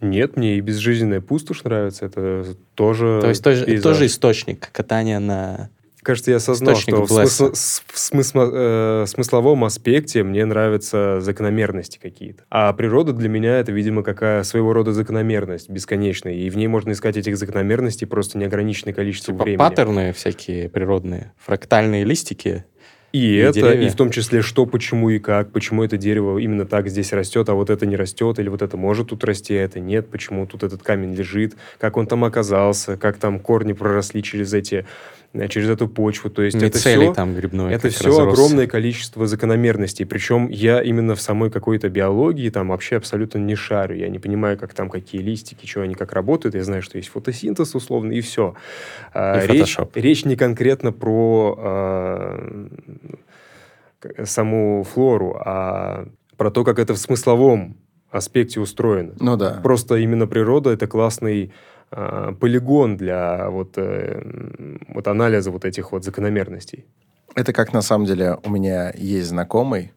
Нет, 0.00 0.36
мне 0.36 0.56
и 0.56 0.60
безжизненная 0.60 1.20
пустошь 1.20 1.64
нравится. 1.64 2.06
Это 2.06 2.44
тоже 2.74 3.20
То 3.20 3.28
есть 3.28 3.42
тоже, 3.44 3.64
это 3.64 3.82
тоже 3.82 4.06
источник 4.06 4.70
катания 4.72 5.18
на 5.18 5.70
Кажется, 6.02 6.30
я 6.30 6.38
осознал, 6.38 6.76
что 6.76 7.04
в, 7.04 7.08
смысл, 7.08 7.52
в 7.52 7.98
смысл, 7.98 8.38
э, 8.52 9.04
смысловом 9.06 9.64
аспекте 9.64 10.22
мне 10.22 10.44
нравятся 10.44 11.20
закономерности 11.20 11.98
какие-то. 12.00 12.44
А 12.50 12.72
природа 12.72 13.12
для 13.12 13.28
меня 13.28 13.58
это, 13.58 13.72
видимо, 13.72 14.02
какая 14.02 14.42
своего 14.44 14.72
рода 14.72 14.92
закономерность 14.92 15.68
бесконечная. 15.68 16.34
И 16.34 16.48
в 16.48 16.56
ней 16.56 16.68
можно 16.68 16.92
искать 16.92 17.16
этих 17.16 17.36
закономерностей 17.36 18.06
просто 18.06 18.38
неограниченное 18.38 18.94
количество 18.94 19.34
типа 19.34 19.44
времени. 19.44 19.58
паттерны 19.58 20.12
всякие 20.12 20.68
природные, 20.68 21.32
фрактальные 21.38 22.04
листики. 22.04 22.64
И, 23.12 23.34
и 23.34 23.36
это, 23.36 23.60
деревья. 23.60 23.86
и 23.86 23.90
в 23.90 23.96
том 23.96 24.10
числе, 24.10 24.40
что, 24.40 24.66
почему 24.66 25.10
и 25.10 25.18
как, 25.18 25.50
почему 25.50 25.82
это 25.82 25.96
дерево 25.96 26.38
именно 26.38 26.64
так 26.64 26.88
здесь 26.88 27.12
растет, 27.12 27.48
а 27.48 27.54
вот 27.54 27.68
это 27.68 27.84
не 27.84 27.96
растет, 27.96 28.38
или 28.38 28.48
вот 28.48 28.62
это 28.62 28.76
может 28.76 29.08
тут 29.08 29.24
расти, 29.24 29.56
а 29.56 29.64
это 29.64 29.80
нет, 29.80 30.08
почему 30.08 30.46
тут 30.46 30.62
этот 30.62 30.82
камень 30.82 31.12
лежит, 31.14 31.56
как 31.78 31.96
он 31.96 32.06
там 32.06 32.24
оказался, 32.24 32.96
как 32.96 33.16
там 33.16 33.40
корни 33.40 33.72
проросли 33.72 34.22
через 34.22 34.54
эти 34.54 34.86
через 35.48 35.68
эту 35.68 35.88
почву. 35.88 36.28
То 36.28 36.42
есть 36.42 36.56
это 36.56 36.78
все, 36.78 37.12
там 37.12 37.34
грибной. 37.34 37.72
Это 37.72 37.88
все 37.88 38.06
разросся. 38.06 38.30
огромное 38.30 38.66
количество 38.66 39.26
закономерностей. 39.26 40.04
Причем 40.04 40.48
я 40.48 40.82
именно 40.82 41.14
в 41.14 41.20
самой 41.20 41.50
какой-то 41.50 41.88
биологии 41.88 42.50
там 42.50 42.68
вообще 42.68 42.96
абсолютно 42.96 43.38
не 43.38 43.54
шарю. 43.54 43.96
Я 43.96 44.08
не 44.08 44.18
понимаю, 44.18 44.58
как 44.58 44.74
там 44.74 44.90
какие 44.90 45.20
листики, 45.22 45.66
что 45.66 45.82
они 45.82 45.94
как 45.94 46.12
работают. 46.12 46.54
Я 46.56 46.64
знаю, 46.64 46.82
что 46.82 46.96
есть 46.98 47.10
фотосинтез 47.10 47.74
условно, 47.74 48.12
и 48.12 48.20
все. 48.20 48.54
А, 49.14 49.44
и 49.44 49.46
речь, 49.46 49.76
речь 49.94 50.24
не 50.24 50.34
конкретно 50.34 50.90
про 50.92 51.56
а, 51.58 52.68
саму 54.24 54.82
флору, 54.82 55.40
а 55.44 56.08
про 56.36 56.50
то, 56.50 56.64
как 56.64 56.78
это 56.78 56.94
в 56.94 56.98
смысловом 56.98 57.76
аспекте 58.10 58.58
устроено. 58.60 59.14
Ну 59.20 59.36
да. 59.36 59.60
Просто 59.62 59.96
именно 59.96 60.26
природа— 60.26 60.70
это 60.72 60.88
классный 60.88 61.52
э, 61.92 62.32
полигон 62.38 62.96
для 62.96 63.50
вот, 63.50 63.74
э, 63.76 64.22
вот 64.88 65.08
анализа 65.08 65.50
вот 65.50 65.64
этих 65.64 65.92
вот 65.92 66.04
закономерностей. 66.04 66.86
Это 67.34 67.52
как 67.52 67.72
на 67.72 67.82
самом 67.82 68.06
деле 68.06 68.38
у 68.44 68.50
меня 68.50 68.92
есть 68.96 69.28
знакомый, 69.28 69.92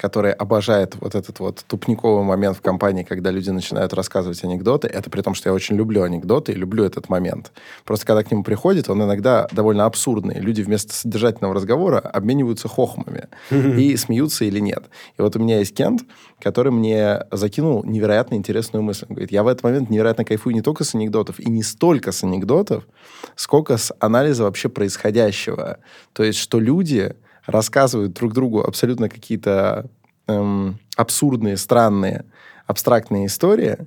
который 0.00 0.32
обожает 0.32 0.96
вот 0.98 1.14
этот 1.14 1.40
вот 1.40 1.62
тупниковый 1.66 2.24
момент 2.24 2.56
в 2.56 2.62
компании, 2.62 3.02
когда 3.02 3.30
люди 3.30 3.50
начинают 3.50 3.92
рассказывать 3.92 4.42
анекдоты. 4.42 4.88
Это 4.88 5.10
при 5.10 5.20
том, 5.20 5.34
что 5.34 5.50
я 5.50 5.54
очень 5.54 5.76
люблю 5.76 6.02
анекдоты 6.02 6.52
и 6.52 6.54
люблю 6.54 6.84
этот 6.84 7.10
момент. 7.10 7.52
Просто 7.84 8.06
когда 8.06 8.22
к 8.22 8.30
нему 8.30 8.42
приходит, 8.42 8.88
он 8.88 9.02
иногда 9.02 9.46
довольно 9.52 9.84
абсурдный. 9.84 10.40
Люди 10.40 10.62
вместо 10.62 10.94
содержательного 10.94 11.54
разговора 11.54 11.98
обмениваются 11.98 12.66
хохмами 12.66 13.28
и 13.50 13.94
смеются 13.96 14.46
или 14.46 14.58
нет. 14.58 14.84
И 15.18 15.22
вот 15.22 15.36
у 15.36 15.38
меня 15.38 15.58
есть 15.58 15.74
Кент, 15.74 16.02
который 16.40 16.72
мне 16.72 17.26
закинул 17.30 17.84
невероятно 17.84 18.36
интересную 18.36 18.82
мысль. 18.82 19.04
Он 19.06 19.16
говорит, 19.16 19.30
я 19.30 19.42
в 19.42 19.48
этот 19.48 19.62
момент 19.64 19.90
невероятно 19.90 20.24
кайфую 20.24 20.54
не 20.54 20.62
только 20.62 20.84
с 20.84 20.94
анекдотов, 20.94 21.38
и 21.38 21.50
не 21.50 21.62
столько 21.62 22.10
с 22.12 22.24
анекдотов, 22.24 22.88
сколько 23.36 23.76
с 23.76 23.94
анализа 24.00 24.44
вообще 24.44 24.70
происходящего. 24.70 25.76
То 26.14 26.24
есть, 26.24 26.38
что 26.38 26.58
люди 26.58 27.16
рассказывают 27.46 28.12
друг 28.12 28.32
другу 28.32 28.60
абсолютно 28.60 29.08
какие-то 29.08 29.86
эм, 30.26 30.78
абсурдные, 30.96 31.56
странные, 31.56 32.24
абстрактные 32.66 33.26
истории, 33.26 33.78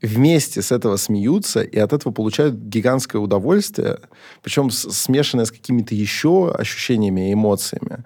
вместе 0.00 0.62
с 0.62 0.72
этого 0.72 0.96
смеются 0.96 1.62
и 1.62 1.78
от 1.78 1.92
этого 1.92 2.12
получают 2.12 2.56
гигантское 2.56 3.20
удовольствие, 3.20 3.98
причем 4.42 4.70
смешанное 4.70 5.44
с 5.44 5.52
какими-то 5.52 5.94
еще 5.94 6.52
ощущениями 6.52 7.30
и 7.30 7.34
эмоциями. 7.34 8.04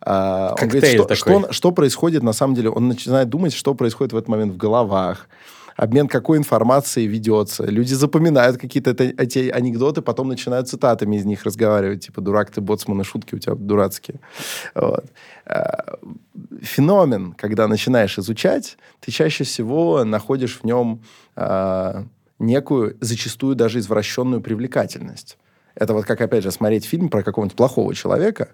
А, 0.00 0.54
он 0.60 0.68
говорит, 0.68 0.90
что, 0.90 1.14
что, 1.14 1.52
что 1.52 1.72
происходит 1.72 2.22
на 2.22 2.32
самом 2.32 2.54
деле. 2.54 2.70
Он 2.70 2.88
начинает 2.88 3.28
думать, 3.28 3.52
что 3.52 3.74
происходит 3.74 4.12
в 4.12 4.16
этот 4.16 4.28
момент 4.28 4.52
в 4.52 4.56
головах, 4.56 5.28
обмен 5.76 6.08
какой 6.08 6.38
информацией 6.38 7.06
ведется. 7.06 7.64
Люди 7.64 7.94
запоминают 7.94 8.56
какие-то 8.58 8.90
эти 8.90 9.50
анекдоты, 9.50 10.02
потом 10.02 10.28
начинают 10.28 10.68
цитатами 10.68 11.16
из 11.16 11.24
них 11.24 11.44
разговаривать. 11.44 12.06
Типа, 12.06 12.20
дурак 12.20 12.50
ты, 12.50 12.60
боцман, 12.60 13.00
и 13.00 13.04
шутки 13.04 13.34
у 13.34 13.38
тебя 13.38 13.54
дурацкие. 13.54 14.20
Вот. 14.74 15.04
А, 15.44 15.98
феномен, 16.62 17.32
когда 17.32 17.68
начинаешь 17.68 18.18
изучать, 18.18 18.78
ты 19.00 19.12
чаще 19.12 19.44
всего 19.44 20.04
находишь 20.04 20.60
в 20.60 20.64
нем 20.64 21.02
а, 21.34 22.04
некую, 22.38 22.96
зачастую 23.00 23.54
даже 23.54 23.78
извращенную 23.78 24.40
привлекательность. 24.40 25.38
Это 25.74 25.92
вот 25.92 26.06
как, 26.06 26.20
опять 26.20 26.42
же, 26.42 26.50
смотреть 26.50 26.86
фильм 26.86 27.10
про 27.10 27.22
какого-нибудь 27.22 27.56
плохого 27.56 27.94
человека, 27.94 28.48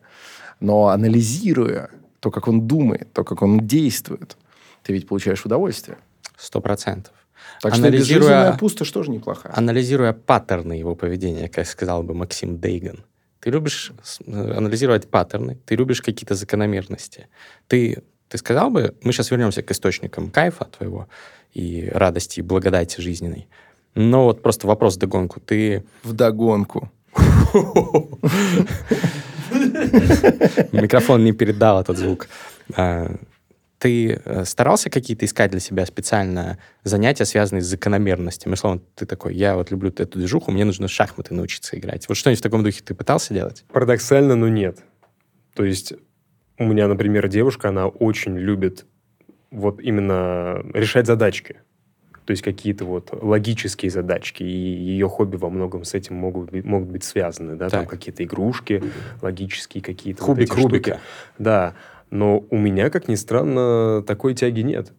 но 0.59 0.89
анализируя 0.89 1.91
то, 2.21 2.31
как 2.31 2.49
он 2.49 2.67
думает, 2.67 3.13
то, 3.13 3.25
как 3.25 3.43
он 3.43 3.67
действует, 3.67 4.37
ты 4.83 4.93
ведь 4.93 5.09
получаешь 5.09 5.45
удовольствие. 5.45 5.99
Сто 6.43 6.61
процентов. 6.61 7.15
Так 7.61 7.75
анализируя, 7.75 8.51
что 8.51 8.59
пустошь 8.59 8.91
тоже 8.91 9.13
неплохая. 9.13 9.53
Анализируя 9.57 10.13
паттерны 10.13 10.73
его 10.73 10.97
поведения, 10.97 11.49
как 11.49 11.67
сказал 11.69 12.03
бы 12.03 12.15
Максим 12.15 12.59
Дейган, 12.59 13.05
ты 13.39 13.51
любишь 13.51 13.93
э, 14.27 14.55
анализировать 14.57 15.09
паттерны, 15.09 15.57
ты 15.67 15.77
любишь 15.77 16.03
какие-то 16.03 16.35
закономерности. 16.35 17.29
Ты, 17.69 18.03
ты 18.29 18.39
сказал 18.39 18.71
бы, 18.71 18.97
мы 19.05 19.13
сейчас 19.13 19.31
вернемся 19.31 19.63
к 19.63 19.71
источникам 19.71 20.31
кайфа 20.31 20.65
твоего 20.65 21.07
и 21.53 21.89
радости, 21.93 22.41
и 22.41 22.43
благодати 22.43 23.01
жизненной. 23.01 23.47
Но 23.95 24.25
вот 24.25 24.43
просто 24.43 24.67
вопрос 24.67 24.97
в 24.97 24.99
догонку. 24.99 25.39
Ты... 25.39 25.85
В 26.03 26.13
догонку. 26.13 26.91
Микрофон 30.73 31.23
не 31.23 31.33
передал 31.33 31.81
этот 31.81 31.99
звук. 31.99 32.29
Ты 33.83 34.23
э, 34.25 34.45
старался 34.45 34.91
какие-то 34.91 35.25
искать 35.25 35.51
для 35.51 35.59
себя 35.59 35.85
специально 35.87 36.57
занятия, 36.85 37.25
связанные 37.25 37.63
с 37.63 37.67
закономерностями? 37.67 38.55
Словом, 38.55 38.81
ты 38.95 39.07
такой, 39.07 39.35
я 39.35 39.57
вот 39.57 39.73
люблю 39.73 39.91
эту 39.91 40.21
движуху, 40.21 40.53
мне 40.53 40.65
нужно 40.65 40.87
шахматы 40.87 41.35
научиться 41.35 41.77
играть. 41.77 42.09
Вот 42.09 42.17
что-нибудь 42.17 42.39
в 42.39 42.43
таком 42.45 42.63
духе 42.63 42.81
ты 42.85 42.95
пытался 42.95 43.35
делать? 43.35 43.65
Парадоксально, 43.73 44.37
но 44.37 44.47
нет. 44.47 44.79
То 45.57 45.65
есть 45.65 45.95
у 46.59 46.65
меня, 46.65 46.87
например, 46.87 47.27
девушка, 47.27 47.71
она 47.71 47.89
очень 47.89 48.39
любит 48.39 48.87
вот 49.51 49.81
именно 49.81 50.65
решать 50.75 51.09
задачки. 51.09 51.57
То 52.25 52.31
есть 52.31 52.45
какие-то 52.45 52.85
вот 52.85 53.09
логические 53.11 53.91
задачки, 53.91 54.45
и 54.45 54.47
ее 54.47 55.09
хобби 55.09 55.35
во 55.35 55.51
многом 55.51 55.83
с 55.83 55.95
этим 55.95 56.15
могут 56.15 56.53
быть, 56.53 56.65
могут 56.65 56.89
быть 56.89 57.03
связаны, 57.03 57.57
да, 57.57 57.69
так. 57.69 57.81
там 57.81 57.87
какие-то 57.89 58.23
игрушки 58.23 58.81
логические 59.21 59.83
какие-то. 59.83 60.23
Кубик 60.23 60.55
вот 60.55 60.63
Рубика. 60.63 60.91
Штуки. 60.91 61.01
Да, 61.41 61.75
но 62.13 62.45
у 62.51 62.59
меня, 62.59 62.91
как 62.91 63.09
ни 63.09 63.15
странно, 63.15 64.05
такой 64.07 64.35
тяги 64.35 64.61
нет. 64.61 64.93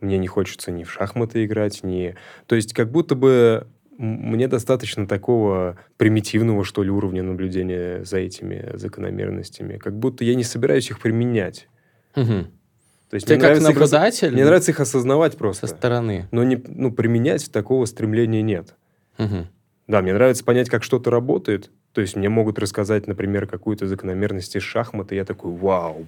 Мне 0.00 0.18
не 0.18 0.26
хочется 0.26 0.70
ни 0.70 0.84
в 0.84 0.92
шахматы 0.92 1.46
играть, 1.46 1.82
ни... 1.82 2.14
То 2.46 2.56
есть 2.56 2.74
как 2.74 2.92
будто 2.92 3.14
бы 3.14 3.66
мне 3.96 4.48
достаточно 4.48 5.08
такого 5.08 5.78
примитивного, 5.96 6.64
что 6.64 6.82
ли, 6.82 6.90
уровня 6.90 7.22
наблюдения 7.22 8.04
за 8.04 8.18
этими 8.18 8.70
закономерностями. 8.74 9.78
Как 9.78 9.98
будто 9.98 10.24
я 10.24 10.34
не 10.34 10.44
собираюсь 10.44 10.90
их 10.90 11.00
применять. 11.00 11.68
Угу. 12.14 12.26
То 12.26 13.14
есть 13.14 13.26
Ты 13.26 13.36
мне 13.36 13.48
как 13.48 13.60
наблюдатель? 13.62 14.28
Их, 14.28 14.34
мне 14.34 14.44
нравится 14.44 14.70
их 14.70 14.78
осознавать 14.78 15.38
просто. 15.38 15.66
Со 15.66 15.74
стороны. 15.74 16.28
Но 16.32 16.44
не, 16.44 16.62
ну, 16.68 16.92
применять 16.92 17.50
такого 17.50 17.86
стремления 17.86 18.42
нет. 18.42 18.76
Угу. 19.18 19.46
Да, 19.86 20.02
мне 20.02 20.12
нравится 20.12 20.44
понять, 20.44 20.68
как 20.68 20.82
что-то 20.82 21.10
работает. 21.10 21.70
То 21.98 22.02
есть 22.02 22.14
мне 22.14 22.28
могут 22.28 22.60
рассказать, 22.60 23.08
например, 23.08 23.48
какую-то 23.48 23.88
закономерность 23.88 24.54
из 24.54 24.62
шахмата, 24.62 25.16
я 25.16 25.24
такой, 25.24 25.50
вау. 25.50 26.06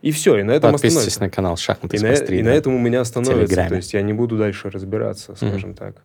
И 0.00 0.10
все, 0.10 0.36
и 0.36 0.42
на 0.42 0.50
этом 0.50 0.72
Подписывайтесь 0.72 1.20
на 1.20 1.30
канал 1.30 1.56
«Шахматы 1.56 1.96
и 1.96 2.00
на, 2.00 2.12
и 2.12 2.42
на 2.42 2.48
этом 2.48 2.74
у 2.74 2.80
меня 2.80 3.02
остановится. 3.02 3.68
То 3.68 3.76
есть 3.76 3.94
я 3.94 4.02
не 4.02 4.12
буду 4.12 4.36
дальше 4.36 4.68
разбираться, 4.68 5.36
скажем 5.36 5.70
mm 5.70 5.74
так. 5.76 6.02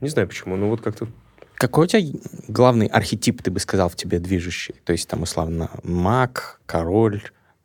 Не 0.00 0.08
знаю 0.08 0.28
почему, 0.28 0.54
но 0.54 0.68
вот 0.68 0.82
как-то 0.82 1.08
какой 1.56 1.86
у 1.86 1.88
тебя 1.88 2.16
главный 2.46 2.86
архетип, 2.86 3.42
ты 3.42 3.50
бы 3.50 3.58
сказал, 3.58 3.88
в 3.88 3.96
тебе 3.96 4.20
движущий? 4.20 4.76
То 4.84 4.92
есть 4.92 5.08
там, 5.08 5.22
условно, 5.22 5.68
маг, 5.82 6.60
король, 6.64 7.22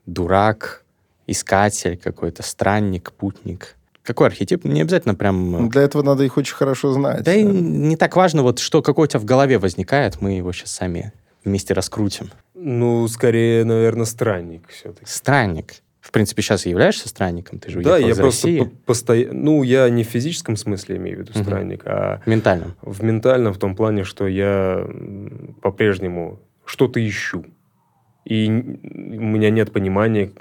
дурак, 0.07 0.85
искатель 1.27 1.97
какой-то, 1.97 2.41
странник, 2.41 3.11
путник. 3.11 3.75
Какой 4.07 4.27
архетип? 4.27 4.63
Не 4.63 4.79
обязательно 4.79 5.15
прям... 5.15 5.51
Ну, 5.51 5.67
для 5.67 5.81
этого 5.81 6.01
надо 6.01 6.23
их 6.23 6.37
очень 6.37 6.55
хорошо 6.55 6.93
знать. 6.93 7.17
Да, 7.23 7.33
да. 7.33 7.33
и 7.33 7.43
не 7.43 7.97
так 7.97 8.15
важно, 8.15 8.41
вот 8.41 8.59
что 8.59 8.81
какой 8.81 9.03
у 9.03 9.07
тебя 9.07 9.19
в 9.19 9.25
голове 9.25 9.59
возникает, 9.59 10.21
мы 10.21 10.37
его 10.37 10.53
сейчас 10.53 10.71
сами 10.71 11.11
вместе 11.43 11.73
раскрутим. 11.73 12.31
Ну, 12.55 13.05
скорее, 13.09 13.65
наверное, 13.65 14.05
странник 14.05 14.69
все-таки. 14.69 15.05
Странник. 15.05 15.73
В 15.99 16.11
принципе, 16.11 16.41
сейчас 16.41 16.65
и 16.65 16.69
являешься 16.69 17.09
странником, 17.09 17.59
ты 17.59 17.69
же 17.69 17.81
Да, 17.81 17.97
я 17.97 18.15
просто 18.15 18.71
постоянно... 18.85 19.33
Ну, 19.33 19.63
я 19.63 19.89
не 19.89 20.05
в 20.05 20.07
физическом 20.07 20.55
смысле 20.55 20.95
имею 20.95 21.17
в 21.17 21.19
виду 21.19 21.33
странник, 21.33 21.81
угу. 21.81 21.89
а... 21.91 22.21
В 22.23 22.29
ментальном. 22.29 22.75
В 22.81 23.03
ментальном, 23.03 23.51
в 23.51 23.57
том 23.57 23.75
плане, 23.75 24.05
что 24.05 24.25
я 24.25 24.87
по-прежнему 25.61 26.39
что-то 26.63 27.05
ищу. 27.05 27.43
И 28.23 28.47
у 28.49 28.51
меня 28.51 29.49
нет 29.49 29.73
понимания, 29.73 30.31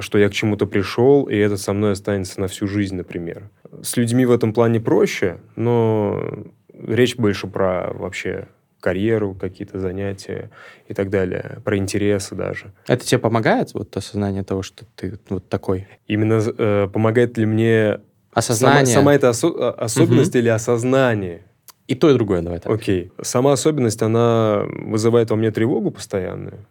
что 0.00 0.18
я 0.18 0.28
к 0.28 0.32
чему-то 0.32 0.66
пришел, 0.66 1.24
и 1.24 1.36
это 1.36 1.56
со 1.56 1.72
мной 1.72 1.92
останется 1.92 2.40
на 2.40 2.48
всю 2.48 2.66
жизнь, 2.66 2.96
например. 2.96 3.50
С 3.82 3.96
людьми 3.96 4.26
в 4.26 4.30
этом 4.30 4.52
плане 4.52 4.80
проще, 4.80 5.38
но 5.56 6.44
речь 6.72 7.16
больше 7.16 7.46
про 7.46 7.92
вообще 7.92 8.48
карьеру, 8.80 9.36
какие-то 9.38 9.78
занятия 9.78 10.50
и 10.88 10.94
так 10.94 11.10
далее, 11.10 11.58
про 11.64 11.76
интересы 11.76 12.34
даже. 12.34 12.72
Это 12.86 13.04
тебе 13.04 13.18
помогает, 13.18 13.74
вот 13.74 13.96
осознание 13.96 14.42
того, 14.42 14.62
что 14.62 14.84
ты 14.96 15.18
вот 15.28 15.48
такой? 15.48 15.86
Именно 16.06 16.42
э, 16.58 16.88
помогает 16.92 17.36
ли 17.38 17.46
мне 17.46 18.00
осознание? 18.32 18.86
Сама, 18.86 19.00
сама 19.00 19.14
эта 19.14 19.28
осо- 19.28 19.70
особенность 19.70 20.30
угу. 20.30 20.38
или 20.38 20.48
осознание? 20.48 21.42
И 21.86 21.94
то, 21.94 22.10
и 22.10 22.14
другое, 22.14 22.40
давай 22.40 22.60
так. 22.60 22.72
Окей. 22.72 23.12
Сама 23.20 23.52
особенность, 23.52 24.00
она 24.00 24.62
вызывает 24.64 25.30
во 25.30 25.36
мне 25.36 25.50
тревогу 25.50 25.90
постоянную, 25.90 26.66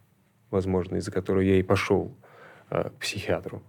возможно, 0.49 0.95
из-за 0.95 1.11
которой 1.11 1.47
я 1.47 1.59
и 1.59 1.61
пошел 1.61 2.11
э, 2.23 2.28
к 2.69 2.91
психиатру. 2.99 3.61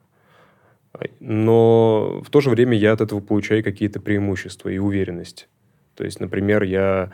Но 1.21 2.21
в 2.25 2.31
то 2.31 2.41
же 2.41 2.51
время 2.51 2.77
я 2.77 2.93
от 2.93 3.01
этого 3.01 3.21
получаю 3.21 3.63
какие-то 3.63 4.01
преимущества 4.01 4.69
и 4.69 4.79
уверенность. 4.79 5.49
То 5.95 6.05
есть, 6.05 6.21
например, 6.21 6.63
я 6.63 7.13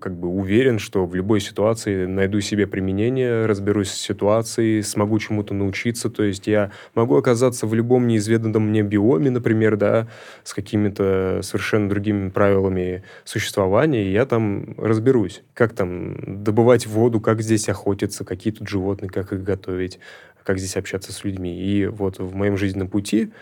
как 0.00 0.16
бы 0.16 0.28
уверен, 0.28 0.78
что 0.78 1.06
в 1.06 1.14
любой 1.14 1.40
ситуации 1.40 2.06
найду 2.06 2.40
себе 2.40 2.66
применение, 2.66 3.46
разберусь 3.46 3.90
с 3.90 4.00
ситуацией, 4.00 4.82
смогу 4.82 5.18
чему-то 5.18 5.54
научиться. 5.54 6.10
То 6.10 6.22
есть 6.22 6.46
я 6.46 6.70
могу 6.94 7.16
оказаться 7.16 7.66
в 7.66 7.74
любом 7.74 8.06
неизведанном 8.06 8.68
мне 8.68 8.82
биоме, 8.82 9.30
например, 9.30 9.76
да, 9.76 10.08
с 10.44 10.54
какими-то 10.54 11.40
совершенно 11.42 11.88
другими 11.88 12.30
правилами 12.30 13.04
существования, 13.24 14.06
и 14.06 14.12
я 14.12 14.26
там 14.26 14.74
разберусь. 14.78 15.42
Как 15.54 15.72
там 15.72 16.42
добывать 16.42 16.86
воду, 16.86 17.20
как 17.20 17.42
здесь 17.42 17.68
охотиться, 17.68 18.24
какие 18.24 18.52
тут 18.52 18.68
животные, 18.68 19.10
как 19.10 19.32
их 19.32 19.42
готовить, 19.42 19.98
как 20.44 20.58
здесь 20.58 20.76
общаться 20.76 21.12
с 21.12 21.24
людьми. 21.24 21.60
И 21.60 21.86
вот 21.86 22.18
в 22.18 22.34
моем 22.34 22.56
жизненном 22.56 22.88
пути 22.88 23.32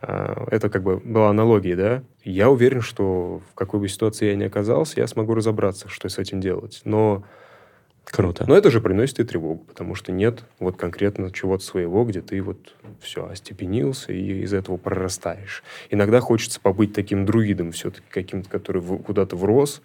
это 0.00 0.70
как 0.70 0.82
бы 0.82 0.98
была 0.98 1.28
аналогия, 1.28 1.76
да? 1.76 2.02
Я 2.24 2.50
уверен, 2.50 2.80
что 2.80 3.42
в 3.50 3.54
какой 3.54 3.80
бы 3.80 3.88
ситуации 3.88 4.26
я 4.26 4.36
ни 4.36 4.44
оказался, 4.44 5.00
я 5.00 5.06
смогу 5.06 5.34
разобраться, 5.34 5.88
что 5.88 6.08
с 6.08 6.18
этим 6.18 6.40
делать. 6.40 6.80
Но 6.84 7.24
Круто. 8.04 8.44
Но 8.48 8.56
это 8.56 8.70
же 8.70 8.80
приносит 8.80 9.20
и 9.20 9.24
тревогу, 9.24 9.64
потому 9.64 9.94
что 9.94 10.10
нет 10.10 10.42
вот 10.58 10.76
конкретно 10.76 11.30
чего-то 11.30 11.62
своего, 11.62 12.04
где 12.04 12.20
ты 12.20 12.42
вот 12.42 12.74
все 13.00 13.28
остепенился 13.28 14.12
и 14.12 14.42
из 14.42 14.52
этого 14.52 14.78
прорастаешь. 14.78 15.62
Иногда 15.90 16.20
хочется 16.20 16.60
побыть 16.60 16.92
таким 16.92 17.24
друидом 17.24 17.70
все-таки, 17.70 18.06
каким-то, 18.08 18.48
который 18.48 18.82
куда-то 18.82 19.36
врос, 19.36 19.80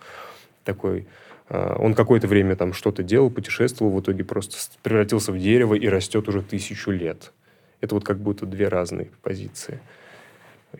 такой... 0.64 1.08
А, 1.50 1.76
он 1.78 1.94
какое-то 1.94 2.28
время 2.28 2.56
там 2.56 2.74
что-то 2.74 3.04
делал, 3.04 3.30
путешествовал, 3.30 3.92
в 3.92 4.02
итоге 4.02 4.24
просто 4.24 4.58
превратился 4.82 5.32
в 5.32 5.38
дерево 5.38 5.76
и 5.76 5.88
растет 5.88 6.28
уже 6.28 6.42
тысячу 6.42 6.90
лет. 6.90 7.32
Это 7.82 7.94
вот 7.94 8.04
как 8.04 8.18
будто 8.18 8.48
две 8.48 8.70
разные 8.70 9.12
позиции 9.22 9.80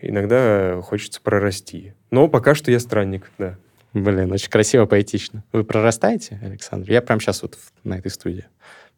иногда 0.00 0.80
хочется 0.82 1.20
прорасти. 1.20 1.94
Но 2.10 2.28
пока 2.28 2.54
что 2.54 2.70
я 2.70 2.80
странник, 2.80 3.30
да. 3.38 3.56
Блин, 3.92 4.32
очень 4.32 4.50
красиво, 4.50 4.86
поэтично. 4.86 5.42
Вы 5.52 5.64
прорастаете, 5.64 6.38
Александр? 6.42 6.90
Я 6.90 7.00
прямо 7.00 7.20
сейчас 7.20 7.42
вот 7.42 7.58
на 7.82 7.94
этой 7.94 8.10
студии, 8.10 8.44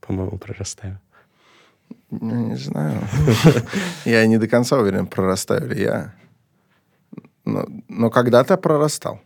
по-моему, 0.01 0.39
прорастаю. 0.39 1.01
Ну, 2.11 2.49
не 2.49 2.57
знаю. 2.57 3.01
Я 4.05 4.27
не 4.27 4.39
до 4.39 4.49
конца 4.49 4.79
уверен, 4.79 5.07
прорастаю 5.07 5.69
ли 5.69 5.83
я. 5.83 6.15
Но, 7.45 7.67
но 7.89 8.11
когда-то 8.11 8.57
прорастал. 8.57 9.21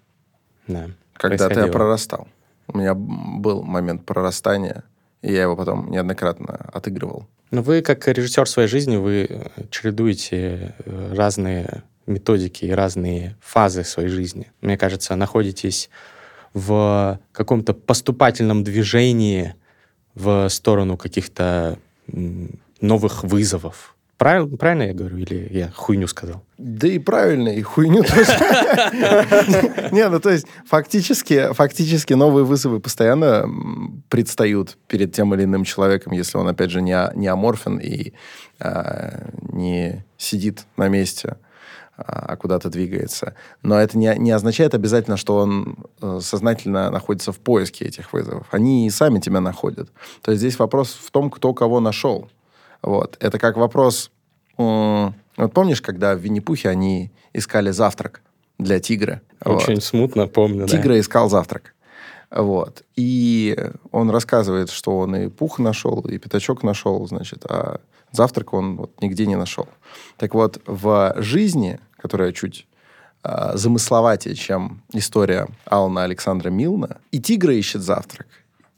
Да. 0.66 0.90
Когда-то 1.14 1.60
я 1.60 1.66
прорастал. 1.68 2.28
У 2.68 2.78
меня 2.78 2.94
был 2.94 3.62
момент 3.62 4.04
прорастания, 4.04 4.84
я 5.30 5.42
его 5.42 5.56
потом 5.56 5.90
неоднократно 5.90 6.70
отыгрывал. 6.72 7.26
Но 7.50 7.62
вы, 7.62 7.82
как 7.82 8.08
режиссер 8.08 8.48
своей 8.48 8.68
жизни, 8.68 8.96
вы 8.96 9.26
э, 9.28 9.64
чередуете 9.70 10.74
э, 10.78 11.14
разные 11.14 11.82
методики 12.06 12.64
и 12.64 12.72
разные 12.72 13.36
фазы 13.40 13.84
своей 13.84 14.08
жизни. 14.08 14.50
Мне 14.60 14.76
кажется, 14.76 15.14
находитесь 15.16 15.90
в 16.54 17.20
каком-то 17.32 17.74
поступательном 17.74 18.64
движении 18.64 19.54
в 20.14 20.48
сторону 20.48 20.96
каких-то 20.96 21.78
новых 22.80 23.24
вызовов. 23.24 23.91
Правильно, 24.22 24.56
правильно 24.56 24.82
я 24.84 24.94
говорю 24.94 25.16
или 25.16 25.48
я 25.50 25.72
хуйню 25.74 26.06
сказал? 26.06 26.44
Да 26.56 26.86
и 26.86 27.00
правильно, 27.00 27.48
и 27.48 27.60
хуйню 27.60 28.04
тоже. 28.04 28.24
Не, 29.90 30.08
ну 30.08 30.20
то 30.20 30.30
есть 30.30 30.46
фактически, 30.64 31.52
фактически 31.52 32.12
новые 32.12 32.44
вызовы 32.44 32.78
постоянно 32.78 33.50
предстают 34.08 34.78
перед 34.86 35.12
тем 35.12 35.34
или 35.34 35.42
иным 35.42 35.64
человеком, 35.64 36.12
если 36.12 36.38
он, 36.38 36.46
опять 36.46 36.70
же, 36.70 36.82
не, 36.82 36.96
не 37.16 37.26
аморфен 37.26 37.78
и 37.78 38.12
а, 38.60 39.28
не 39.50 40.04
сидит 40.16 40.66
на 40.76 40.86
месте 40.86 41.38
а, 41.96 42.26
а 42.28 42.36
куда-то 42.36 42.70
двигается. 42.70 43.34
Но 43.62 43.80
это 43.80 43.98
не, 43.98 44.14
не 44.18 44.30
означает 44.30 44.72
обязательно, 44.74 45.16
что 45.16 45.38
он 45.38 45.78
э, 46.00 46.20
сознательно 46.22 46.90
находится 46.90 47.32
в 47.32 47.40
поиске 47.40 47.86
этих 47.86 48.12
вызовов. 48.12 48.46
Они 48.52 48.86
и 48.86 48.90
сами 48.90 49.18
тебя 49.18 49.40
находят. 49.40 49.90
То 50.20 50.30
есть 50.30 50.42
здесь 50.42 50.60
вопрос 50.60 50.96
в 51.04 51.10
том, 51.10 51.28
кто 51.28 51.52
кого 51.54 51.80
нашел. 51.80 52.30
Вот. 52.82 53.16
Это 53.20 53.38
как 53.38 53.56
вопрос... 53.56 54.10
Вот 54.56 55.54
помнишь, 55.54 55.80
когда 55.80 56.14
в 56.14 56.18
Винни-Пухе 56.18 56.68
они 56.68 57.10
искали 57.32 57.70
завтрак 57.70 58.20
для 58.58 58.80
тигра? 58.80 59.22
Очень 59.44 59.76
вот. 59.76 59.84
смутно 59.84 60.26
помню, 60.26 60.68
Тигра 60.68 60.92
да. 60.92 61.00
искал 61.00 61.30
завтрак. 61.30 61.74
Вот. 62.30 62.82
И 62.96 63.58
он 63.90 64.10
рассказывает, 64.10 64.70
что 64.70 64.98
он 64.98 65.16
и 65.16 65.28
пух 65.28 65.58
нашел, 65.58 66.00
и 66.00 66.18
пятачок 66.18 66.62
нашел, 66.62 67.06
значит, 67.06 67.44
а 67.46 67.80
завтрак 68.10 68.52
он 68.54 68.76
вот 68.76 69.00
нигде 69.00 69.26
не 69.26 69.36
нашел. 69.36 69.68
Так 70.16 70.34
вот, 70.34 70.60
в 70.66 71.14
жизни, 71.18 71.78
которая 71.96 72.32
чуть 72.32 72.66
а, 73.22 73.56
замысловатее, 73.56 74.34
чем 74.34 74.82
история 74.92 75.46
Алана 75.66 76.04
Александра 76.04 76.50
Милна, 76.50 77.00
и 77.10 77.20
тигра 77.20 77.54
ищет 77.54 77.82
завтрак, 77.82 78.26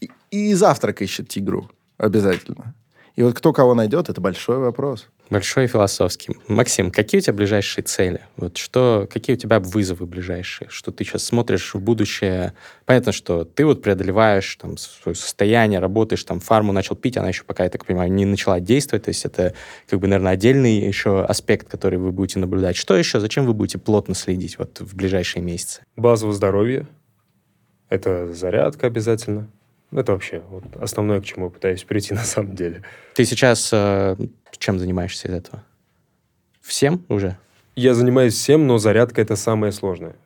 и, 0.01 0.11
и 0.31 0.55
завтрак 0.55 1.03
ищет 1.03 1.29
тигру 1.29 1.71
обязательно. 1.97 2.75
И 3.17 3.23
вот 3.23 3.35
кто 3.35 3.53
кого 3.53 3.75
найдет, 3.75 4.09
это 4.09 4.21
большой 4.21 4.59
вопрос. 4.59 5.07
Большой 5.31 5.65
и 5.65 5.69
философский. 5.69 6.37
Максим, 6.49 6.91
какие 6.91 7.21
у 7.21 7.23
тебя 7.23 7.33
ближайшие 7.33 7.85
цели? 7.85 8.21
Вот 8.37 8.59
что, 8.59 9.09
какие 9.11 9.37
у 9.37 9.39
тебя 9.39 9.59
вызовы 9.61 10.05
ближайшие? 10.05 10.69
Что 10.69 10.91
ты 10.91 11.05
сейчас 11.05 11.25
смотришь 11.25 11.75
в 11.75 11.81
будущее? 11.81 12.55
Понятно, 12.85 13.13
что 13.13 13.45
ты 13.45 13.65
вот 13.65 13.83
преодолеваешь 13.83 14.57
там 14.57 14.77
свое 14.77 15.15
состояние, 15.15 15.79
работаешь, 15.79 16.25
там 16.25 16.41
фарму 16.41 16.73
начал 16.73 16.97
пить, 16.97 17.17
она 17.17 17.29
еще 17.29 17.45
пока, 17.45 17.65
я 17.65 17.71
так 17.71 17.87
понимаю, 17.87 18.13
не 18.13 18.27
начала 18.27 18.61
действовать, 18.61 19.05
то 19.05 19.11
есть 19.11 19.25
это 19.25 19.55
как 19.89 20.01
бы, 20.01 20.09
наверное, 20.09 20.33
отдельный 20.33 20.77
еще 20.77 21.25
аспект, 21.25 21.69
который 21.69 21.99
вы 21.99 22.11
будете 22.13 22.41
наблюдать. 22.41 22.77
Что 22.77 22.97
еще? 22.97 23.21
Зачем 23.21 23.47
вы 23.47 23.55
будете 23.55 23.79
плотно 23.79 24.15
следить 24.15 24.59
вот 24.59 24.81
в 24.81 24.95
ближайшие 24.95 25.43
месяцы? 25.43 25.83
Базовое 25.97 26.35
здоровье. 26.35 26.87
Это 27.89 28.33
зарядка 28.33 28.89
обязательно. 28.89 29.49
Это 29.95 30.13
вообще 30.13 30.43
вот 30.51 30.65
основное, 30.81 31.21
к 31.21 31.25
чему 31.25 31.47
я 31.47 31.51
пытаюсь 31.51 31.85
прийти 31.85 32.15
на 32.15 32.25
самом 32.25 32.55
деле. 32.55 32.83
Ты 33.15 33.25
сейчас 33.25 33.71
э, 33.73 34.17
чем 34.59 34.79
занимаешься 34.79 35.29
из 35.29 35.35
этого? 35.35 35.63
Всем 36.61 37.05
уже? 37.09 37.37
Я 37.77 37.95
занимаюсь 37.95 38.35
всем, 38.35 38.67
но 38.67 38.79
зарядка 38.79 39.21
это 39.21 39.37
самое 39.37 39.73
сложное. 39.73 40.17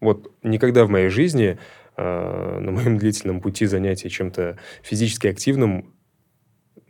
Вот 0.00 0.32
никогда 0.42 0.84
в 0.84 0.90
моей 0.90 1.08
жизни 1.08 1.58
э, 1.96 2.58
на 2.60 2.70
моем 2.70 2.98
длительном 2.98 3.40
пути 3.40 3.66
занятия 3.66 4.08
чем-то 4.08 4.58
физически 4.82 5.28
активным 5.28 5.94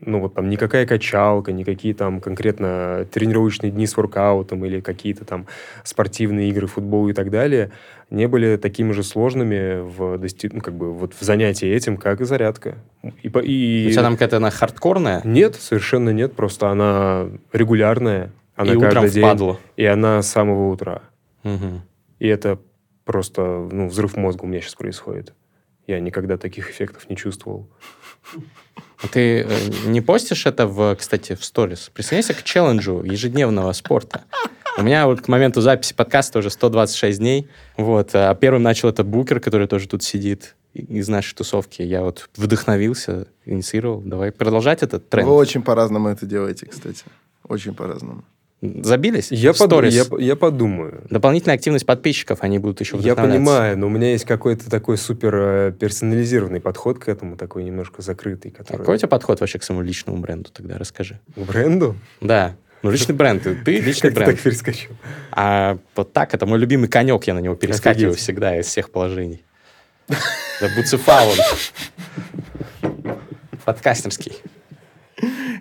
ну, 0.01 0.21
вот 0.21 0.35
там 0.35 0.49
никакая 0.49 0.87
качалка, 0.87 1.53
никакие 1.53 1.93
там 1.93 2.21
конкретно 2.21 3.07
тренировочные 3.11 3.73
дни 3.73 3.87
с 3.87 3.97
воркаутом 3.97 4.65
или 4.65 4.81
какие-то 4.81 5.25
там 5.25 5.47
спортивные 5.83 6.49
игры, 6.51 6.67
футбол 6.67 7.09
и 7.09 7.13
так 7.13 7.31
далее, 7.31 7.73
не 8.11 8.27
были 8.27 8.57
такими 8.57 8.93
же 8.93 9.03
сложными 9.03 9.81
в, 9.81 10.19
дости... 10.19 10.49
ну, 10.53 10.61
как 10.61 10.75
бы, 10.75 10.93
вот 10.93 11.15
в 11.15 11.23
занятии 11.23 11.69
этим, 11.69 11.97
как 11.97 12.21
и 12.21 12.25
зарядка. 12.25 12.79
И, 13.23 13.29
и... 13.29 13.31
То 13.31 13.39
есть 13.39 13.99
она 13.99 14.11
какая-то 14.11 14.39
она 14.39 14.51
хардкорная? 14.51 15.21
Нет, 15.25 15.57
совершенно 15.57 16.11
нет, 16.11 16.35
просто 16.35 16.69
она 16.69 17.29
регулярная. 17.53 18.33
Она 18.57 18.73
и 18.73 18.79
каждый 18.79 18.89
утром 18.89 19.09
день, 19.11 19.23
впадло. 19.23 19.61
И 19.77 19.85
она 19.85 20.23
с 20.23 20.29
самого 20.29 20.73
утра. 20.73 21.03
Угу. 21.45 21.83
И 22.19 22.27
это 22.27 22.59
просто 23.05 23.69
ну, 23.71 23.89
взрыв 23.89 24.17
мозга 24.17 24.45
у 24.45 24.47
меня 24.47 24.61
сейчас 24.61 24.75
происходит. 24.75 25.35
Я 25.87 26.01
никогда 26.01 26.37
таких 26.37 26.71
эффектов 26.71 27.09
не 27.09 27.17
чувствовал. 27.17 27.69
Ты 29.13 29.43
э, 29.43 29.49
не 29.87 30.01
постишь 30.01 30.45
это, 30.45 30.67
в, 30.67 30.95
кстати, 30.97 31.35
в 31.35 31.45
сторис? 31.45 31.91
Присоединяйся 31.95 32.35
к 32.35 32.43
челленджу 32.43 33.03
ежедневного 33.03 33.73
спорта. 33.73 34.25
У 34.79 34.83
меня 34.83 35.09
вот 35.09 35.23
к 35.23 35.29
моменту 35.29 35.61
записи 35.61 35.93
подкаста 35.93 36.39
уже 36.39 36.51
126 36.51 37.19
дней. 37.19 37.49
Вот. 37.77 38.11
А 38.15 38.33
первым 38.37 38.63
начал 38.63 38.89
это 38.89 39.03
Букер, 39.03 39.41
который 39.41 39.67
тоже 39.67 39.89
тут 39.89 40.05
сидит 40.05 40.55
из 40.73 41.09
нашей 41.09 41.35
тусовки. 41.35 41.83
Я 41.83 42.03
вот 42.03 42.31
вдохновился, 42.37 43.27
инициировал. 43.45 44.01
Давай 44.01 44.31
продолжать 44.31 44.85
этот 44.85 45.09
тренд. 45.09 45.27
Вы 45.29 45.35
очень 45.35 45.63
по-разному 45.63 46.11
это 46.11 46.27
делаете, 46.27 46.67
кстати. 46.67 47.05
Очень 47.49 47.75
по-разному. 47.75 48.23
Забились? 48.61 49.33
Я, 49.33 49.53
под- 49.53 49.85
я, 49.87 50.05
я 50.19 50.37
подумаю. 50.37 51.05
Дополнительная 51.11 51.57
активность 51.57 51.87
подписчиков, 51.87 52.39
они 52.43 52.61
будут 52.61 52.81
еще 52.81 52.99
Я 52.99 53.17
понимаю, 53.17 53.77
но 53.79 53.87
у 53.87 53.91
меня 53.91 54.13
есть 54.13 54.25
какой-то 54.25 54.71
такой 54.71 54.97
супер 54.97 55.35
э, 55.35 55.73
персонализированный 55.73 56.61
подход 56.61 56.99
к 56.99 57.09
этому, 57.09 57.37
такой 57.37 57.63
немножко 57.65 58.03
закрытый, 58.03 58.51
который... 58.53 58.79
Какой 58.79 58.97
у 58.97 58.99
тебя 58.99 59.09
подход 59.09 59.41
вообще 59.41 59.59
к 59.59 59.63
своему 59.65 59.83
личному 59.83 60.19
бренду 60.19 60.51
тогда? 60.53 60.77
Расскажи. 60.77 61.21
К 61.37 61.41
бренду? 61.41 61.97
Да. 62.21 62.57
Ну, 62.83 62.91
личный 62.91 63.15
бренд. 63.15 63.43
Ты 63.43 63.79
личный 63.81 64.11
Как 64.11 64.15
ты 64.15 64.15
бренд. 64.15 64.35
так 64.37 64.41
перескочил? 64.41 64.91
А 65.33 65.79
вот 65.97 66.13
так, 66.13 66.33
это 66.35 66.47
мой 66.47 66.59
любимый 66.59 66.89
конек, 66.89 67.25
я 67.25 67.35
на 67.35 67.41
него 67.41 67.55
перескакиваю 67.55 68.15
всегда 68.15 68.59
из 68.59 68.67
всех 68.67 68.91
положений. 68.91 69.43
Это 70.09 70.75
Буцефалон. 70.77 71.37
Подкастерский. 73.65 74.33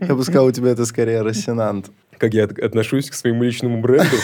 Я 0.01 0.13
бы 0.15 0.23
сказал, 0.23 0.45
у 0.45 0.51
тебя 0.51 0.69
это 0.69 0.85
скорее 0.85 1.21
рассенант. 1.23 1.87
Как 2.17 2.33
я 2.33 2.45
от- 2.45 2.59
отношусь 2.59 3.09
к 3.09 3.13
своему 3.13 3.43
личному 3.43 3.81
бренду? 3.81 4.15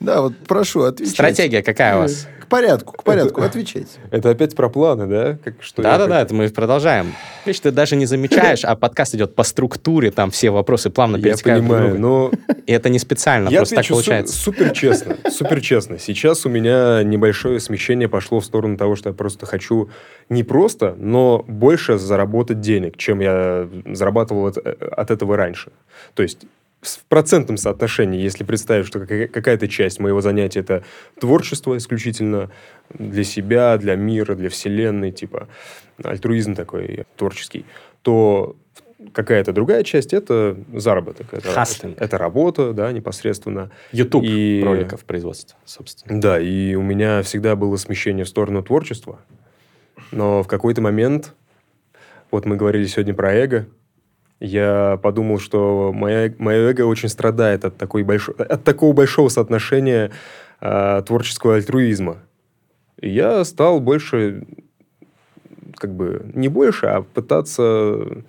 Да, 0.00 0.22
вот 0.22 0.34
прошу, 0.46 0.82
отвечайте. 0.82 1.14
Стратегия 1.14 1.62
какая 1.62 1.96
у 1.96 2.00
вас? 2.00 2.28
К 2.40 2.48
порядку, 2.48 2.92
к 2.92 3.02
порядку, 3.02 3.42
отвечайте. 3.42 3.98
Это 4.12 4.30
опять 4.30 4.54
про 4.54 4.68
планы, 4.68 5.06
да? 5.06 5.36
Как, 5.42 5.54
что 5.60 5.82
я 5.82 5.90
Да-да-да, 5.90 6.22
это 6.22 6.32
мы 6.32 6.48
продолжаем. 6.48 7.12
Видишь, 7.44 7.58
ты 7.60 7.72
даже 7.72 7.96
не 7.96 8.06
замечаешь, 8.06 8.64
а 8.64 8.76
подкаст 8.76 9.16
идет 9.16 9.34
по 9.34 9.42
структуре, 9.42 10.12
там 10.12 10.30
все 10.30 10.50
вопросы 10.50 10.90
плавно 10.90 11.16
Я 11.16 11.22
перетекают 11.24 11.64
друг 11.64 11.76
понимаю, 11.76 11.98
но 11.98 12.30
И 12.66 12.72
это 12.72 12.88
не 12.88 13.00
специально, 13.00 13.48
я 13.48 13.58
просто 13.58 13.74
так 13.74 13.84
отвечу 13.84 13.94
су- 13.94 14.04
получается. 14.04 14.38
супер 14.38 14.70
честно, 14.70 15.16
супер 15.28 15.60
честно. 15.60 15.98
Сейчас 15.98 16.46
у 16.46 16.48
меня 16.48 17.02
небольшое 17.02 17.58
смещение 17.58 18.08
пошло 18.08 18.38
в 18.38 18.44
сторону 18.44 18.76
того, 18.76 18.94
что 18.94 19.08
я 19.08 19.14
просто 19.14 19.44
хочу 19.46 19.90
не 20.28 20.44
просто, 20.44 20.94
но 20.98 21.44
больше 21.48 21.98
заработать 21.98 22.60
денег, 22.60 22.96
чем 22.96 23.18
я 23.20 23.68
зарабатывал 23.86 24.46
от, 24.46 24.58
от 24.58 25.10
этого 25.10 25.36
раньше. 25.36 25.72
То 26.14 26.22
есть 26.22 26.46
в 26.86 27.04
процентном 27.08 27.56
соотношении, 27.56 28.20
если 28.20 28.44
представить, 28.44 28.86
что 28.86 29.00
какая- 29.00 29.28
какая-то 29.28 29.68
часть 29.68 29.98
моего 30.00 30.20
занятия 30.20 30.60
это 30.60 30.84
творчество 31.20 31.76
исключительно 31.76 32.50
для 32.94 33.24
себя, 33.24 33.76
для 33.78 33.96
мира, 33.96 34.34
для 34.34 34.48
вселенной, 34.48 35.10
типа 35.12 35.48
альтруизм 36.02 36.54
такой 36.54 37.04
творческий, 37.16 37.64
то 38.02 38.56
какая-то 39.12 39.52
другая 39.52 39.82
часть 39.82 40.12
это 40.14 40.56
заработок, 40.74 41.26
это, 41.32 41.48
Хаслинг. 41.48 42.00
это 42.00 42.18
работа, 42.18 42.72
да, 42.72 42.90
непосредственно. 42.92 43.70
YouTube 43.92 44.24
И- 44.24 44.62
роликов 44.64 45.04
производства, 45.04 45.58
собственно. 45.64 46.20
Да, 46.20 46.40
и 46.40 46.74
у 46.74 46.82
меня 46.82 47.22
всегда 47.22 47.56
было 47.56 47.76
смещение 47.76 48.24
в 48.24 48.28
сторону 48.28 48.62
творчества. 48.62 49.18
Но 50.12 50.42
в 50.42 50.46
какой-то 50.48 50.80
момент, 50.82 51.34
вот 52.30 52.44
мы 52.46 52.56
говорили 52.56 52.86
сегодня 52.86 53.14
про 53.14 53.32
эго, 53.34 53.66
я 54.40 54.98
подумал, 55.02 55.38
что 55.38 55.92
моя, 55.94 56.32
мое 56.38 56.70
эго 56.70 56.82
очень 56.82 57.08
страдает 57.08 57.64
от, 57.64 57.76
такой 57.76 58.02
большой, 58.02 58.34
от 58.36 58.64
такого 58.64 58.92
большого 58.92 59.28
соотношения 59.28 60.10
а, 60.60 61.02
творческого 61.02 61.56
альтруизма. 61.56 62.18
И 63.00 63.10
я 63.10 63.44
стал 63.44 63.80
больше, 63.80 64.46
как 65.76 65.94
бы, 65.94 66.30
не 66.34 66.48
больше, 66.48 66.86
а 66.86 67.02
пытаться 67.02 68.24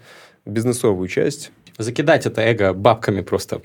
бизнесовую 0.46 1.08
часть 1.08 1.52
Закидать 1.78 2.26
это 2.26 2.42
эго 2.42 2.74
бабками 2.74 3.22
просто. 3.22 3.62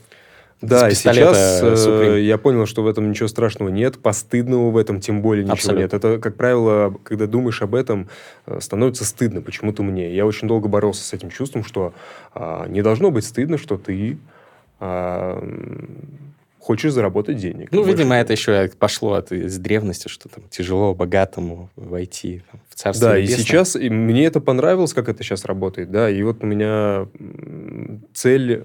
Да, 0.63 0.89
и 0.89 0.95
сейчас 0.95 1.61
э, 1.61 1.75
Supreme. 1.75 2.21
я 2.21 2.39
понял, 2.39 2.67
что 2.67 2.83
в 2.83 2.87
этом 2.87 3.11
ничего 3.11 3.29
страшного 3.29 3.69
нет, 3.69 3.99
постыдного 3.99 4.71
в 4.71 4.77
этом 4.77 5.01
тем 5.01 5.21
более 5.21 5.43
ничего 5.43 5.55
Абсолютно. 5.55 5.83
нет. 5.83 5.95
Это, 5.95 6.19
как 6.19 6.37
правило, 6.37 6.95
когда 7.03 7.27
думаешь 7.27 7.61
об 7.63 7.75
этом, 7.75 8.09
э, 8.47 8.61
становится 8.61 9.05
стыдно 9.05 9.43
почему-то 9.43 9.83
мне. 9.83 10.15
Я 10.15 10.25
очень 10.25 10.47
долго 10.47 10.69
боролся 10.69 11.03
с 11.03 11.13
этим 11.13 11.31
чувством, 11.31 11.65
что 11.65 11.93
а, 12.35 12.67
не 12.69 12.81
должно 12.83 13.11
быть 13.11 13.25
стыдно, 13.25 13.59
что 13.59 13.77
ты 13.77 14.19
а, 14.79 15.43
хочешь 16.63 16.93
заработать 16.93 17.39
денег. 17.39 17.69
Ну, 17.73 17.79
Больше. 17.83 17.97
видимо, 17.97 18.15
это 18.15 18.33
еще 18.33 18.71
пошло 18.79 19.15
от 19.15 19.33
из 19.33 19.59
древности, 19.59 20.09
что 20.09 20.29
там 20.29 20.45
тяжело 20.49 20.95
богатому 20.95 21.71
войти 21.75 22.43
там, 22.51 22.61
в 22.69 22.75
царство 22.77 23.09
Да, 23.09 23.19
и 23.19 23.23
небесное. 23.23 23.45
сейчас 23.45 23.77
и 23.77 23.91
мне 23.91 24.27
это 24.27 24.41
понравилось, 24.41 24.95
как 24.95 25.09
это 25.09 25.25
сейчас 25.25 25.45
работает, 25.45 25.91
да, 25.91 26.09
и 26.09 26.23
вот 26.23 26.45
у 26.45 26.47
меня 26.47 27.09
цель 28.15 28.65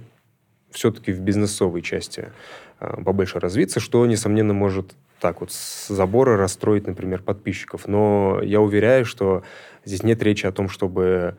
все-таки 0.77 1.11
в 1.11 1.19
бизнесовой 1.19 1.81
части 1.81 2.31
а, 2.79 3.01
побольше 3.01 3.39
развиться, 3.39 3.79
что, 3.79 4.05
несомненно, 4.05 4.53
может 4.53 4.95
так 5.19 5.41
вот 5.41 5.51
с 5.51 5.87
забора 5.87 6.37
расстроить, 6.37 6.85
например, 6.87 7.23
подписчиков. 7.23 7.87
Но 7.87 8.39
я 8.43 8.61
уверяю, 8.61 9.03
что 9.03 9.43
здесь 9.83 10.03
нет 10.03 10.21
речи 10.21 10.45
о 10.45 10.51
том, 10.51 10.69
чтобы 10.69 11.35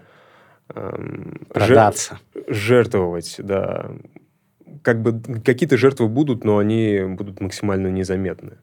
эм, 0.74 1.40
Продаться. 1.52 2.18
жертвовать, 2.48 3.36
да. 3.38 3.92
Как 4.82 5.00
бы 5.00 5.40
какие-то 5.42 5.76
жертвы 5.76 6.08
будут, 6.08 6.44
но 6.44 6.58
они 6.58 7.04
будут 7.06 7.40
максимально 7.40 7.86
незаметны. 7.88 8.58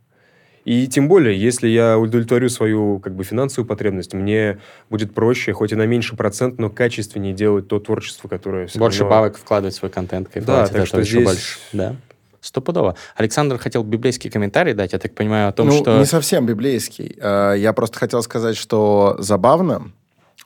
И 0.66 0.88
тем 0.88 1.08
более, 1.08 1.40
если 1.40 1.68
я 1.68 1.98
удовлетворю 1.98 2.50
свою 2.50 3.00
как 3.00 3.14
бы, 3.16 3.24
финансовую 3.24 3.68
потребность, 3.68 4.14
мне 4.14 4.58
будет 4.90 5.14
проще, 5.14 5.54
хоть 5.54 5.72
и 5.72 5.76
на 5.76 5.86
меньший 5.86 6.18
процент, 6.18 6.58
но 6.58 6.70
качественнее 6.72 7.34
делать 7.34 7.68
то 7.68 7.80
творчество, 7.80 8.28
которое... 8.28 8.68
Больше 8.76 9.02
равно- 9.02 9.16
бабок 9.16 9.38
вкладывать 9.38 9.76
в 9.76 9.78
свой 9.78 9.92
контент, 9.92 10.28
кайфовать 10.28 10.72
так 10.72 10.82
от 10.82 10.88
что 10.88 11.00
еще 11.00 11.12
здесь- 11.12 11.24
больше. 11.26 11.60
Да. 11.72 11.96
Стопудово. 12.42 12.96
Александр 13.16 13.58
хотел 13.58 13.84
библейский 13.84 14.30
комментарий 14.30 14.74
дать, 14.74 14.94
я 14.94 15.00
так 15.00 15.14
понимаю, 15.16 15.50
о 15.50 15.52
том, 15.52 15.68
ну, 15.68 15.78
что... 15.82 15.98
не 15.98 16.06
совсем 16.06 16.46
библейский. 16.46 17.16
Э, 17.20 17.56
Я 17.58 17.74
просто 17.74 17.98
хотел 17.98 18.22
сказать, 18.24 18.56
что 18.58 19.16
забавно, 19.20 19.92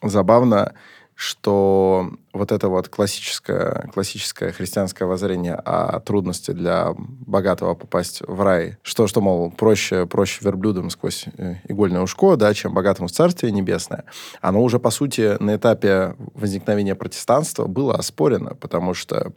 забавно, 0.01 0.73
что 1.19 2.11
вот 2.31 2.53
это 2.53 2.69
вот 2.69 2.87
классическое, 2.87 3.89
классическое 3.93 4.53
христианское 4.53 5.03
воззрение 5.03 5.55
о 5.55 5.99
трудности 5.99 6.51
для 6.51 6.93
богатого 6.95 7.75
попасть 7.75 8.21
в 8.25 8.41
рай, 8.41 8.77
что, 8.83 9.05
что 9.05 9.19
мол, 9.19 9.51
проще, 9.51 10.05
проще 10.05 10.39
верблюдам 10.45 10.89
сквозь 10.89 11.25
э, 11.37 11.55
игольное 11.67 11.99
ушко, 11.99 12.37
да, 12.37 12.53
чем 12.53 12.73
богатому 12.73 13.09
в 13.09 13.11
Царствие 13.11 13.51
Небесное, 13.51 14.05
оно 14.39 14.63
уже, 14.63 14.79
по 14.79 14.91
сути, 14.91 15.35
на 15.43 15.57
этапе 15.57 16.15
возникновения 16.35 16.95
протестанства 16.95 17.67
было 17.67 17.95
оспорено, 17.95 18.55
потому 18.55 18.93
что 18.93 19.33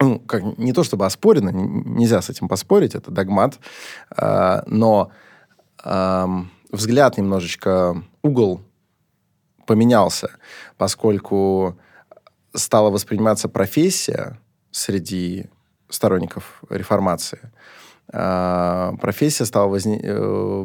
ну, 0.00 0.18
как, 0.18 0.42
не 0.58 0.72
то 0.72 0.82
чтобы 0.82 1.06
оспорено, 1.06 1.50
нельзя 1.50 2.20
с 2.20 2.28
этим 2.28 2.48
поспорить, 2.48 2.96
это 2.96 3.12
догмат, 3.12 3.60
а, 4.10 4.64
но 4.66 5.12
ам, 5.84 6.50
взгляд 6.72 7.18
немножечко, 7.18 8.02
угол 8.22 8.62
поменялся, 9.72 10.28
поскольку 10.76 11.78
стала 12.54 12.90
восприниматься 12.90 13.48
профессия 13.48 14.38
среди 14.70 15.46
сторонников 15.88 16.62
реформации. 16.68 17.50
А, 18.12 18.92
профессия 19.00 19.46
стала 19.46 19.68
возникать 19.68 20.04
э, 20.04 20.64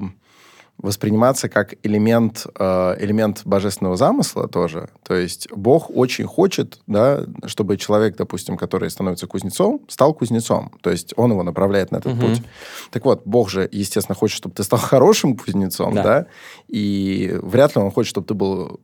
восприниматься 0.78 1.50
как 1.50 1.74
элемент, 1.84 2.46
э, 2.58 2.96
элемент 3.00 3.42
божественного 3.46 3.98
замысла 3.98 4.48
тоже. 4.48 4.90
То 5.04 5.16
есть 5.16 5.52
Бог 5.52 5.90
очень 5.90 6.26
хочет, 6.26 6.80
да, 6.86 7.26
чтобы 7.46 7.78
человек, 7.78 8.16
допустим, 8.16 8.58
который 8.58 8.90
становится 8.90 9.26
кузнецом, 9.26 9.82
стал 9.88 10.14
кузнецом. 10.14 10.72
То 10.82 10.92
есть 10.92 11.14
он 11.18 11.32
его 11.32 11.44
направляет 11.44 11.92
на 11.92 11.98
этот 11.98 12.14
угу. 12.14 12.28
путь. 12.28 12.44
Так 12.92 13.06
вот, 13.06 13.24
Бог 13.26 13.50
же, 13.50 13.68
естественно, 13.72 14.16
хочет, 14.16 14.38
чтобы 14.38 14.54
ты 14.54 14.64
стал 14.64 14.80
хорошим 14.84 15.36
кузнецом, 15.36 15.96
да, 15.96 16.04
да? 16.04 16.26
и 16.68 17.38
вряд 17.42 17.76
ли 17.76 17.82
он 17.82 17.92
хочет, 17.92 18.10
чтобы 18.12 18.28
ты 18.28 18.34
был 18.36 18.80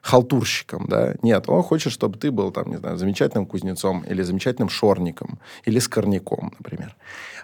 халтурщиком, 0.00 0.86
да? 0.88 1.14
Нет, 1.22 1.48
он 1.48 1.62
хочет, 1.62 1.92
чтобы 1.92 2.18
ты 2.18 2.32
был, 2.32 2.50
там, 2.50 2.68
не 2.68 2.76
знаю, 2.76 2.96
замечательным 2.96 3.46
кузнецом 3.46 4.00
или 4.00 4.22
замечательным 4.22 4.68
шорником 4.68 5.38
или 5.64 5.78
скорняком, 5.78 6.52
например. 6.58 6.96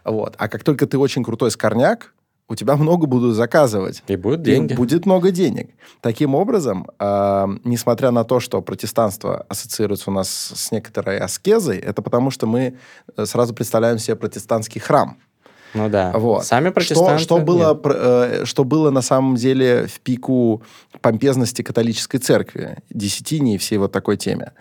Вот. 0.04 0.34
А 0.38 0.48
как 0.48 0.64
только 0.64 0.86
ты 0.86 0.98
очень 0.98 1.22
крутой 1.22 1.52
скорняк, 1.52 2.12
у 2.48 2.54
тебя 2.54 2.76
много 2.76 3.06
будут 3.06 3.34
заказывать. 3.34 4.02
И 4.06 4.16
будут 4.16 4.42
деньги. 4.42 4.72
И 4.72 4.76
будет 4.76 5.04
много 5.06 5.30
денег. 5.30 5.70
Таким 6.00 6.34
образом, 6.34 6.86
э, 6.98 7.46
несмотря 7.64 8.10
на 8.10 8.24
то, 8.24 8.40
что 8.40 8.62
протестанство 8.62 9.44
ассоциируется 9.48 10.10
у 10.10 10.14
нас 10.14 10.28
с 10.28 10.72
некоторой 10.72 11.18
аскезой, 11.18 11.78
это 11.78 12.00
потому, 12.00 12.30
что 12.30 12.46
мы 12.46 12.78
э, 13.16 13.26
сразу 13.26 13.54
представляем 13.54 13.98
себе 13.98 14.16
протестантский 14.16 14.80
храм. 14.80 15.18
Ну 15.74 15.90
да. 15.90 16.12
Вот. 16.14 16.46
Сами 16.46 16.70
протестанты... 16.70 17.18
Что, 17.18 17.36
что, 17.36 17.44
было, 17.44 17.78
э, 17.84 18.44
что 18.46 18.64
было 18.64 18.90
на 18.90 19.02
самом 19.02 19.36
деле 19.36 19.86
в 19.86 20.00
пику 20.00 20.62
помпезности 21.02 21.60
католической 21.60 22.18
церкви, 22.18 22.78
десятине 22.88 23.56
и 23.56 23.58
всей 23.58 23.76
вот 23.76 23.92
такой 23.92 24.16
теме. 24.16 24.52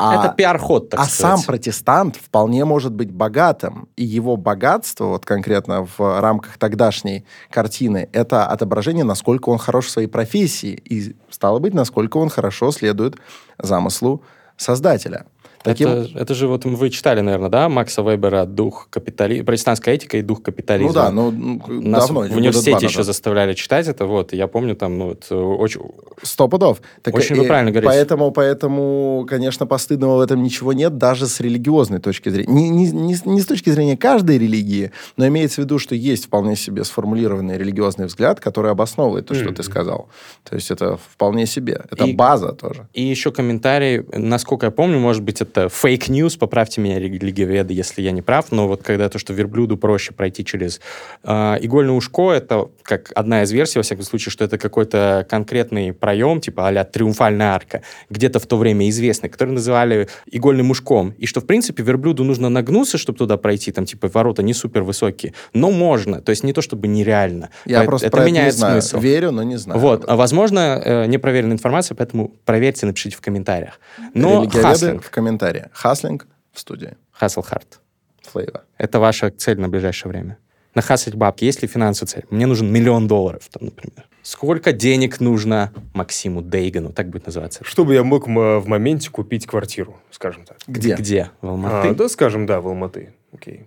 А, 0.00 0.14
это 0.24 0.34
пиар-ход, 0.34 0.90
так 0.90 1.00
а 1.00 1.04
сказать. 1.04 1.38
сам 1.38 1.42
протестант 1.46 2.16
вполне 2.16 2.64
может 2.64 2.92
быть 2.92 3.10
богатым, 3.10 3.88
и 3.96 4.04
его 4.04 4.36
богатство, 4.36 5.06
вот 5.06 5.26
конкретно 5.26 5.86
в 5.98 6.20
рамках 6.20 6.56
тогдашней 6.58 7.24
картины, 7.50 8.08
это 8.12 8.46
отображение, 8.46 9.04
насколько 9.04 9.50
он 9.50 9.58
хорош 9.58 9.86
в 9.86 9.90
своей 9.90 10.08
профессии, 10.08 10.72
и, 10.72 11.14
стало 11.28 11.58
быть, 11.58 11.74
насколько 11.74 12.16
он 12.16 12.30
хорошо 12.30 12.72
следует 12.72 13.16
замыслу 13.58 14.22
Создателя. 14.56 15.26
Таким... 15.62 15.88
Это, 15.88 16.18
это 16.18 16.34
же 16.34 16.48
вот 16.48 16.64
вы 16.64 16.88
читали, 16.88 17.20
наверное, 17.20 17.50
да, 17.50 17.68
Макса 17.68 18.02
Вебера 18.02 18.46
«Дух 18.46 18.88
капитализма», 18.88 19.44
«Протестантская 19.44 19.94
этика 19.94 20.16
и 20.16 20.22
дух 20.22 20.42
капитализма». 20.42 21.10
Ну 21.10 21.30
да, 21.30 21.36
ну 21.36 21.80
Нас 21.80 22.06
давно. 22.06 22.22
в 22.22 22.36
университете 22.36 22.86
еще 22.86 23.02
заставляли 23.02 23.52
читать 23.52 23.86
это, 23.86 24.06
вот, 24.06 24.32
и 24.32 24.36
я 24.36 24.48
помню 24.48 24.74
там, 24.74 24.98
ну, 24.98 25.08
вот, 25.08 25.30
очень... 25.30 25.82
Сто 26.22 26.48
пудов. 26.48 26.80
Так 27.02 27.14
очень 27.14 27.36
вы 27.36 27.44
правильно 27.44 27.70
говорите. 27.70 27.92
Поэтому, 27.92 28.30
поэтому, 28.30 29.26
конечно, 29.28 29.66
постыдного 29.66 30.16
в 30.16 30.20
этом 30.20 30.42
ничего 30.42 30.72
нет, 30.72 30.96
даже 30.96 31.26
с 31.26 31.40
религиозной 31.40 31.98
точки 31.98 32.30
зрения. 32.30 32.52
Не, 32.52 32.68
не, 32.70 32.90
не, 32.90 33.16
не 33.24 33.40
с 33.40 33.46
точки 33.46 33.70
зрения 33.70 33.96
каждой 33.96 34.38
религии, 34.38 34.92
но 35.16 35.26
имеется 35.26 35.60
в 35.60 35.64
виду, 35.64 35.78
что 35.78 35.94
есть 35.94 36.26
вполне 36.26 36.56
себе 36.56 36.84
сформулированный 36.84 37.58
религиозный 37.58 38.06
взгляд, 38.06 38.40
который 38.40 38.70
обосновывает 38.70 39.26
то, 39.26 39.34
что 39.34 39.44
mm-hmm. 39.44 39.54
ты 39.54 39.62
сказал. 39.62 40.08
То 40.48 40.56
есть 40.56 40.70
это 40.70 40.96
вполне 40.96 41.46
себе. 41.46 41.82
Это 41.90 42.04
и, 42.04 42.14
база 42.14 42.52
тоже. 42.52 42.88
И 42.94 43.02
еще 43.02 43.30
комментарий, 43.30 44.04
насколько 44.12 44.66
я 44.66 44.70
помню, 44.70 44.98
может 44.98 45.22
быть, 45.22 45.40
это 45.40 45.49
fake 45.56 45.92
news, 45.92 46.36
поправьте 46.36 46.80
меня, 46.80 46.98
религиоведы, 46.98 47.74
если 47.74 48.02
я 48.02 48.10
не 48.10 48.22
прав, 48.22 48.52
но 48.52 48.68
вот 48.68 48.82
когда 48.82 49.08
то, 49.08 49.18
что 49.18 49.32
верблюду 49.32 49.76
проще 49.76 50.12
пройти 50.12 50.44
через 50.44 50.80
э, 51.24 51.56
игольное 51.60 51.94
ушко, 51.94 52.32
это 52.32 52.68
как 52.82 53.12
одна 53.14 53.42
из 53.42 53.52
версий, 53.52 53.78
во 53.78 53.82
всяком 53.82 54.04
случае, 54.04 54.32
что 54.32 54.44
это 54.44 54.58
какой-то 54.58 55.26
конкретный 55.28 55.92
проем, 55.92 56.40
типа 56.40 56.68
а 56.68 56.84
триумфальная 56.84 57.52
арка, 57.52 57.82
где-то 58.10 58.38
в 58.38 58.46
то 58.46 58.56
время 58.56 58.88
известный, 58.88 59.28
который 59.28 59.50
называли 59.50 60.08
игольным 60.30 60.70
ушком, 60.70 61.14
и 61.18 61.26
что, 61.26 61.40
в 61.40 61.46
принципе, 61.46 61.82
верблюду 61.82 62.24
нужно 62.24 62.48
нагнуться, 62.48 62.98
чтобы 62.98 63.18
туда 63.18 63.36
пройти, 63.36 63.72
там, 63.72 63.84
типа, 63.84 64.08
ворота 64.08 64.42
не 64.42 64.54
супер 64.54 64.82
высокие, 64.82 65.34
но 65.52 65.70
можно, 65.70 66.20
то 66.20 66.30
есть 66.30 66.44
не 66.44 66.52
то, 66.52 66.62
чтобы 66.62 66.88
нереально. 66.88 67.50
Я 67.64 67.84
просто 67.84 68.06
это 68.08 68.20
меняет 68.24 68.54
это 68.54 68.74
не 68.74 68.80
знаю. 68.80 69.02
Верю, 69.02 69.30
но 69.30 69.42
не 69.42 69.56
знаю. 69.56 69.80
Вот, 69.80 70.04
а 70.06 70.16
возможно, 70.16 70.80
э, 70.84 71.06
непроверенная 71.06 71.54
информация, 71.54 71.94
поэтому 71.94 72.32
проверьте, 72.44 72.86
напишите 72.86 73.16
в 73.16 73.20
комментариях. 73.20 73.80
Но 74.14 74.48
Хаслинг. 74.48 75.04
в 75.04 75.10
комментариях. 75.10 75.39
Хаслинг 75.72 76.26
в 76.52 76.60
студии. 76.60 76.96
Хасл 77.12 77.42
Харт. 77.42 77.80
Флейва. 78.22 78.64
Это 78.78 79.00
ваша 79.00 79.30
цель 79.30 79.58
на 79.58 79.68
ближайшее 79.68 80.10
время. 80.10 80.38
Нахасать 80.74 81.14
бабки. 81.14 81.44
Есть 81.44 81.62
ли 81.62 81.68
финансовая 81.68 82.08
цель? 82.08 82.24
Мне 82.30 82.46
нужен 82.46 82.70
миллион 82.70 83.08
долларов, 83.08 83.48
там, 83.50 83.66
например. 83.66 84.06
Сколько 84.22 84.72
денег 84.72 85.18
нужно 85.18 85.72
Максиму 85.94 86.42
Дейгану, 86.42 86.92
так 86.92 87.08
будет 87.08 87.26
называться? 87.26 87.64
Чтобы 87.64 87.94
я 87.94 88.04
мог 88.04 88.28
в 88.28 88.62
моменте 88.66 89.10
купить 89.10 89.46
квартиру, 89.46 89.96
скажем 90.10 90.44
так. 90.44 90.58
Где? 90.66 90.94
Где? 90.94 91.30
В 91.40 91.48
Алматы? 91.48 91.88
А, 91.88 91.94
да, 91.94 92.08
скажем, 92.08 92.46
да, 92.46 92.60
в 92.60 92.68
Алматы. 92.68 93.14
Окей. 93.32 93.66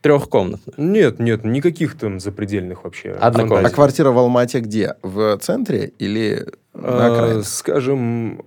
Трехкомнатную? 0.00 0.74
Нет, 0.78 1.18
нет, 1.18 1.44
никаких 1.44 1.98
там 1.98 2.20
запредельных 2.20 2.84
вообще. 2.84 3.10
Одна 3.10 3.42
А 3.42 3.70
квартира 3.70 4.10
в 4.10 4.18
Алмате 4.18 4.60
где? 4.60 4.94
В 5.02 5.36
центре 5.38 5.92
или 5.98 6.46
на 6.72 7.06
окраинах? 7.06 7.42
А, 7.42 7.48
скажем, 7.48 8.44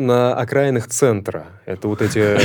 на 0.00 0.34
окраинах 0.34 0.88
центра. 0.88 1.46
Это 1.66 1.88
вот 1.88 2.02
эти... 2.02 2.38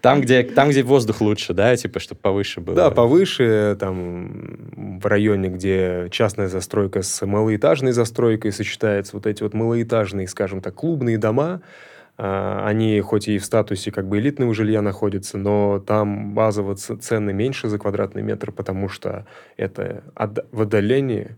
Там, 0.00 0.20
где, 0.20 0.42
там, 0.42 0.70
где 0.70 0.82
воздух 0.82 1.20
лучше, 1.20 1.54
да, 1.54 1.74
типа, 1.76 1.98
чтобы 1.98 2.20
повыше 2.20 2.60
было. 2.60 2.76
Да, 2.76 2.90
повыше, 2.90 3.76
там, 3.80 5.00
в 5.00 5.06
районе, 5.06 5.48
где 5.48 6.08
частная 6.10 6.48
застройка 6.48 7.02
с 7.02 7.24
малоэтажной 7.24 7.92
застройкой 7.92 8.52
сочетается, 8.52 9.16
вот 9.16 9.26
эти 9.26 9.42
вот 9.42 9.54
малоэтажные, 9.54 10.28
скажем 10.28 10.60
так, 10.60 10.74
клубные 10.74 11.18
дома, 11.18 11.62
а, 12.16 12.64
они 12.66 13.00
хоть 13.00 13.28
и 13.28 13.38
в 13.38 13.44
статусе 13.44 13.90
как 13.90 14.06
бы 14.08 14.18
элитного 14.18 14.54
жилья 14.54 14.82
находятся, 14.82 15.36
но 15.36 15.82
там 15.84 16.32
базово 16.34 16.76
цены 16.76 17.32
меньше 17.32 17.68
за 17.68 17.78
квадратный 17.78 18.22
метр, 18.22 18.52
потому 18.52 18.88
что 18.88 19.26
это 19.56 20.04
в 20.52 20.62
отдалении 20.62 21.36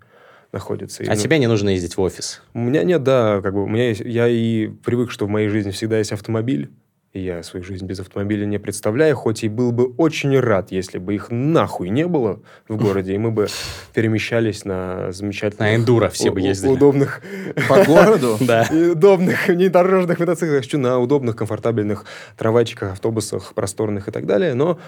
находится. 0.56 1.02
А 1.02 1.06
и, 1.06 1.08
ну, 1.08 1.16
тебе 1.16 1.38
не 1.38 1.46
нужно 1.46 1.68
ездить 1.68 1.96
в 1.96 2.00
офис? 2.00 2.42
У 2.54 2.60
меня 2.60 2.82
нет, 2.82 3.02
да, 3.02 3.40
как 3.42 3.52
бы 3.52 3.64
у 3.64 3.66
меня 3.66 3.88
есть, 3.88 4.00
я 4.00 4.26
и 4.26 4.68
привык, 4.68 5.10
что 5.10 5.26
в 5.26 5.28
моей 5.28 5.48
жизни 5.48 5.70
всегда 5.70 5.98
есть 5.98 6.12
автомобиль, 6.12 6.70
я 7.18 7.42
свою 7.42 7.64
жизнь 7.64 7.86
без 7.86 8.00
автомобиля 8.00 8.44
не 8.46 8.58
представляю, 8.58 9.16
хоть 9.16 9.44
и 9.44 9.48
был 9.48 9.72
бы 9.72 9.86
очень 9.96 10.38
рад, 10.38 10.72
если 10.72 10.98
бы 10.98 11.14
их 11.14 11.30
нахуй 11.30 11.88
не 11.88 12.06
было 12.06 12.40
в 12.68 12.76
городе, 12.76 13.14
и 13.14 13.18
мы 13.18 13.30
бы 13.30 13.46
перемещались 13.94 14.64
на 14.64 15.12
замечательных... 15.12 15.60
На 15.60 15.74
эндуро 15.74 16.08
все 16.08 16.30
бы 16.30 16.40
ездили. 16.40 16.70
Удобных... 16.72 17.22
По 17.68 17.84
городу? 17.84 18.36
Да. 18.46 18.68
Удобных 18.70 19.48
внедорожных 19.48 20.18
мотоциклах, 20.20 20.62
хочу 20.62 20.78
на 20.78 20.98
удобных, 20.98 21.36
комфортабельных 21.36 22.04
трамвайчиках, 22.36 22.92
автобусах, 22.92 23.54
просторных 23.54 24.08
и 24.08 24.10
так 24.10 24.26
далее, 24.26 24.54
но 24.54 24.78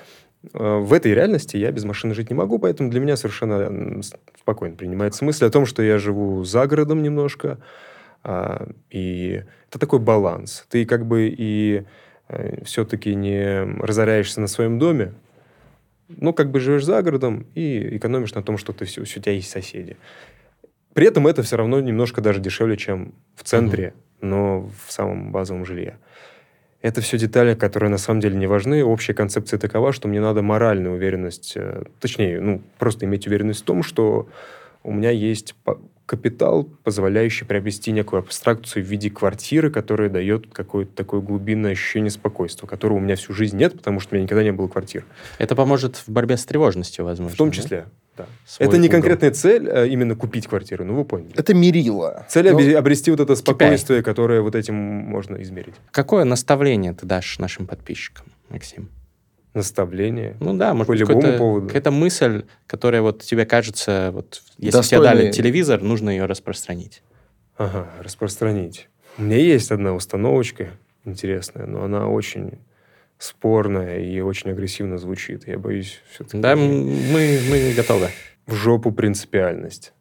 Э, 0.54 0.78
в 0.78 0.92
этой 0.92 1.14
реальности 1.14 1.56
я 1.56 1.70
без 1.70 1.84
машины 1.84 2.14
жить 2.14 2.30
не 2.30 2.36
могу, 2.36 2.58
поэтому 2.58 2.90
для 2.90 3.00
меня 3.00 3.16
совершенно 3.16 4.02
спокойно 4.38 4.76
принимается 4.76 5.24
мысль 5.24 5.46
о 5.46 5.50
том, 5.50 5.66
что 5.66 5.82
я 5.82 5.98
живу 5.98 6.44
за 6.44 6.66
городом 6.66 7.02
немножко, 7.02 7.58
а, 8.22 8.68
и 8.90 9.42
это 9.68 9.78
такой 9.78 9.98
баланс. 9.98 10.66
Ты 10.68 10.84
как 10.84 11.06
бы 11.06 11.34
и 11.36 11.84
все-таки 12.64 13.14
не 13.14 13.62
разоряешься 13.80 14.40
на 14.40 14.46
своем 14.46 14.78
доме, 14.78 15.14
но 16.08 16.32
как 16.32 16.50
бы 16.50 16.60
живешь 16.60 16.84
за 16.84 17.02
городом 17.02 17.46
и 17.54 17.96
экономишь 17.96 18.34
на 18.34 18.42
том, 18.42 18.58
что 18.58 18.72
ты 18.72 18.84
все, 18.84 19.02
у 19.02 19.04
тебя 19.04 19.32
есть 19.32 19.50
соседи. 19.50 19.96
При 20.94 21.06
этом 21.06 21.26
это 21.26 21.42
все 21.42 21.56
равно 21.56 21.80
немножко 21.80 22.20
даже 22.20 22.40
дешевле, 22.40 22.76
чем 22.76 23.14
в 23.36 23.44
центре, 23.44 23.88
угу. 24.20 24.26
но 24.26 24.70
в 24.86 24.92
самом 24.92 25.32
базовом 25.32 25.64
жилье. 25.64 25.98
Это 26.80 27.00
все 27.00 27.18
детали, 27.18 27.54
которые 27.54 27.90
на 27.90 27.98
самом 27.98 28.20
деле 28.20 28.36
не 28.36 28.46
важны. 28.46 28.84
Общая 28.84 29.12
концепция 29.12 29.58
такова, 29.58 29.92
что 29.92 30.06
мне 30.08 30.20
надо 30.20 30.42
моральную 30.42 30.94
уверенность, 30.94 31.54
э, 31.56 31.82
точнее, 32.00 32.40
ну, 32.40 32.62
просто 32.78 33.04
иметь 33.04 33.26
уверенность 33.26 33.62
в 33.62 33.64
том, 33.64 33.82
что 33.82 34.28
у 34.84 34.92
меня 34.92 35.10
есть 35.10 35.56
капитал, 36.08 36.64
позволяющий 36.84 37.44
приобрести 37.44 37.92
некую 37.92 38.20
абстракцию 38.20 38.82
в 38.82 38.88
виде 38.88 39.10
квартиры, 39.10 39.70
которая 39.70 40.08
дает 40.08 40.46
какое-то 40.50 40.90
такое 40.94 41.20
глубинное 41.20 41.72
ощущение 41.72 42.10
спокойствия, 42.10 42.66
которого 42.66 42.96
у 42.96 43.00
меня 43.00 43.14
всю 43.14 43.34
жизнь 43.34 43.58
нет, 43.58 43.74
потому 43.76 44.00
что 44.00 44.14
у 44.14 44.16
меня 44.16 44.24
никогда 44.24 44.42
не 44.42 44.50
было 44.50 44.68
квартир. 44.68 45.04
Это 45.36 45.54
поможет 45.54 45.96
в 45.96 46.08
борьбе 46.08 46.38
с 46.38 46.46
тревожностью, 46.46 47.04
возможно. 47.04 47.34
В 47.34 47.38
том 47.38 47.50
числе. 47.50 47.84
Да? 48.16 48.24
Да. 48.24 48.26
Это 48.58 48.78
не 48.78 48.88
угол. 48.88 48.96
конкретная 48.96 49.30
цель, 49.32 49.68
а 49.68 49.84
именно 49.84 50.16
купить 50.16 50.46
квартиру, 50.46 50.84
ну 50.84 50.94
вы 50.94 51.04
поняли. 51.04 51.34
Это 51.36 51.52
мерило. 51.52 52.26
Цель 52.28 52.50
ну, 52.50 52.78
обрести 52.78 53.10
вот 53.10 53.20
это 53.20 53.36
спокойствие, 53.36 54.00
Китай. 54.00 54.02
которое 54.02 54.40
вот 54.40 54.54
этим 54.54 54.74
можно 54.74 55.36
измерить. 55.42 55.74
Какое 55.90 56.24
наставление 56.24 56.94
ты 56.94 57.04
дашь 57.04 57.38
нашим 57.38 57.66
подписчикам, 57.66 58.24
Максим? 58.48 58.88
Наставление? 59.54 60.36
Ну 60.40 60.54
да, 60.56 60.74
может 60.74 60.86
по 60.86 60.92
быть, 60.92 61.00
любому 61.00 61.38
поводу. 61.38 61.66
Какая-то 61.66 61.90
мысль, 61.90 62.44
которая 62.66 63.02
вот 63.02 63.22
тебе 63.22 63.46
кажется, 63.46 64.10
вот 64.12 64.42
если 64.58 64.78
Достойный... 64.78 65.06
тебе 65.06 65.22
дали 65.22 65.32
телевизор, 65.32 65.82
нужно 65.82 66.10
ее 66.10 66.26
распространить. 66.26 67.02
Ага, 67.56 67.88
распространить. 68.00 68.88
У 69.16 69.22
меня 69.22 69.38
есть 69.38 69.70
одна 69.72 69.94
установочка 69.94 70.70
интересная, 71.04 71.66
но 71.66 71.82
она 71.82 72.08
очень 72.08 72.58
спорная 73.18 73.98
и 73.98 74.20
очень 74.20 74.50
агрессивно 74.50 74.98
звучит. 74.98 75.48
Я 75.48 75.58
боюсь 75.58 76.00
все-таки... 76.10 76.38
Да, 76.38 76.54
мы, 76.54 77.40
мы 77.50 77.72
готовы. 77.76 78.08
В 78.46 78.54
жопу 78.54 78.92
принципиальность. 78.92 79.92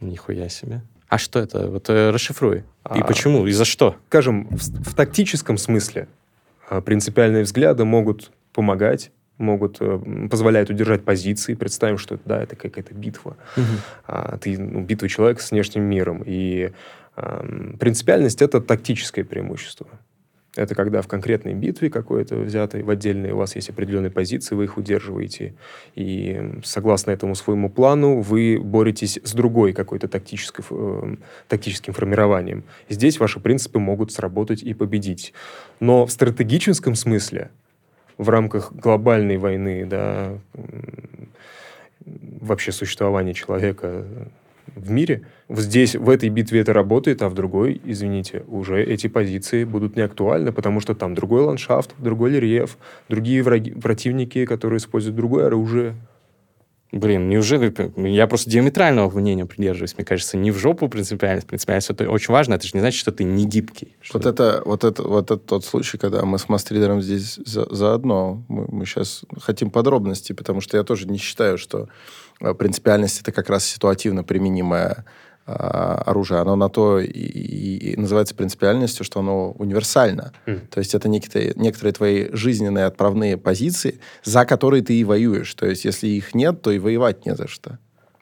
Нихуя 0.00 0.48
себе. 0.48 0.82
А 1.08 1.18
что 1.18 1.38
это? 1.38 1.68
Вот 1.70 1.88
э, 1.88 2.10
расшифруй. 2.10 2.58
И 2.58 2.62
а, 2.82 3.04
почему? 3.04 3.46
И 3.46 3.52
за 3.52 3.64
что? 3.64 3.96
Скажем, 4.08 4.48
в, 4.48 4.90
в 4.90 4.94
тактическом 4.94 5.56
смысле 5.56 6.08
а, 6.68 6.80
принципиальные 6.80 7.44
взгляды 7.44 7.84
могут 7.84 8.32
помогать 8.56 9.12
могут, 9.38 9.76
э, 9.80 10.00
позволяют 10.30 10.70
удержать 10.70 11.04
позиции. 11.04 11.54
Представим, 11.54 11.98
что 11.98 12.18
да, 12.24 12.42
это 12.42 12.56
какая-то 12.56 12.94
битва. 12.94 13.36
Угу. 13.56 13.64
А, 14.06 14.38
ты, 14.38 14.58
ну, 14.58 14.80
битва 14.80 15.08
человека 15.08 15.42
с 15.42 15.50
внешним 15.50 15.82
миром. 15.84 16.22
И 16.24 16.72
а, 17.14 17.46
принципиальность— 17.78 18.40
это 18.42 18.60
тактическое 18.60 19.24
преимущество. 19.24 19.86
Это 20.56 20.74
когда 20.74 21.02
в 21.02 21.06
конкретной 21.06 21.52
битве 21.52 21.90
какой-то 21.90 22.36
взятой, 22.36 22.82
в 22.82 22.88
отдельной 22.88 23.32
у 23.32 23.36
вас 23.36 23.54
есть 23.56 23.68
определенные 23.68 24.10
позиции, 24.10 24.54
вы 24.54 24.64
их 24.64 24.78
удерживаете. 24.78 25.54
И 25.94 26.60
согласно 26.64 27.10
этому 27.10 27.34
своему 27.34 27.68
плану 27.68 28.22
вы 28.22 28.58
боретесь 28.58 29.20
с 29.22 29.34
другой 29.34 29.74
какой-то 29.74 30.08
тактической, 30.08 30.64
э, 30.70 31.16
тактическим 31.48 31.92
формированием. 31.92 32.64
Здесь 32.88 33.20
ваши 33.20 33.38
принципы 33.38 33.78
могут 33.78 34.12
сработать 34.12 34.62
и 34.62 34.72
победить. 34.72 35.34
Но 35.78 36.06
в 36.06 36.10
стратегическом 36.10 36.94
смысле, 36.94 37.50
в 38.18 38.28
рамках 38.28 38.72
глобальной 38.72 39.36
войны, 39.36 39.84
да, 39.86 40.38
вообще 42.40 42.72
существования 42.72 43.34
человека 43.34 44.04
в 44.74 44.90
мире. 44.90 45.22
Здесь, 45.48 45.94
в 45.94 46.10
этой 46.10 46.28
битве 46.28 46.60
это 46.60 46.72
работает, 46.72 47.22
а 47.22 47.28
в 47.28 47.34
другой, 47.34 47.80
извините, 47.84 48.42
уже 48.48 48.82
эти 48.82 49.06
позиции 49.06 49.64
будут 49.64 49.96
не 49.96 50.02
актуальны, 50.02 50.52
потому 50.52 50.80
что 50.80 50.94
там 50.94 51.14
другой 51.14 51.42
ландшафт, 51.42 51.94
другой 51.98 52.32
рельеф, 52.32 52.76
другие 53.08 53.42
враги, 53.42 53.72
противники, 53.72 54.44
которые 54.44 54.78
используют 54.78 55.16
другое 55.16 55.46
оружие. 55.46 55.94
Блин, 56.92 57.28
неужели... 57.28 57.74
Я 58.08 58.26
просто 58.26 58.48
диаметрального 58.48 59.10
мнения 59.18 59.44
придерживаюсь. 59.44 59.96
Мне 59.96 60.04
кажется, 60.04 60.36
не 60.36 60.50
в 60.50 60.58
жопу 60.58 60.88
принципиальность. 60.88 61.46
Принципиальность 61.46 61.90
это 61.90 62.08
очень 62.08 62.32
важно. 62.32 62.54
Это 62.54 62.66
же 62.66 62.70
не 62.74 62.80
значит, 62.80 62.98
что 62.98 63.12
ты 63.12 63.24
не 63.24 63.44
гибкий. 63.44 63.96
Что... 64.00 64.18
Вот, 64.18 64.26
это, 64.26 64.62
вот, 64.64 64.84
это, 64.84 65.02
вот 65.02 65.30
это 65.30 65.36
тот 65.36 65.64
случай, 65.64 65.98
когда 65.98 66.24
мы 66.24 66.38
с 66.38 66.48
мастридером 66.48 67.02
здесь 67.02 67.40
за, 67.44 67.66
заодно. 67.74 68.44
Мы, 68.48 68.66
мы 68.68 68.86
сейчас 68.86 69.24
хотим 69.40 69.70
подробностей, 69.70 70.34
потому 70.34 70.60
что 70.60 70.76
я 70.76 70.84
тоже 70.84 71.08
не 71.08 71.18
считаю, 71.18 71.58
что 71.58 71.88
Э, 72.40 72.54
принципиальность 72.54 73.20
это 73.20 73.32
как 73.32 73.48
раз 73.48 73.64
ситуативно 73.64 74.24
применимое 74.24 74.90
э, 74.90 75.02
оружие, 75.46 76.40
оно 76.40 76.56
на 76.56 76.68
то 76.68 76.98
и, 76.98 77.08
и, 77.08 77.96
называется 77.96 78.34
принципиальностью, 78.34 79.04
что 79.04 79.20
оно 79.20 79.52
универсально. 79.52 80.32
Mm. 80.46 80.66
То 80.68 80.80
есть 80.80 80.94
это 80.94 81.08
некоторые, 81.08 81.52
некоторые 81.54 81.92
твои 81.92 82.28
жизненные 82.32 82.86
отправные 82.86 83.36
позиции, 83.36 84.00
за 84.24 84.44
которые 84.44 84.82
ты 84.82 84.94
и 84.98 85.04
воюешь. 85.04 85.54
То 85.54 85.66
есть 85.66 85.84
если 85.84 86.08
их 86.08 86.34
нет, 86.34 86.62
то 86.62 86.72
и 86.72 86.78
воевать 86.78 87.26
не 87.26 87.34
за 87.34 87.46
что. 87.46 87.78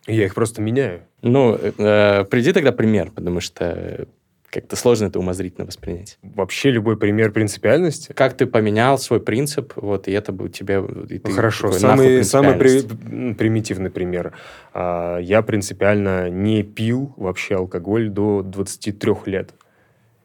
Я 0.07 0.27
их 0.27 0.35
просто 0.35 0.61
меняю. 0.61 1.03
Ну, 1.23 1.55
э, 1.55 2.25
приди 2.25 2.53
тогда 2.53 2.73
пример, 2.73 3.11
потому 3.11 3.41
что 3.41 4.07
как-то 4.55 4.77
сложно 4.77 5.07
это 5.07 5.19
умозрительно 5.19 5.67
воспринять. 5.67 6.17
Вообще 6.23 6.71
любой 6.71 6.97
пример 6.97 7.33
принципиальности. 7.33 8.13
Как 8.13 8.37
ты 8.37 8.47
поменял 8.47 8.99
свой 8.99 9.19
принцип, 9.19 9.73
вот, 9.75 10.07
и 10.07 10.13
это 10.13 10.31
бы 10.31 10.49
тебе... 10.49 10.81
И 11.09 11.19
ты 11.19 11.33
Хорошо, 11.33 11.73
самый, 11.73 12.23
самый 12.23 12.55
при, 12.55 13.35
примитивный 13.35 13.91
пример. 13.91 14.33
А, 14.73 15.19
я 15.19 15.43
принципиально 15.43 16.31
не 16.31 16.63
пил 16.63 17.13
вообще 17.17 17.57
алкоголь 17.57 18.09
до 18.11 18.43
23 18.43 19.13
лет. 19.27 19.55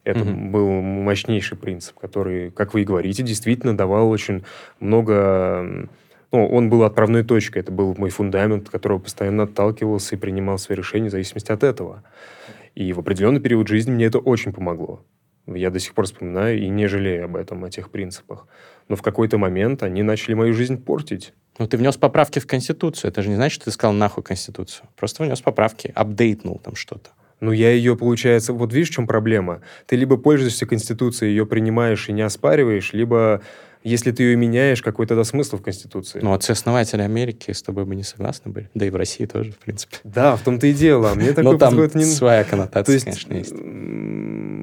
Это 0.04 0.20
угу. 0.20 0.30
был 0.30 0.68
мощнейший 0.68 1.58
принцип, 1.58 1.98
который, 1.98 2.52
как 2.52 2.72
вы 2.72 2.82
и 2.82 2.84
говорите, 2.84 3.24
действительно 3.24 3.76
давал 3.76 4.10
очень 4.10 4.44
много... 4.78 5.88
Ну, 6.32 6.46
он 6.46 6.70
был 6.70 6.84
отправной 6.84 7.24
точкой, 7.24 7.58
это 7.58 7.72
был 7.72 7.96
мой 7.98 8.10
фундамент, 8.10 8.62
от 8.66 8.70
которого 8.70 9.00
постоянно 9.00 9.42
отталкивался 9.42 10.14
и 10.14 10.18
принимал 10.18 10.58
свои 10.58 10.78
решения 10.78 11.08
в 11.08 11.10
зависимости 11.10 11.50
от 11.50 11.64
этого. 11.64 12.04
И 12.80 12.94
в 12.94 12.98
определенный 12.98 13.40
период 13.40 13.68
жизни 13.68 13.90
мне 13.90 14.06
это 14.06 14.20
очень 14.20 14.54
помогло. 14.54 15.04
Я 15.46 15.68
до 15.68 15.78
сих 15.78 15.92
пор 15.92 16.06
вспоминаю 16.06 16.58
и 16.58 16.66
не 16.70 16.86
жалею 16.86 17.26
об 17.26 17.36
этом, 17.36 17.62
о 17.62 17.68
тех 17.68 17.90
принципах. 17.90 18.46
Но 18.88 18.96
в 18.96 19.02
какой-то 19.02 19.36
момент 19.36 19.82
они 19.82 20.02
начали 20.02 20.32
мою 20.32 20.54
жизнь 20.54 20.82
портить. 20.82 21.34
Ну, 21.58 21.68
ты 21.68 21.76
внес 21.76 21.98
поправки 21.98 22.38
в 22.38 22.46
Конституцию. 22.46 23.10
Это 23.10 23.20
же 23.20 23.28
не 23.28 23.34
значит, 23.34 23.56
что 23.56 23.66
ты 23.66 23.72
сказал 23.72 23.92
нахуй 23.92 24.24
Конституцию. 24.24 24.88
Просто 24.96 25.24
внес 25.24 25.42
поправки, 25.42 25.92
апдейтнул 25.94 26.58
там 26.58 26.74
что-то. 26.74 27.10
Ну, 27.40 27.52
я 27.52 27.70
ее, 27.70 27.96
получается... 27.98 28.54
Вот 28.54 28.72
видишь, 28.72 28.88
в 28.88 28.94
чем 28.94 29.06
проблема? 29.06 29.60
Ты 29.84 29.96
либо 29.96 30.16
пользуешься 30.16 30.64
Конституцией, 30.64 31.32
ее 31.32 31.44
принимаешь 31.44 32.08
и 32.08 32.12
не 32.12 32.22
оспариваешь, 32.22 32.94
либо 32.94 33.42
если 33.82 34.10
ты 34.10 34.24
ее 34.24 34.36
меняешь, 34.36 34.82
какой 34.82 35.06
тогда 35.06 35.24
смысл 35.24 35.56
в 35.56 35.62
Конституции? 35.62 36.20
Ну, 36.22 36.32
отцы-основатели 36.34 37.00
Америки 37.00 37.52
с 37.52 37.62
тобой 37.62 37.86
бы 37.86 37.94
не 37.96 38.02
согласны 38.02 38.50
были. 38.50 38.68
Да 38.74 38.84
и 38.84 38.90
в 38.90 38.96
России 38.96 39.24
тоже, 39.24 39.52
в 39.52 39.58
принципе. 39.58 39.96
Да, 40.04 40.36
в 40.36 40.42
том-то 40.42 40.66
и 40.66 40.74
дело. 40.74 41.14
Мне 41.14 41.32
такой 41.32 41.52
Но 41.52 41.58
там 41.58 41.74
не... 41.94 42.04
своя 42.04 42.44
коннотация, 42.44 42.92
есть, 42.92 43.04
конечно, 43.04 43.34
есть. 43.34 43.54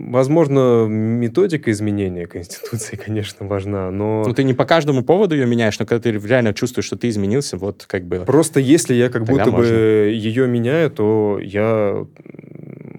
Возможно, 0.10 0.86
методика 0.88 1.72
изменения 1.72 2.28
Конституции, 2.28 2.96
конечно, 3.06 3.48
важна, 3.48 3.92
но... 3.92 4.24
Ну, 4.26 4.34
ты 4.34 4.44
не 4.44 4.54
по 4.54 4.66
каждому 4.66 5.04
поводу 5.04 5.36
ее 5.36 5.48
меняешь, 5.48 5.78
но 5.80 5.86
когда 5.86 6.04
ты 6.04 6.12
реально 6.12 6.54
чувствуешь, 6.54 6.86
что 6.86 6.96
ты 6.96 7.10
изменился, 7.10 7.58
вот 7.58 7.86
как 7.88 8.06
бы... 8.06 8.20
Просто 8.20 8.60
если 8.60 8.94
я 8.94 9.10
как 9.10 9.26
будто 9.26 9.52
можно. 9.52 9.74
бы 9.74 10.12
ее 10.14 10.48
меняю, 10.48 10.92
то 10.92 11.40
я 11.42 12.06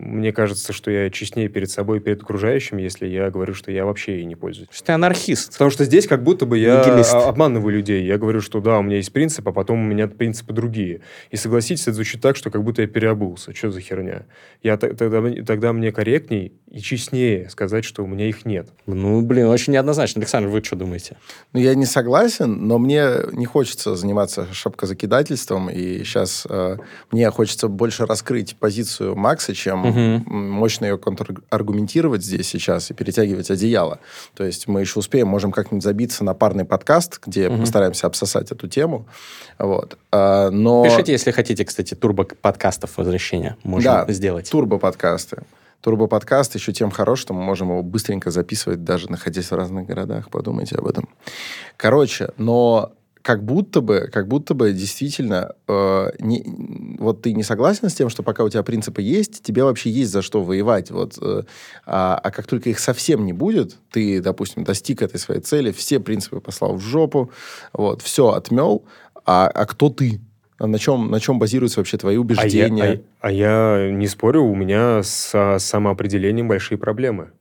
мне 0.09 0.33
кажется, 0.33 0.73
что 0.73 0.91
я 0.91 1.11
честнее 1.11 1.49
перед 1.49 1.71
собой 1.71 1.99
и 1.99 2.01
перед 2.01 2.23
окружающим, 2.23 2.79
если 2.79 3.07
я 3.07 3.31
говорю, 3.31 3.55
что 3.55 3.71
я 3.71 3.85
вообще 3.85 4.17
ей 4.17 4.25
не 4.25 4.35
пользуюсь. 4.35 4.69
Что 4.73 4.87
ты 4.87 4.93
анархист. 4.93 5.53
Потому 5.53 5.71
что 5.71 5.85
здесь 5.85 6.07
как 6.07 6.23
будто 6.23 6.47
бы 6.47 6.59
я 6.59 6.85
Нигилист. 6.85 7.15
обманываю 7.15 7.75
людей. 7.75 8.05
Я 8.05 8.19
говорю, 8.19 8.41
что 8.41 8.61
да, 8.61 8.79
у 8.79 8.83
меня 8.83 8.97
есть 8.97 9.13
принцип, 9.13 9.47
а 9.49 9.53
потом 9.53 9.81
у 9.81 9.85
меня 9.85 10.09
принципы 10.09 10.53
другие. 10.53 11.01
И 11.31 11.37
согласитесь, 11.37 11.83
это 11.83 11.93
звучит 11.93 12.21
так, 12.21 12.37
что 12.37 12.51
как 12.51 12.65
будто 12.65 12.83
я 12.83 12.89
переобулся. 12.89 13.55
Что 13.55 13.71
за 13.71 13.81
херня? 13.81 14.27
Я 14.63 14.77
тогда, 14.77 15.23
тогда 15.45 15.73
мне 15.73 15.93
корректней 15.93 16.53
и 16.71 16.81
честнее 16.81 17.49
сказать, 17.51 17.85
что 17.85 18.05
у 18.05 18.07
меня 18.07 18.29
их 18.29 18.45
нет. 18.45 18.69
Ну, 18.87 19.23
блин, 19.23 19.47
очень 19.47 19.73
неоднозначно. 19.73 20.21
Александр, 20.21 20.49
вы 20.49 20.63
что 20.63 20.77
думаете? 20.77 21.17
Ну, 21.53 21.61
я 21.61 21.75
не 21.75 21.87
согласен, 21.87 22.67
но 22.67 22.79
мне 22.79 23.11
не 23.33 23.47
хочется 23.47 23.97
заниматься 23.97 24.47
шапкозакидательством, 24.53 25.71
и 25.71 26.05
сейчас 26.05 26.47
э, 26.49 26.77
мне 27.11 27.31
хочется 27.31 27.69
больше 27.69 28.07
раскрыть 28.07 28.57
позицию 28.57 29.17
Макса, 29.17 29.55
чем 29.55 29.85
угу. 29.85 29.98
Мощно 30.27 30.87
ее 30.87 30.99
контраргументировать 30.99 32.25
здесь 32.25 32.49
сейчас 32.49 32.91
и 32.91 32.95
перетягивать 32.95 33.51
одеяло. 33.51 34.01
То 34.35 34.45
есть 34.45 34.69
мы 34.69 34.81
еще 34.81 34.99
успеем, 34.99 35.29
можем 35.29 35.53
как-нибудь 35.53 35.85
забиться 35.85 36.25
на 36.25 36.35
парный 36.35 36.65
подкаст, 36.65 37.21
где 37.25 37.49
угу. 37.49 37.61
постараемся 37.61 38.07
обсосать 38.07 38.53
эту 38.53 38.69
тему. 38.69 39.07
Вот. 39.59 39.99
А, 40.13 40.51
но... 40.51 40.85
Пишите, 40.85 41.13
если 41.13 41.31
хотите, 41.31 41.65
кстати, 41.65 41.95
турбо-подкастов 41.95 42.97
возвращения. 42.97 43.57
Можем 43.63 43.93
да, 43.93 44.13
сделать. 44.13 44.51
турбо-подкасты. 44.51 45.43
Турбо-подкаст 45.81 46.57
еще 46.57 46.73
тем 46.73 46.91
хорош, 46.91 47.21
что 47.21 47.35
мы 47.35 47.43
можем 47.43 47.69
его 47.71 47.83
быстренько 47.83 48.31
записывать, 48.31 48.83
даже 48.83 49.11
находясь 49.11 49.51
в 49.51 49.55
разных 49.55 49.87
городах. 49.87 50.29
Подумайте 50.29 50.75
об 50.77 50.87
этом. 50.89 51.09
Короче, 51.77 52.31
но 52.37 52.93
как 53.29 53.45
будто 53.45 53.83
бы, 53.83 54.09
как 54.11 54.27
будто 54.27 54.55
бы 54.55 54.73
действительно, 54.73 55.55
э, 55.69 56.11
не, 56.19 56.43
вот 56.99 57.21
ты 57.21 57.35
не 57.35 57.43
согласен 57.43 57.91
с 57.91 57.95
тем, 57.95 58.09
что 58.09 58.23
пока 58.23 58.43
у 58.43 58.49
тебя 58.49 58.63
принципы 58.63 59.03
есть, 59.03 59.43
тебе 59.43 59.65
вообще 59.65 59.91
есть 59.91 60.13
за 60.13 60.23
что 60.23 60.43
воевать. 60.43 60.91
Вот, 60.91 61.19
э, 61.21 61.43
а, 61.85 62.19
а 62.25 62.31
как 62.31 62.47
только 62.47 62.71
их 62.71 62.79
совсем 62.79 63.27
не 63.27 63.35
будет, 63.35 63.77
ты, 63.91 64.23
допустим, 64.23 64.65
достиг 64.65 65.03
этой 65.03 65.21
своей 65.21 65.43
цели, 65.43 65.73
все 65.73 66.01
принципы 66.01 66.41
послал 66.41 66.77
в 66.77 66.81
жопу, 66.81 67.31
вот, 67.75 68.01
все 68.01 68.29
отмел, 68.29 68.87
а, 69.27 69.49
а 69.49 69.67
кто 69.67 69.91
ты? 69.91 70.23
А 70.59 70.67
на 70.67 70.79
чем, 70.79 71.11
на 71.11 71.21
чем 71.21 71.39
базируются 71.39 71.81
вообще 71.81 71.99
твои 71.99 72.17
убеждения? 72.17 72.83
А 72.83 72.87
я, 72.87 72.95
а, 72.95 73.29
а 73.29 73.31
я 73.31 73.91
не 73.93 74.07
спорю, 74.07 74.45
у 74.45 74.55
меня 74.55 75.03
с 75.03 75.59
самоопределением 75.59 76.49
большие 76.49 76.79
проблемы. 76.79 77.33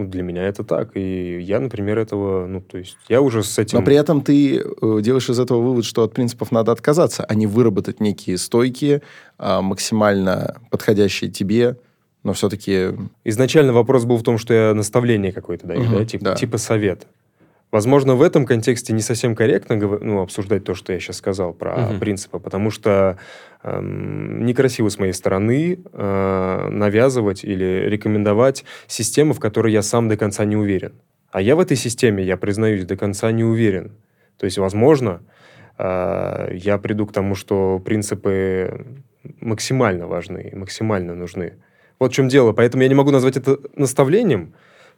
Ну, 0.00 0.06
для 0.06 0.22
меня 0.22 0.44
это 0.44 0.64
так. 0.64 0.96
И 0.96 1.40
я, 1.40 1.60
например, 1.60 1.98
этого, 1.98 2.46
ну, 2.46 2.62
то 2.62 2.78
есть 2.78 2.96
я 3.08 3.20
уже 3.20 3.42
с 3.42 3.58
этим... 3.58 3.78
Но 3.78 3.84
при 3.84 3.96
этом 3.96 4.22
ты 4.22 4.58
э, 4.58 5.00
делаешь 5.02 5.28
из 5.28 5.38
этого 5.38 5.60
вывод, 5.60 5.84
что 5.84 6.02
от 6.02 6.14
принципов 6.14 6.52
надо 6.52 6.72
отказаться, 6.72 7.22
а 7.24 7.34
не 7.34 7.46
выработать 7.46 8.00
некие 8.00 8.38
стойкие, 8.38 9.02
а, 9.36 9.60
максимально 9.60 10.56
подходящие 10.70 11.30
тебе, 11.30 11.76
но 12.22 12.32
все-таки... 12.32 12.92
Изначально 13.24 13.74
вопрос 13.74 14.06
был 14.06 14.16
в 14.16 14.22
том, 14.22 14.38
что 14.38 14.54
я 14.54 14.74
наставление 14.74 15.32
какое-то 15.32 15.66
даю, 15.66 15.82
угу, 15.82 15.98
да? 15.98 16.04
Типа, 16.06 16.24
да? 16.24 16.34
Типа 16.34 16.56
совет. 16.56 17.06
Возможно, 17.70 18.14
в 18.14 18.22
этом 18.22 18.46
контексте 18.46 18.94
не 18.94 19.02
совсем 19.02 19.36
корректно 19.36 19.76
ну, 19.76 20.22
обсуждать 20.22 20.64
то, 20.64 20.74
что 20.74 20.94
я 20.94 20.98
сейчас 20.98 21.16
сказал 21.16 21.52
про 21.52 21.90
угу. 21.90 21.98
принципы, 22.00 22.38
потому 22.38 22.70
что 22.70 23.18
некрасиво 23.62 24.88
с 24.88 24.98
моей 24.98 25.12
стороны 25.12 25.80
э, 25.92 26.68
навязывать 26.70 27.44
или 27.44 27.84
рекомендовать 27.88 28.64
систему, 28.86 29.34
в 29.34 29.40
которой 29.40 29.72
я 29.72 29.82
сам 29.82 30.08
до 30.08 30.16
конца 30.16 30.44
не 30.44 30.56
уверен. 30.56 30.92
А 31.30 31.42
я 31.42 31.56
в 31.56 31.60
этой 31.60 31.76
системе, 31.76 32.24
я 32.24 32.36
признаюсь, 32.36 32.84
до 32.84 32.96
конца 32.96 33.30
не 33.32 33.44
уверен. 33.44 33.92
То 34.38 34.46
есть, 34.46 34.58
возможно, 34.58 35.20
э, 35.78 36.50
я 36.54 36.78
приду 36.78 37.06
к 37.06 37.12
тому, 37.12 37.34
что 37.34 37.78
принципы 37.78 38.86
максимально 39.40 40.06
важны, 40.06 40.50
максимально 40.54 41.14
нужны. 41.14 41.54
Вот 41.98 42.12
в 42.12 42.14
чем 42.14 42.28
дело. 42.28 42.52
Поэтому 42.52 42.82
я 42.82 42.88
не 42.88 42.94
могу 42.94 43.10
назвать 43.10 43.36
это 43.36 43.58
наставлением. 43.76 44.54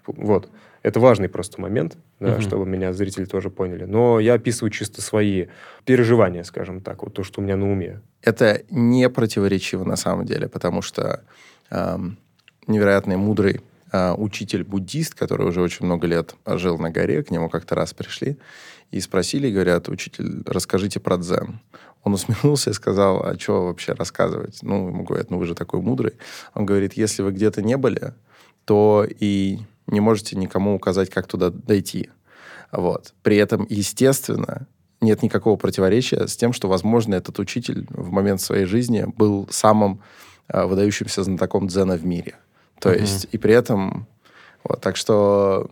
Вот. 0.07 0.49
Это 0.83 0.99
важный 0.99 1.29
просто 1.29 1.61
момент, 1.61 1.97
да, 2.19 2.35
угу. 2.35 2.43
чтобы 2.43 2.67
меня 2.67 2.93
зрители 2.93 3.25
тоже 3.25 3.51
поняли. 3.51 3.85
Но 3.85 4.19
я 4.19 4.35
описываю 4.35 4.71
чисто 4.71 5.01
свои 5.01 5.47
переживания, 5.85 6.43
скажем 6.43 6.81
так, 6.81 7.03
вот 7.03 7.15
то, 7.15 7.23
что 7.23 7.41
у 7.41 7.45
меня 7.45 7.57
на 7.57 7.71
уме. 7.71 8.01
Это 8.21 8.63
не 8.71 9.09
противоречиво 9.09 9.85
на 9.85 9.97
самом 9.97 10.27
деле, 10.27 10.49
потому 10.49 10.83
что 10.83 11.23
эм, 11.71 12.19
невероятный 12.67 13.17
мудрый 13.17 13.61
э, 13.93 14.13
учитель-буддист, 14.13 15.15
который 15.15 15.47
уже 15.47 15.61
очень 15.61 15.87
много 15.87 16.07
лет 16.07 16.35
жил 16.47 16.79
на 16.79 16.91
горе, 16.91 17.23
к 17.23 17.31
нему 17.31 17.49
как-то 17.49 17.75
раз 17.75 17.95
пришли 17.95 18.37
и 18.91 19.01
спросили, 19.01 19.51
говорят, 19.51 19.89
учитель, 19.89 20.43
расскажите 20.47 21.01
про 21.01 21.17
дзен. 21.17 21.61
Он 22.05 22.15
усмехнулся 22.15 22.71
и 22.71 22.75
сказал, 22.75 23.25
а 23.25 23.39
что 23.39 23.67
вообще 23.67 23.93
рассказывать? 23.93 24.59
Ну, 24.63 24.89
ему 24.89 25.05
говорят, 25.05 25.31
ну 25.31 25.39
вы 25.39 25.47
же 25.47 25.55
такой 25.55 25.81
мудрый. 25.81 26.15
Он 26.55 26.67
говорит, 26.67 26.95
если 26.95 27.23
вы 27.23 27.33
где-то 27.33 27.63
не 27.63 27.77
были, 27.77 28.13
то 28.65 29.07
и 29.09 29.61
не 29.93 30.01
можете 30.01 30.37
никому 30.37 30.75
указать, 30.75 31.11
как 31.11 31.27
туда 31.27 31.51
дойти. 31.51 32.11
Вот. 32.73 33.15
При 33.23 33.37
этом, 33.37 33.67
естественно, 33.69 34.67
нет 35.01 35.23
никакого 35.23 35.57
противоречия 35.57 36.27
с 36.27 36.37
тем, 36.37 36.53
что, 36.53 36.69
возможно, 36.69 37.15
этот 37.15 37.39
учитель 37.39 37.87
в 37.91 38.11
момент 38.11 38.41
своей 38.41 38.65
жизни 38.65 39.05
был 39.17 39.47
самым 39.51 40.01
э, 40.49 40.65
выдающимся 40.65 41.23
знатоком 41.23 41.67
дзена 41.69 41.97
в 41.97 42.05
мире. 42.05 42.35
То 42.81 42.91
mm-hmm. 42.91 43.01
есть, 43.01 43.29
и 43.31 43.39
при 43.39 43.55
этом... 43.55 44.07
Вот, 44.65 44.81
так 44.81 44.97
что 44.97 45.69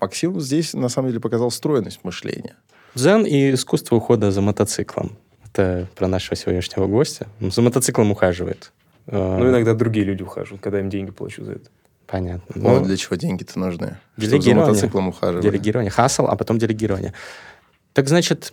Максим 0.00 0.40
здесь, 0.40 0.74
на 0.74 0.88
самом 0.88 1.08
деле, 1.08 1.20
показал 1.20 1.50
стройность 1.50 2.04
мышления. 2.04 2.56
Дзен 2.94 3.24
и 3.24 3.52
искусство 3.52 3.96
ухода 3.96 4.30
за 4.30 4.40
мотоциклом. 4.40 5.16
Это 5.44 5.88
про 5.96 6.08
нашего 6.08 6.36
сегодняшнего 6.36 6.86
гостя. 6.86 7.26
Он 7.40 7.50
за 7.50 7.62
мотоциклом 7.62 8.10
ухаживает. 8.10 8.72
Ну, 9.06 9.48
иногда 9.48 9.74
другие 9.74 10.06
люди 10.06 10.22
ухаживают, 10.22 10.62
когда 10.62 10.80
им 10.80 10.88
деньги 10.88 11.10
плачу 11.10 11.44
за 11.44 11.52
это. 11.52 11.70
Понятно. 12.12 12.54
Ну, 12.54 12.78
ну 12.78 12.84
для 12.84 12.98
чего 12.98 13.16
деньги-то 13.16 13.58
нужны? 13.58 13.96
Делегирование. 14.18 14.66
за 14.66 14.70
мотоциклом 14.72 15.08
ухаживать. 15.08 15.42
Делегирование. 15.42 15.90
Хасл, 15.90 16.26
а 16.26 16.36
потом 16.36 16.58
делегирование. 16.58 17.14
Так 17.94 18.06
значит, 18.06 18.50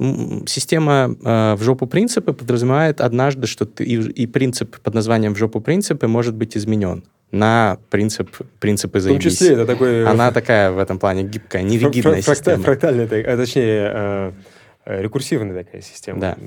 система 0.48 1.14
э, 1.22 1.56
в 1.56 1.62
жопу 1.62 1.86
принципы 1.86 2.32
подразумевает 2.32 3.02
однажды, 3.02 3.48
что 3.48 3.66
ты, 3.66 3.84
и, 3.84 3.96
и 3.96 4.28
принцип 4.28 4.80
под 4.80 4.94
названием 4.94 5.34
в 5.36 5.38
жопу 5.38 5.60
принципы 5.60 6.08
может 6.08 6.36
быть 6.36 6.56
изменен 6.56 7.04
на 7.32 7.78
принцип 7.90 8.30
принципы 8.62 9.02
заебись. 9.02 9.20
В 9.20 9.24
том 9.24 9.32
числе 9.32 9.54
это 9.56 9.66
такой... 9.66 10.06
Она 10.06 10.32
такая 10.32 10.72
в 10.72 10.80
этом 10.80 10.98
плане 10.98 11.24
гибкая, 11.24 11.62
неригидная 11.62 12.22
система. 12.22 12.64
Фрактальная, 12.64 13.08
а 13.08 13.38
точнее, 13.38 13.92
э, 13.94 14.32
э, 14.86 15.02
рекурсивная 15.02 15.66
такая 15.66 15.82
система. 15.82 16.22
Да. 16.22 16.38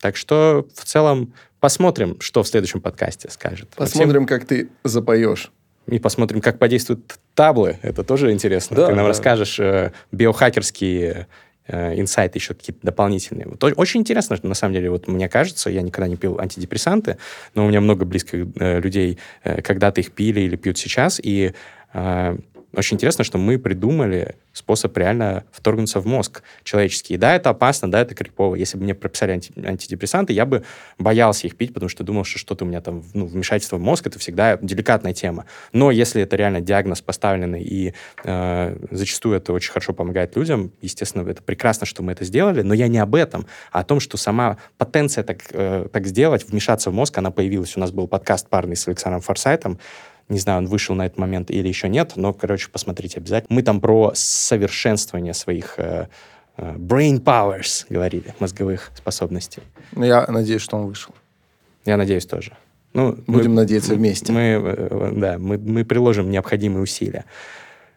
Так 0.00 0.16
что 0.16 0.66
в 0.74 0.84
целом 0.84 1.34
посмотрим, 1.60 2.16
что 2.18 2.42
в 2.42 2.48
следующем 2.48 2.80
подкасте 2.80 3.30
скажет. 3.30 3.68
Посмотрим, 3.76 4.22
Максим. 4.22 4.26
как 4.26 4.48
ты 4.48 4.70
запоешь. 4.82 5.52
И 5.86 5.98
посмотрим, 5.98 6.40
как 6.40 6.58
подействуют 6.58 7.18
таблы. 7.34 7.78
Это 7.82 8.04
тоже 8.04 8.32
интересно. 8.32 8.76
Да, 8.76 8.86
ты 8.86 8.94
нам 8.94 9.04
да. 9.04 9.08
расскажешь 9.08 9.58
э, 9.58 9.92
биохакерские 10.12 11.26
э, 11.66 12.00
инсайты 12.00 12.38
еще 12.38 12.54
какие-то 12.54 12.80
дополнительные. 12.82 13.46
Вот, 13.48 13.64
очень 13.76 14.00
интересно, 14.00 14.36
что 14.36 14.46
на 14.46 14.54
самом 14.54 14.74
деле, 14.74 14.90
вот 14.90 15.08
мне 15.08 15.28
кажется, 15.28 15.70
я 15.70 15.82
никогда 15.82 16.08
не 16.08 16.16
пил 16.16 16.38
антидепрессанты, 16.38 17.18
но 17.54 17.64
у 17.64 17.68
меня 17.68 17.80
много 17.80 18.04
близких 18.04 18.46
э, 18.60 18.80
людей 18.80 19.18
э, 19.42 19.60
когда-то 19.62 20.00
их 20.00 20.12
пили 20.12 20.40
или 20.40 20.56
пьют 20.56 20.78
сейчас, 20.78 21.20
и 21.22 21.52
э, 21.94 22.36
очень 22.74 22.96
интересно, 22.96 23.24
что 23.24 23.38
мы 23.38 23.58
придумали 23.58 24.36
способ 24.52 24.96
реально 24.96 25.44
вторгнуться 25.52 26.00
в 26.00 26.06
мозг 26.06 26.42
человеческий. 26.64 27.16
да, 27.16 27.36
это 27.36 27.50
опасно, 27.50 27.90
да, 27.90 28.00
это 28.00 28.14
крипово. 28.14 28.54
Если 28.54 28.78
бы 28.78 28.84
мне 28.84 28.94
прописали 28.94 29.32
анти 29.32 29.52
антидепрессанты, 29.64 30.32
я 30.32 30.46
бы 30.46 30.64
боялся 30.98 31.46
их 31.46 31.56
пить, 31.56 31.74
потому 31.74 31.88
что 31.88 32.04
думал, 32.04 32.24
что 32.24 32.38
что-то 32.38 32.64
у 32.64 32.68
меня 32.68 32.80
там, 32.80 33.04
ну, 33.14 33.26
вмешательство 33.26 33.76
в 33.76 33.80
мозг, 33.80 34.06
это 34.06 34.18
всегда 34.18 34.56
деликатная 34.56 35.12
тема. 35.12 35.46
Но 35.72 35.90
если 35.90 36.22
это 36.22 36.36
реально 36.36 36.60
диагноз 36.60 37.02
поставленный, 37.02 37.62
и 37.62 37.94
э, 38.24 38.76
зачастую 38.90 39.36
это 39.36 39.52
очень 39.52 39.70
хорошо 39.70 39.92
помогает 39.92 40.36
людям, 40.36 40.72
естественно, 40.80 41.28
это 41.28 41.42
прекрасно, 41.42 41.86
что 41.86 42.02
мы 42.02 42.12
это 42.12 42.24
сделали, 42.24 42.62
но 42.62 42.74
я 42.74 42.88
не 42.88 42.98
об 42.98 43.14
этом, 43.14 43.46
а 43.70 43.80
о 43.80 43.84
том, 43.84 44.00
что 44.00 44.16
сама 44.16 44.58
потенция 44.78 45.24
так, 45.24 45.42
э, 45.50 45.88
так 45.92 46.06
сделать, 46.06 46.48
вмешаться 46.48 46.90
в 46.90 46.94
мозг, 46.94 47.18
она 47.18 47.30
появилась. 47.30 47.76
У 47.76 47.80
нас 47.80 47.90
был 47.90 48.08
подкаст 48.08 48.48
парный 48.48 48.76
с 48.76 48.88
Александром 48.88 49.20
Форсайтом, 49.20 49.78
не 50.28 50.38
знаю, 50.38 50.58
он 50.58 50.66
вышел 50.66 50.94
на 50.94 51.06
этот 51.06 51.18
момент 51.18 51.50
или 51.50 51.68
еще 51.68 51.88
нет, 51.88 52.12
но, 52.16 52.32
короче, 52.32 52.68
посмотрите 52.70 53.18
обязательно. 53.18 53.54
Мы 53.54 53.62
там 53.62 53.80
про 53.80 54.12
совершенствование 54.14 55.34
своих 55.34 55.74
э, 55.78 56.08
э, 56.56 56.74
brain 56.76 57.22
powers 57.22 57.86
говорили, 57.88 58.34
мозговых 58.38 58.90
способностей. 58.94 59.62
Ну, 59.92 60.04
я 60.04 60.26
надеюсь, 60.26 60.62
что 60.62 60.76
он 60.76 60.86
вышел. 60.86 61.14
Я 61.84 61.96
надеюсь 61.96 62.26
тоже. 62.26 62.52
Ну, 62.94 63.16
Будем 63.26 63.50
мы, 63.50 63.62
надеяться 63.62 63.94
вместе. 63.94 64.32
Мы, 64.32 64.40
э, 64.40 65.12
да, 65.16 65.38
мы, 65.38 65.58
мы 65.58 65.84
приложим 65.84 66.30
необходимые 66.30 66.82
усилия. 66.82 67.24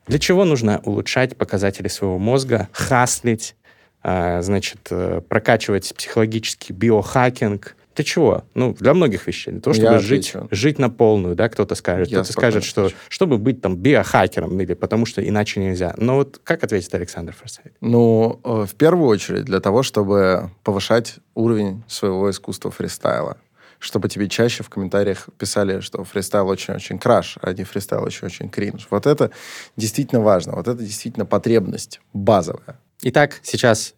Для 0.08 0.20
чего 0.20 0.46
нужно 0.46 0.82
улучшать 0.84 1.36
показатели 1.36 1.88
своего 1.88 2.18
мозга, 2.18 2.70
хаслить, 2.72 3.56
э, 4.04 4.42
значит, 4.42 4.88
э, 4.92 5.22
прокачивать 5.28 5.94
психологический 5.96 6.74
биохакинг, 6.74 7.75
для 7.96 8.04
чего? 8.04 8.44
Ну, 8.54 8.74
для 8.74 8.94
многих 8.94 9.26
вещей. 9.26 9.52
Для 9.52 9.62
того, 9.62 9.74
чтобы 9.74 9.94
Я 9.94 10.00
жить, 10.00 10.34
жить 10.52 10.80
на 10.80 10.90
полную, 10.90 11.36
да, 11.36 11.48
кто-то 11.48 11.76
скажет. 11.76 12.10
кто-то 12.10 12.32
скажет, 12.32 12.64
что 12.64 12.92
чтобы 13.08 13.38
быть 13.38 13.62
там 13.62 13.78
биохакером, 13.78 14.60
или 14.60 14.74
потому 14.74 15.06
что 15.06 15.26
иначе 15.26 15.62
нельзя. 15.62 15.94
Но 15.98 16.16
вот 16.16 16.42
как 16.44 16.64
ответит 16.64 16.94
Александр 16.94 17.34
Форсайт? 17.34 17.74
Ну, 17.80 18.40
э, 18.44 18.66
в 18.70 18.76
первую 18.76 19.08
очередь 19.08 19.46
для 19.46 19.62
того, 19.62 19.82
чтобы 19.82 20.52
повышать 20.64 21.16
уровень 21.36 21.84
своего 21.88 22.30
искусства 22.30 22.70
фристайла. 22.70 23.38
Чтобы 23.80 24.10
тебе 24.10 24.28
чаще 24.28 24.64
в 24.64 24.70
комментариях 24.70 25.28
писали, 25.38 25.80
что 25.80 26.04
фристайл 26.04 26.48
очень-очень 26.48 26.98
краш, 26.98 27.38
а 27.42 27.54
не 27.54 27.64
фристайл 27.64 28.04
очень-очень 28.04 28.50
кринж. 28.50 28.88
Вот 28.90 29.06
это 29.06 29.32
действительно 29.78 30.22
важно. 30.22 30.56
Вот 30.56 30.68
это 30.68 30.82
действительно 30.82 31.26
потребность 31.26 32.02
базовая. 32.14 32.80
Итак, 33.04 33.40
сейчас 33.44 33.94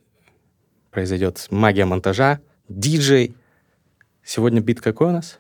произойдет 0.91 1.47
магия 1.51 1.85
монтажа. 1.85 2.41
Диджей 2.67 3.36
Сегодня 4.27 4.59
бит 4.59 4.81
какой 4.81 5.07
у 5.07 5.11
нас? 5.11 5.39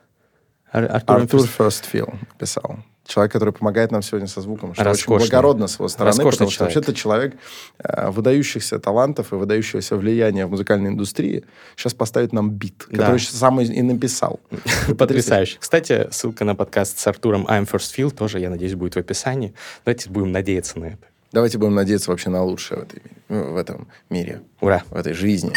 Ар- 0.71 0.89
Артур, 0.89 1.17
Артур 1.17 1.45
Ферстфилл 1.45 2.13
писал. 2.39 2.77
Человек, 3.05 3.33
который 3.33 3.53
помогает 3.53 3.91
нам 3.91 4.01
сегодня 4.01 4.29
со 4.29 4.39
звуком, 4.39 4.73
что 4.73 4.83
Роскошный. 4.85 5.15
очень 5.15 5.25
благородно 5.25 5.67
с 5.67 5.75
его 5.75 5.89
стороны, 5.89 6.11
Роскошный 6.11 6.31
потому 6.31 6.51
что 6.51 6.63
вообще-то 6.63 6.93
человек 6.93 7.35
э, 7.79 8.09
выдающихся 8.09 8.79
талантов 8.79 9.33
и 9.33 9.35
выдающегося 9.35 9.97
влияния 9.97 10.45
в 10.45 10.51
музыкальной 10.51 10.89
индустрии 10.91 11.43
сейчас 11.75 11.93
поставит 11.93 12.31
нам 12.31 12.49
бит, 12.49 12.85
да. 12.89 12.99
который 12.99 13.19
сам 13.19 13.59
и 13.59 13.81
написал. 13.81 14.39
Потрясающе. 14.97 15.57
Кстати, 15.59 16.07
ссылка 16.11 16.45
на 16.45 16.55
подкаст 16.55 16.97
с 16.97 17.07
Артуром 17.07 17.45
I'm 17.45 17.69
First 17.69 17.93
Feel 17.93 18.09
тоже, 18.09 18.39
я 18.39 18.49
надеюсь, 18.49 18.75
будет 18.75 18.95
в 18.95 18.99
описании. 18.99 19.53
Давайте 19.83 20.09
будем 20.09 20.31
надеяться 20.31 20.79
на 20.79 20.85
это. 20.85 21.07
Давайте 21.33 21.57
будем 21.57 21.75
надеяться 21.75 22.09
вообще 22.09 22.29
на 22.29 22.41
лучшее 22.41 22.79
в, 22.79 22.83
этой, 22.83 23.01
в 23.27 23.57
этом 23.57 23.89
мире. 24.09 24.43
Ура. 24.61 24.83
В 24.89 24.95
этой 24.95 25.11
жизни. 25.11 25.51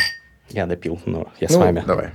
Я 0.48 0.66
допил, 0.66 1.00
но 1.06 1.30
я 1.38 1.46
ну, 1.48 1.54
с 1.54 1.58
вами. 1.58 1.84
давай. 1.86 2.10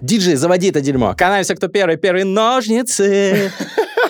Диджей, 0.00 0.36
заводи 0.36 0.70
это 0.70 0.80
дерьмо. 0.80 1.14
Канаемся, 1.16 1.54
кто 1.54 1.68
первый. 1.68 1.96
Первые 1.96 2.24
ножницы. 2.24 3.50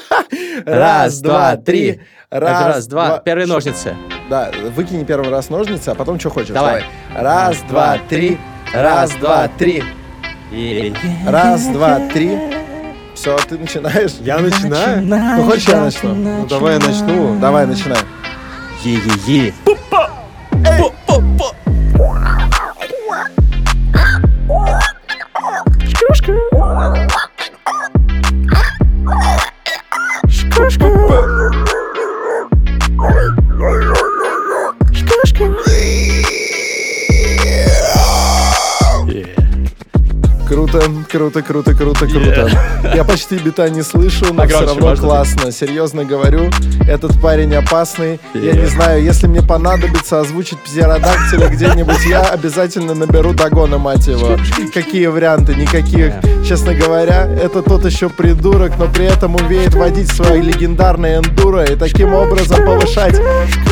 Раз, 0.65 1.21
два, 1.21 1.57
три. 1.57 2.01
Раз, 2.31 2.87
два. 2.87 3.19
Первые 3.19 3.47
ножницы. 3.47 3.97
Да, 4.29 4.53
выкини 4.77 5.05
первый 5.05 5.31
раз 5.31 5.51
ножницы, 5.51 5.89
а 5.89 5.95
потом 5.95 6.21
что 6.21 6.31
хочешь. 6.31 6.51
Давай. 6.51 6.85
Раз, 7.15 7.59
два, 7.69 7.99
три. 8.09 8.39
Раз, 8.73 9.13
два, 9.17 9.49
три. 9.49 9.83
Раз, 11.27 11.67
два, 11.67 11.99
три. 12.13 12.39
Все, 13.15 13.37
ты 13.49 13.59
начинаешь. 13.59 14.13
Я 14.21 14.39
начинаю? 14.39 15.03
Ну, 15.03 15.45
хочешь, 15.45 15.69
я 15.69 15.81
начну? 15.83 16.15
Ну, 16.15 16.47
давай 16.47 16.75
я 16.75 16.87
начну. 16.87 17.39
Давай, 17.41 17.67
начинай. 17.67 17.99
Е-е-е. 18.85 19.53
But 30.61 31.40
Круто, 40.71 41.43
круто, 41.43 41.75
круто, 41.75 42.07
круто. 42.07 42.07
Yeah. 42.07 42.97
Я 42.97 43.05
почти 43.05 43.37
бита 43.39 43.69
не 43.71 43.83
слышу, 43.83 44.33
но 44.33 44.47
все 44.47 44.67
равно 44.67 44.95
классно. 44.95 45.47
Быть. 45.47 45.57
Серьезно 45.57 46.05
говорю, 46.05 46.49
этот 46.87 47.21
парень 47.21 47.55
опасный. 47.55 48.21
Yeah. 48.35 48.47
Я 48.47 48.53
не 48.53 48.67
знаю, 48.67 49.03
если 49.03 49.27
мне 49.27 49.43
понадобится 49.43 50.21
озвучить 50.21 50.59
птеродактиля 50.59 51.49
где-нибудь, 51.49 52.07
я 52.09 52.23
обязательно 52.23 52.95
наберу 52.95 53.33
догона, 53.33 53.79
мать 53.79 54.07
его. 54.07 54.37
Какие 54.73 55.07
варианты? 55.07 55.55
Никаких. 55.57 56.15
Yeah. 56.15 56.45
Честно 56.47 56.75
говоря, 56.75 57.27
это 57.27 57.63
тот 57.63 57.85
еще 57.85 58.09
придурок, 58.09 58.79
но 58.79 58.87
при 58.87 59.07
этом 59.07 59.35
умеет 59.35 59.75
водить 59.75 60.13
свои 60.13 60.41
легендарные 60.41 61.19
эндуро 61.19 61.65
и 61.65 61.75
таким 61.75 62.15
образом 62.15 62.65
повышать 62.65 63.21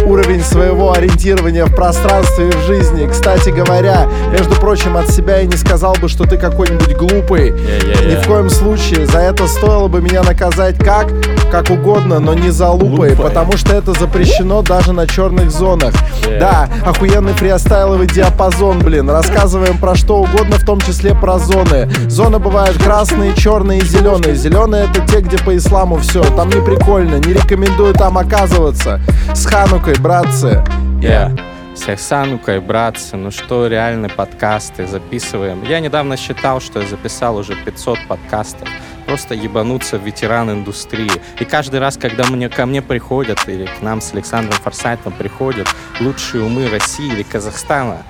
уровень 0.04 0.42
своего 0.42 0.92
ориентирования 0.92 1.64
в 1.64 1.74
пространстве 1.74 2.48
и 2.48 2.52
в 2.52 2.66
жизни. 2.66 3.08
Кстати 3.08 3.50
говоря, 3.50 4.08
между 4.30 4.54
прочим, 4.56 4.96
от 4.96 5.10
себя 5.10 5.38
я 5.38 5.46
не 5.46 5.56
сказал 5.56 5.94
бы, 5.94 6.08
что 6.08 6.24
ты 6.24 6.36
какой-нибудь 6.36 6.87
быть 6.88 6.96
глупый. 6.96 7.50
Ни 7.50 8.22
в 8.22 8.26
коем 8.26 8.50
случае. 8.50 9.06
За 9.06 9.18
это 9.18 9.46
стоило 9.46 9.88
бы 9.88 10.00
меня 10.00 10.22
наказать 10.22 10.78
как? 10.78 11.08
Как 11.50 11.70
угодно, 11.70 12.18
но 12.18 12.34
не 12.34 12.50
за 12.50 12.68
лупой. 12.70 13.16
Потому 13.16 13.56
что 13.56 13.74
это 13.74 13.92
запрещено 13.92 14.62
даже 14.62 14.92
на 14.92 15.06
черных 15.06 15.50
зонах. 15.50 15.94
Да, 16.38 16.68
охуенный 16.84 17.32
фриостайловый 17.32 18.06
диапазон, 18.06 18.80
блин. 18.80 19.10
Рассказываем 19.10 19.78
про 19.78 19.94
что 19.94 20.18
угодно, 20.18 20.56
в 20.56 20.64
том 20.64 20.80
числе 20.80 21.14
про 21.14 21.38
зоны. 21.38 21.88
Зоны 22.08 22.38
бывают 22.38 22.82
красные, 22.82 23.34
черные 23.34 23.80
и 23.80 23.84
зеленые. 23.84 24.34
Зеленые 24.34 24.86
это 24.90 25.06
те, 25.06 25.20
где 25.20 25.38
по 25.38 25.56
исламу 25.56 25.96
все. 25.98 26.22
Там 26.22 26.48
не 26.48 26.60
прикольно, 26.60 27.16
не 27.16 27.32
рекомендую 27.32 27.94
там 27.94 28.18
оказываться. 28.18 29.00
С 29.34 29.46
Ханукой, 29.46 29.94
братцы. 29.98 30.62
Yeah. 31.00 31.38
Всех 31.78 32.00
с 32.00 32.10
Анукой, 32.12 32.60
братцы, 32.60 33.16
ну 33.16 33.30
что, 33.30 33.68
реальные 33.68 34.10
подкасты 34.10 34.86
записываем. 34.86 35.62
Я 35.62 35.78
недавно 35.78 36.16
считал, 36.16 36.60
что 36.60 36.80
я 36.80 36.86
записал 36.86 37.36
уже 37.36 37.54
500 37.54 38.00
подкастов. 38.08 38.68
Просто 39.06 39.34
ебануться 39.34 39.96
в 39.96 40.04
ветеран 40.04 40.50
индустрии. 40.50 41.10
И 41.38 41.44
каждый 41.44 41.78
раз, 41.78 41.96
когда 41.96 42.26
мне, 42.26 42.48
ко 42.48 42.66
мне 42.66 42.82
приходят, 42.82 43.48
или 43.48 43.66
к 43.66 43.80
нам 43.80 44.00
с 44.00 44.12
Александром 44.12 44.60
Форсайтом 44.60 45.12
приходят 45.12 45.68
лучшие 46.00 46.42
умы 46.42 46.68
России 46.68 47.06
или 47.06 47.22
Казахстана, 47.22 48.02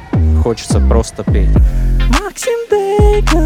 хочется 0.43 0.81
просто 0.81 1.23
петь. 1.23 1.55
Максим 2.21 2.59
Дейка, 2.71 3.39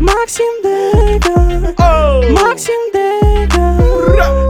Максим 0.00 0.62
Дейка, 0.62 1.36
Максим 2.30 2.92
Дейка, 2.92 3.60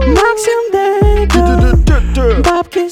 Максим 0.07 0.71
Дейка, 0.71 2.43
бабки 2.47 2.87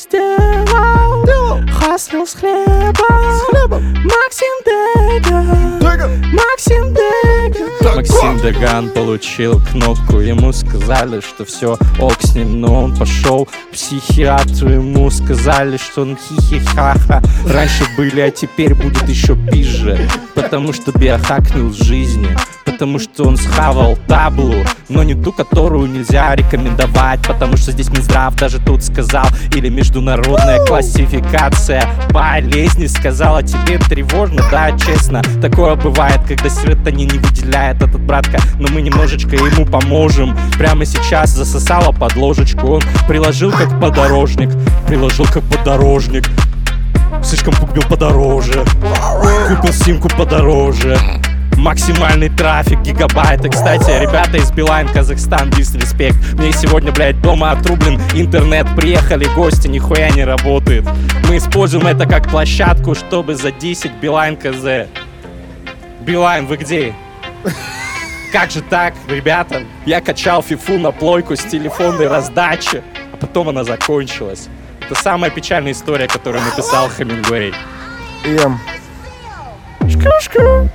сделал, 1.97 2.25
хаслил 2.25 2.25
с 2.25 2.33
хлебом, 2.33 3.93
Максим 4.03 4.63
Дейка, 5.19 6.09
Максим 6.31 6.93
Дейка. 6.93 7.95
Максим 7.95 8.39
Деган 8.39 8.89
получил 8.89 9.61
кнопку, 9.71 10.19
ему 10.19 10.51
сказали, 10.51 11.19
что 11.21 11.45
все 11.45 11.77
ок 11.99 12.17
с 12.21 12.35
ним, 12.35 12.61
но 12.61 12.83
он 12.83 12.95
пошел 12.95 13.45
к 13.45 13.51
психиатру, 13.71 14.69
ему 14.69 15.09
сказали, 15.11 15.77
что 15.77 16.01
он 16.01 16.17
хихи-ха-ха. 16.17 17.21
Раньше 17.47 17.85
были, 17.95 18.21
а 18.21 18.31
теперь 18.31 18.73
будет 18.73 19.07
еще 19.07 19.35
пизже, 19.35 20.09
потому 20.33 20.73
что 20.73 20.91
биохакнул 20.91 21.71
жизни, 21.71 22.35
потому 22.65 22.99
что 22.99 23.25
он 23.25 23.37
схавал 23.37 23.97
таблу, 24.07 24.55
но 24.89 25.03
не 25.03 25.13
ту, 25.13 25.31
которую 25.31 25.87
нельзя 25.89 26.35
рекомендовать, 26.35 27.21
потому 27.27 27.55
что 27.57 27.71
здесь 27.71 27.89
Минздрав 27.89 28.35
даже 28.35 28.59
тут 28.59 28.83
сказал, 28.83 29.25
или 29.55 29.69
международная 29.69 30.65
классификация 30.65 31.87
болезни 32.11 32.87
сказала, 32.87 33.43
тебе 33.43 33.77
тревожно, 33.77 34.41
да, 34.49 34.71
честно, 35.03 35.21
такое 35.41 35.75
бывает, 35.75 36.21
когда 36.27 36.49
серотонин 36.49 37.09
не 37.09 37.17
выделяет 37.17 37.81
этот 37.81 37.99
братка, 37.99 38.39
но 38.57 38.67
мы 38.71 38.81
немножечко 38.81 39.35
ему 39.35 39.65
поможем, 39.65 40.37
прямо 40.57 40.85
сейчас 40.85 41.31
засосала 41.31 41.91
под 41.91 42.15
ложечку, 42.15 42.75
он 42.75 42.81
приложил 43.07 43.51
как 43.51 43.79
подорожник, 43.81 44.49
приложил 44.87 45.25
как 45.25 45.43
подорожник, 45.43 46.23
слишком 47.21 47.53
купил 47.53 47.83
подороже, 47.83 48.63
купил 49.49 49.73
симку 49.73 50.07
подороже, 50.07 50.97
максимальный 51.57 52.29
трафик, 52.29 52.79
гигабайты. 52.81 53.49
Кстати, 53.49 53.89
ребята 54.01 54.37
из 54.37 54.51
Билайн 54.51 54.87
Казахстан, 54.87 55.49
disrespect. 55.51 56.17
Мне 56.33 56.51
сегодня, 56.51 56.91
блядь, 56.91 57.21
дома 57.21 57.51
отрублен 57.51 57.99
интернет. 58.13 58.67
Приехали 58.75 59.25
гости, 59.35 59.67
нихуя 59.67 60.09
не 60.09 60.23
работает. 60.23 60.85
Мы 61.27 61.37
используем 61.37 61.87
это 61.87 62.05
как 62.05 62.29
площадку, 62.29 62.95
чтобы 62.95 63.35
задисить 63.35 63.93
Билайн 64.01 64.35
КЗ. 64.35 64.89
Билайн, 66.01 66.45
вы 66.47 66.57
где? 66.57 66.93
Как 68.31 68.49
же 68.51 68.61
так, 68.61 68.95
ребята? 69.07 69.61
Я 69.85 70.01
качал 70.01 70.41
фифу 70.41 70.79
на 70.79 70.91
плойку 70.91 71.35
с 71.35 71.43
телефонной 71.43 72.07
раздачи, 72.07 72.81
а 73.11 73.17
потом 73.17 73.49
она 73.49 73.63
закончилась. 73.63 74.47
Это 74.81 74.95
самая 74.95 75.29
печальная 75.29 75.71
история, 75.71 76.07
которую 76.07 76.43
написал 76.43 76.89
Хемингуэй. 76.89 77.53
Ем. 78.25 78.59
Шку-шку. 79.87 80.69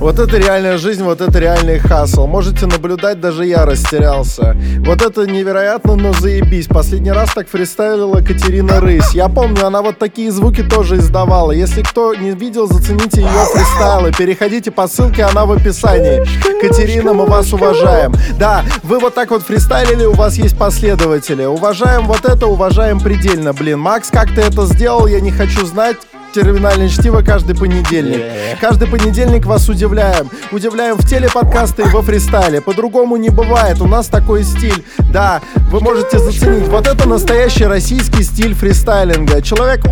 Вот 0.00 0.18
это 0.18 0.36
реальная 0.36 0.76
жизнь, 0.76 1.02
вот 1.02 1.20
это 1.20 1.38
реальный 1.38 1.78
хасл. 1.78 2.26
Можете 2.26 2.66
наблюдать, 2.66 3.20
даже 3.20 3.46
я 3.46 3.64
растерялся. 3.64 4.56
Вот 4.80 5.00
это 5.00 5.26
невероятно, 5.26 5.94
но 5.96 6.12
заебись. 6.12 6.66
Последний 6.66 7.12
раз 7.12 7.32
так 7.32 7.48
фристайлила 7.48 8.20
Катерина 8.20 8.80
Рысь. 8.80 9.14
Я 9.14 9.28
помню, 9.28 9.64
она 9.64 9.80
вот 9.80 9.98
такие 9.98 10.30
звуки 10.30 10.62
тоже 10.62 10.96
издавала. 10.96 11.52
Если 11.52 11.82
кто 11.82 12.14
не 12.14 12.32
видел, 12.32 12.66
зацените 12.66 13.22
ее 13.22 13.44
фристайлы. 13.52 14.12
Переходите 14.12 14.70
по 14.70 14.88
ссылке, 14.88 15.22
она 15.22 15.46
в 15.46 15.52
описании. 15.52 16.22
Катерина, 16.60 17.14
мы 17.14 17.24
вас 17.24 17.52
уважаем. 17.52 18.12
Да, 18.38 18.62
вы 18.82 18.98
вот 18.98 19.14
так 19.14 19.30
вот 19.30 19.42
фристайлили, 19.42 20.04
у 20.04 20.12
вас 20.12 20.34
есть 20.34 20.58
последователи. 20.58 21.44
Уважаем 21.44 22.06
вот 22.06 22.24
это, 22.24 22.46
уважаем 22.46 23.00
предельно, 23.00 23.52
блин. 23.52 23.78
Макс, 23.78 24.10
как 24.10 24.34
ты 24.34 24.42
это 24.42 24.66
сделал, 24.66 25.06
я 25.06 25.20
не 25.20 25.30
хочу 25.30 25.64
знать 25.64 25.96
терминальное 26.34 26.88
чтиво 26.88 27.22
каждый 27.22 27.54
понедельник. 27.54 28.20
Каждый 28.60 28.88
понедельник 28.88 29.46
вас 29.46 29.68
удивляем. 29.68 30.28
Удивляем 30.50 30.96
в 30.96 31.08
телеподкасты 31.08 31.82
и 31.82 31.86
во 31.86 32.02
фристайле. 32.02 32.60
По-другому 32.60 33.16
не 33.16 33.30
бывает. 33.30 33.80
У 33.80 33.86
нас 33.86 34.08
такой 34.08 34.42
стиль. 34.42 34.84
Да, 35.12 35.40
вы 35.70 35.80
можете 35.80 36.18
заценить. 36.18 36.68
Вот 36.68 36.88
это 36.88 37.08
настоящий 37.08 37.66
российский 37.66 38.24
стиль 38.24 38.54
фристайлинга. 38.54 39.42
Человек 39.42 39.82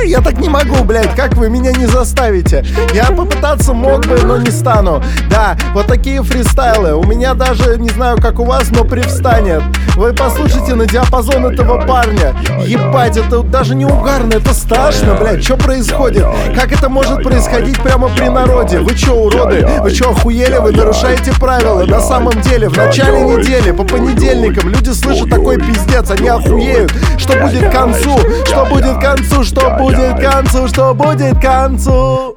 я 0.00 0.20
так 0.20 0.38
не 0.38 0.48
могу, 0.48 0.84
блядь, 0.84 1.14
как 1.14 1.34
вы 1.34 1.48
меня 1.48 1.72
не 1.72 1.86
заставите? 1.86 2.64
Я 2.94 3.06
попытаться 3.06 3.72
мог 3.72 4.06
бы, 4.06 4.18
но 4.24 4.38
не 4.38 4.50
стану. 4.50 5.02
Да, 5.30 5.56
вот 5.74 5.86
такие 5.86 6.22
фристайлы. 6.22 6.94
У 6.94 7.04
меня 7.04 7.34
даже, 7.34 7.78
не 7.78 7.88
знаю, 7.90 8.20
как 8.20 8.40
у 8.40 8.44
вас, 8.44 8.70
но 8.70 8.84
привстанет. 8.84 9.62
Вы 9.96 10.12
послушайте 10.14 10.74
на 10.74 10.86
диапазон 10.86 11.46
этого 11.46 11.86
парня. 11.86 12.34
Ебать, 12.64 13.16
это 13.16 13.42
даже 13.42 13.74
не 13.74 13.84
угарно, 13.84 14.34
это 14.34 14.54
страшно, 14.54 15.14
блядь. 15.14 15.44
Что 15.44 15.56
происходит? 15.56 16.24
Как 16.54 16.72
это 16.72 16.88
может 16.88 17.22
происходить 17.22 17.80
прямо 17.82 18.08
при 18.08 18.28
народе? 18.28 18.78
Вы 18.78 18.94
чё, 18.94 19.14
уроды? 19.14 19.66
Вы 19.80 19.90
чё, 19.90 20.10
охуели? 20.10 20.58
Вы 20.58 20.72
нарушаете 20.72 21.32
правила. 21.38 21.84
На 21.84 22.00
самом 22.00 22.40
деле, 22.40 22.68
в 22.68 22.76
начале 22.76 23.20
недели, 23.20 23.70
по 23.70 23.84
понедельникам, 23.84 24.70
люди 24.70 24.90
слышат 24.90 25.28
такой 25.28 25.58
пиздец, 25.58 26.10
они 26.10 26.28
охуеют. 26.28 26.92
Что 27.18 27.34
будет 27.38 27.68
к 27.68 27.72
концу? 27.72 28.18
Что 28.46 28.64
будет 28.66 28.96
к 28.96 29.00
концу? 29.00 29.44
Что 29.44 29.70
будет 29.78 29.81
к 29.90 30.20
концу? 30.20 30.68
Что 30.68 30.94
будет 30.94 31.38
к 31.38 31.42
концу? 31.42 32.36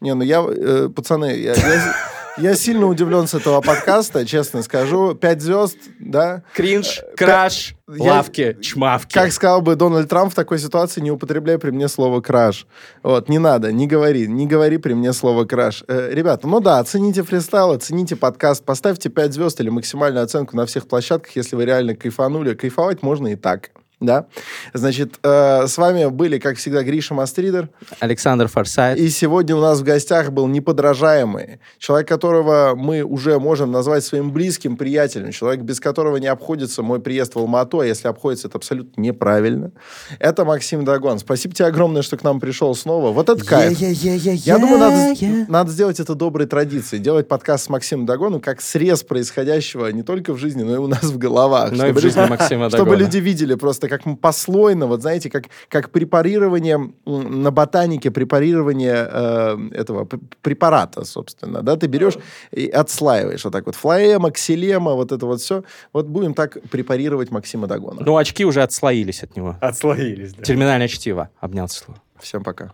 Не, 0.00 0.14
ну 0.14 0.22
я, 0.22 0.44
э, 0.46 0.88
пацаны, 0.94 1.36
я, 1.36 1.54
я, 1.54 1.94
я 2.36 2.54
сильно 2.54 2.86
удивлен 2.86 3.26
с 3.26 3.34
этого 3.34 3.60
подкаста, 3.62 4.26
честно 4.26 4.62
скажу. 4.62 5.14
Пять 5.14 5.40
звезд, 5.40 5.78
да? 5.98 6.42
Кринж, 6.54 7.00
краш, 7.16 7.74
Я- 7.88 8.12
лавки, 8.12 8.56
чмавки. 8.60 9.14
Как 9.14 9.32
сказал 9.32 9.62
бы 9.62 9.76
Дональд 9.76 10.08
Трамп 10.08 10.32
в 10.32 10.34
такой 10.34 10.58
ситуации, 10.58 11.00
не 11.00 11.10
употребляй 11.10 11.58
при 11.58 11.70
мне 11.70 11.88
слово 11.88 12.20
краш. 12.20 12.66
Вот, 13.02 13.28
не 13.30 13.38
надо, 13.38 13.72
не 13.72 13.86
говори, 13.86 14.26
не 14.26 14.46
говори 14.46 14.76
при 14.78 14.92
мне 14.94 15.12
слово 15.14 15.44
краш. 15.46 15.84
Э, 15.88 16.10
ребята, 16.12 16.46
ну 16.46 16.60
да, 16.60 16.80
оцените 16.80 17.22
фристайл, 17.22 17.70
оцените 17.70 18.16
подкаст, 18.16 18.64
поставьте 18.64 19.08
5 19.08 19.32
звезд 19.32 19.60
или 19.60 19.70
максимальную 19.70 20.24
оценку 20.24 20.56
на 20.56 20.66
всех 20.66 20.86
площадках, 20.86 21.34
если 21.36 21.56
вы 21.56 21.64
реально 21.64 21.94
кайфанули. 21.94 22.54
Кайфовать 22.54 23.02
можно 23.02 23.28
и 23.28 23.36
так. 23.36 23.70
Да, 24.04 24.26
значит, 24.72 25.14
э, 25.22 25.66
с 25.66 25.78
вами 25.78 26.06
были, 26.06 26.38
как 26.38 26.56
всегда, 26.56 26.82
Гриша 26.82 27.14
Мастридер. 27.14 27.68
Александр 28.00 28.48
Форсайт. 28.48 28.98
И 28.98 29.08
сегодня 29.08 29.56
у 29.56 29.60
нас 29.60 29.80
в 29.80 29.84
гостях 29.84 30.30
был 30.30 30.46
неподражаемый, 30.46 31.60
человек, 31.78 32.08
которого 32.08 32.74
мы 32.76 33.02
уже 33.02 33.38
можем 33.38 33.70
назвать 33.72 34.04
своим 34.04 34.32
близким 34.32 34.76
приятелем, 34.76 35.30
человек, 35.32 35.62
без 35.62 35.80
которого 35.80 36.16
не 36.16 36.26
обходится 36.26 36.82
мой 36.82 37.00
приезд 37.00 37.34
в 37.34 37.38
Алмату, 37.38 37.80
а 37.80 37.86
если 37.86 38.08
обходится, 38.08 38.48
это 38.48 38.58
абсолютно 38.58 39.00
неправильно. 39.00 39.72
Это 40.18 40.44
Максим 40.44 40.84
Дагон. 40.84 41.18
Спасибо 41.18 41.54
тебе 41.54 41.66
огромное, 41.66 42.02
что 42.02 42.16
к 42.16 42.24
нам 42.24 42.40
пришел 42.40 42.74
снова. 42.74 43.10
Вот 43.12 43.28
это 43.28 43.44
кайф. 43.44 43.78
Я 43.78 44.58
думаю, 44.58 44.78
надо, 44.78 45.14
надо 45.48 45.70
сделать 45.70 46.00
это 46.00 46.14
доброй 46.14 46.46
традицией. 46.46 47.02
Делать 47.02 47.28
подкаст 47.28 47.64
с 47.64 47.68
Максимом 47.68 48.06
Дагоном 48.06 48.40
как 48.40 48.60
срез 48.60 49.02
происходящего 49.02 49.88
не 49.88 50.02
только 50.02 50.32
в 50.32 50.38
жизни, 50.38 50.62
но 50.62 50.74
и 50.74 50.78
у 50.78 50.86
нас 50.86 51.04
в 51.04 51.18
головах. 51.18 51.72
Но 51.72 51.86
и 51.86 51.92
в 51.92 51.98
Чтобы 51.98 52.00
жизни 52.00 52.26
Максима 52.28 52.68
Чтобы 52.68 52.84
Дагона. 52.90 52.98
люди 52.98 53.18
видели 53.18 53.54
просто 53.54 53.88
как 53.98 54.20
послойно, 54.20 54.86
вот 54.86 55.02
знаете, 55.02 55.30
как, 55.30 55.44
как 55.68 55.90
препарирование 55.90 56.92
на 57.04 57.50
ботанике, 57.50 58.10
препарирование 58.10 59.08
э, 59.10 59.68
этого 59.72 60.08
препарата, 60.42 61.04
собственно, 61.04 61.62
да, 61.62 61.76
ты 61.76 61.86
берешь 61.86 62.14
и 62.50 62.66
отслаиваешь 62.66 63.44
вот 63.44 63.52
так 63.52 63.66
вот 63.66 63.74
флоэма, 63.74 64.30
ксилема, 64.30 64.94
вот 64.94 65.12
это 65.12 65.26
вот 65.26 65.40
все. 65.40 65.64
Вот 65.92 66.06
будем 66.06 66.34
так 66.34 66.58
препарировать 66.70 67.30
Максима 67.30 67.66
Дагона. 67.66 68.02
Ну, 68.04 68.16
очки 68.16 68.44
уже 68.44 68.62
отслоились 68.62 69.22
от 69.22 69.36
него. 69.36 69.56
Отслоились, 69.60 70.34
да. 70.34 70.42
Терминальное 70.42 70.88
чтиво. 70.88 71.30
Обнял 71.40 71.68
слово. 71.68 72.00
Всем 72.20 72.42
пока. 72.42 72.72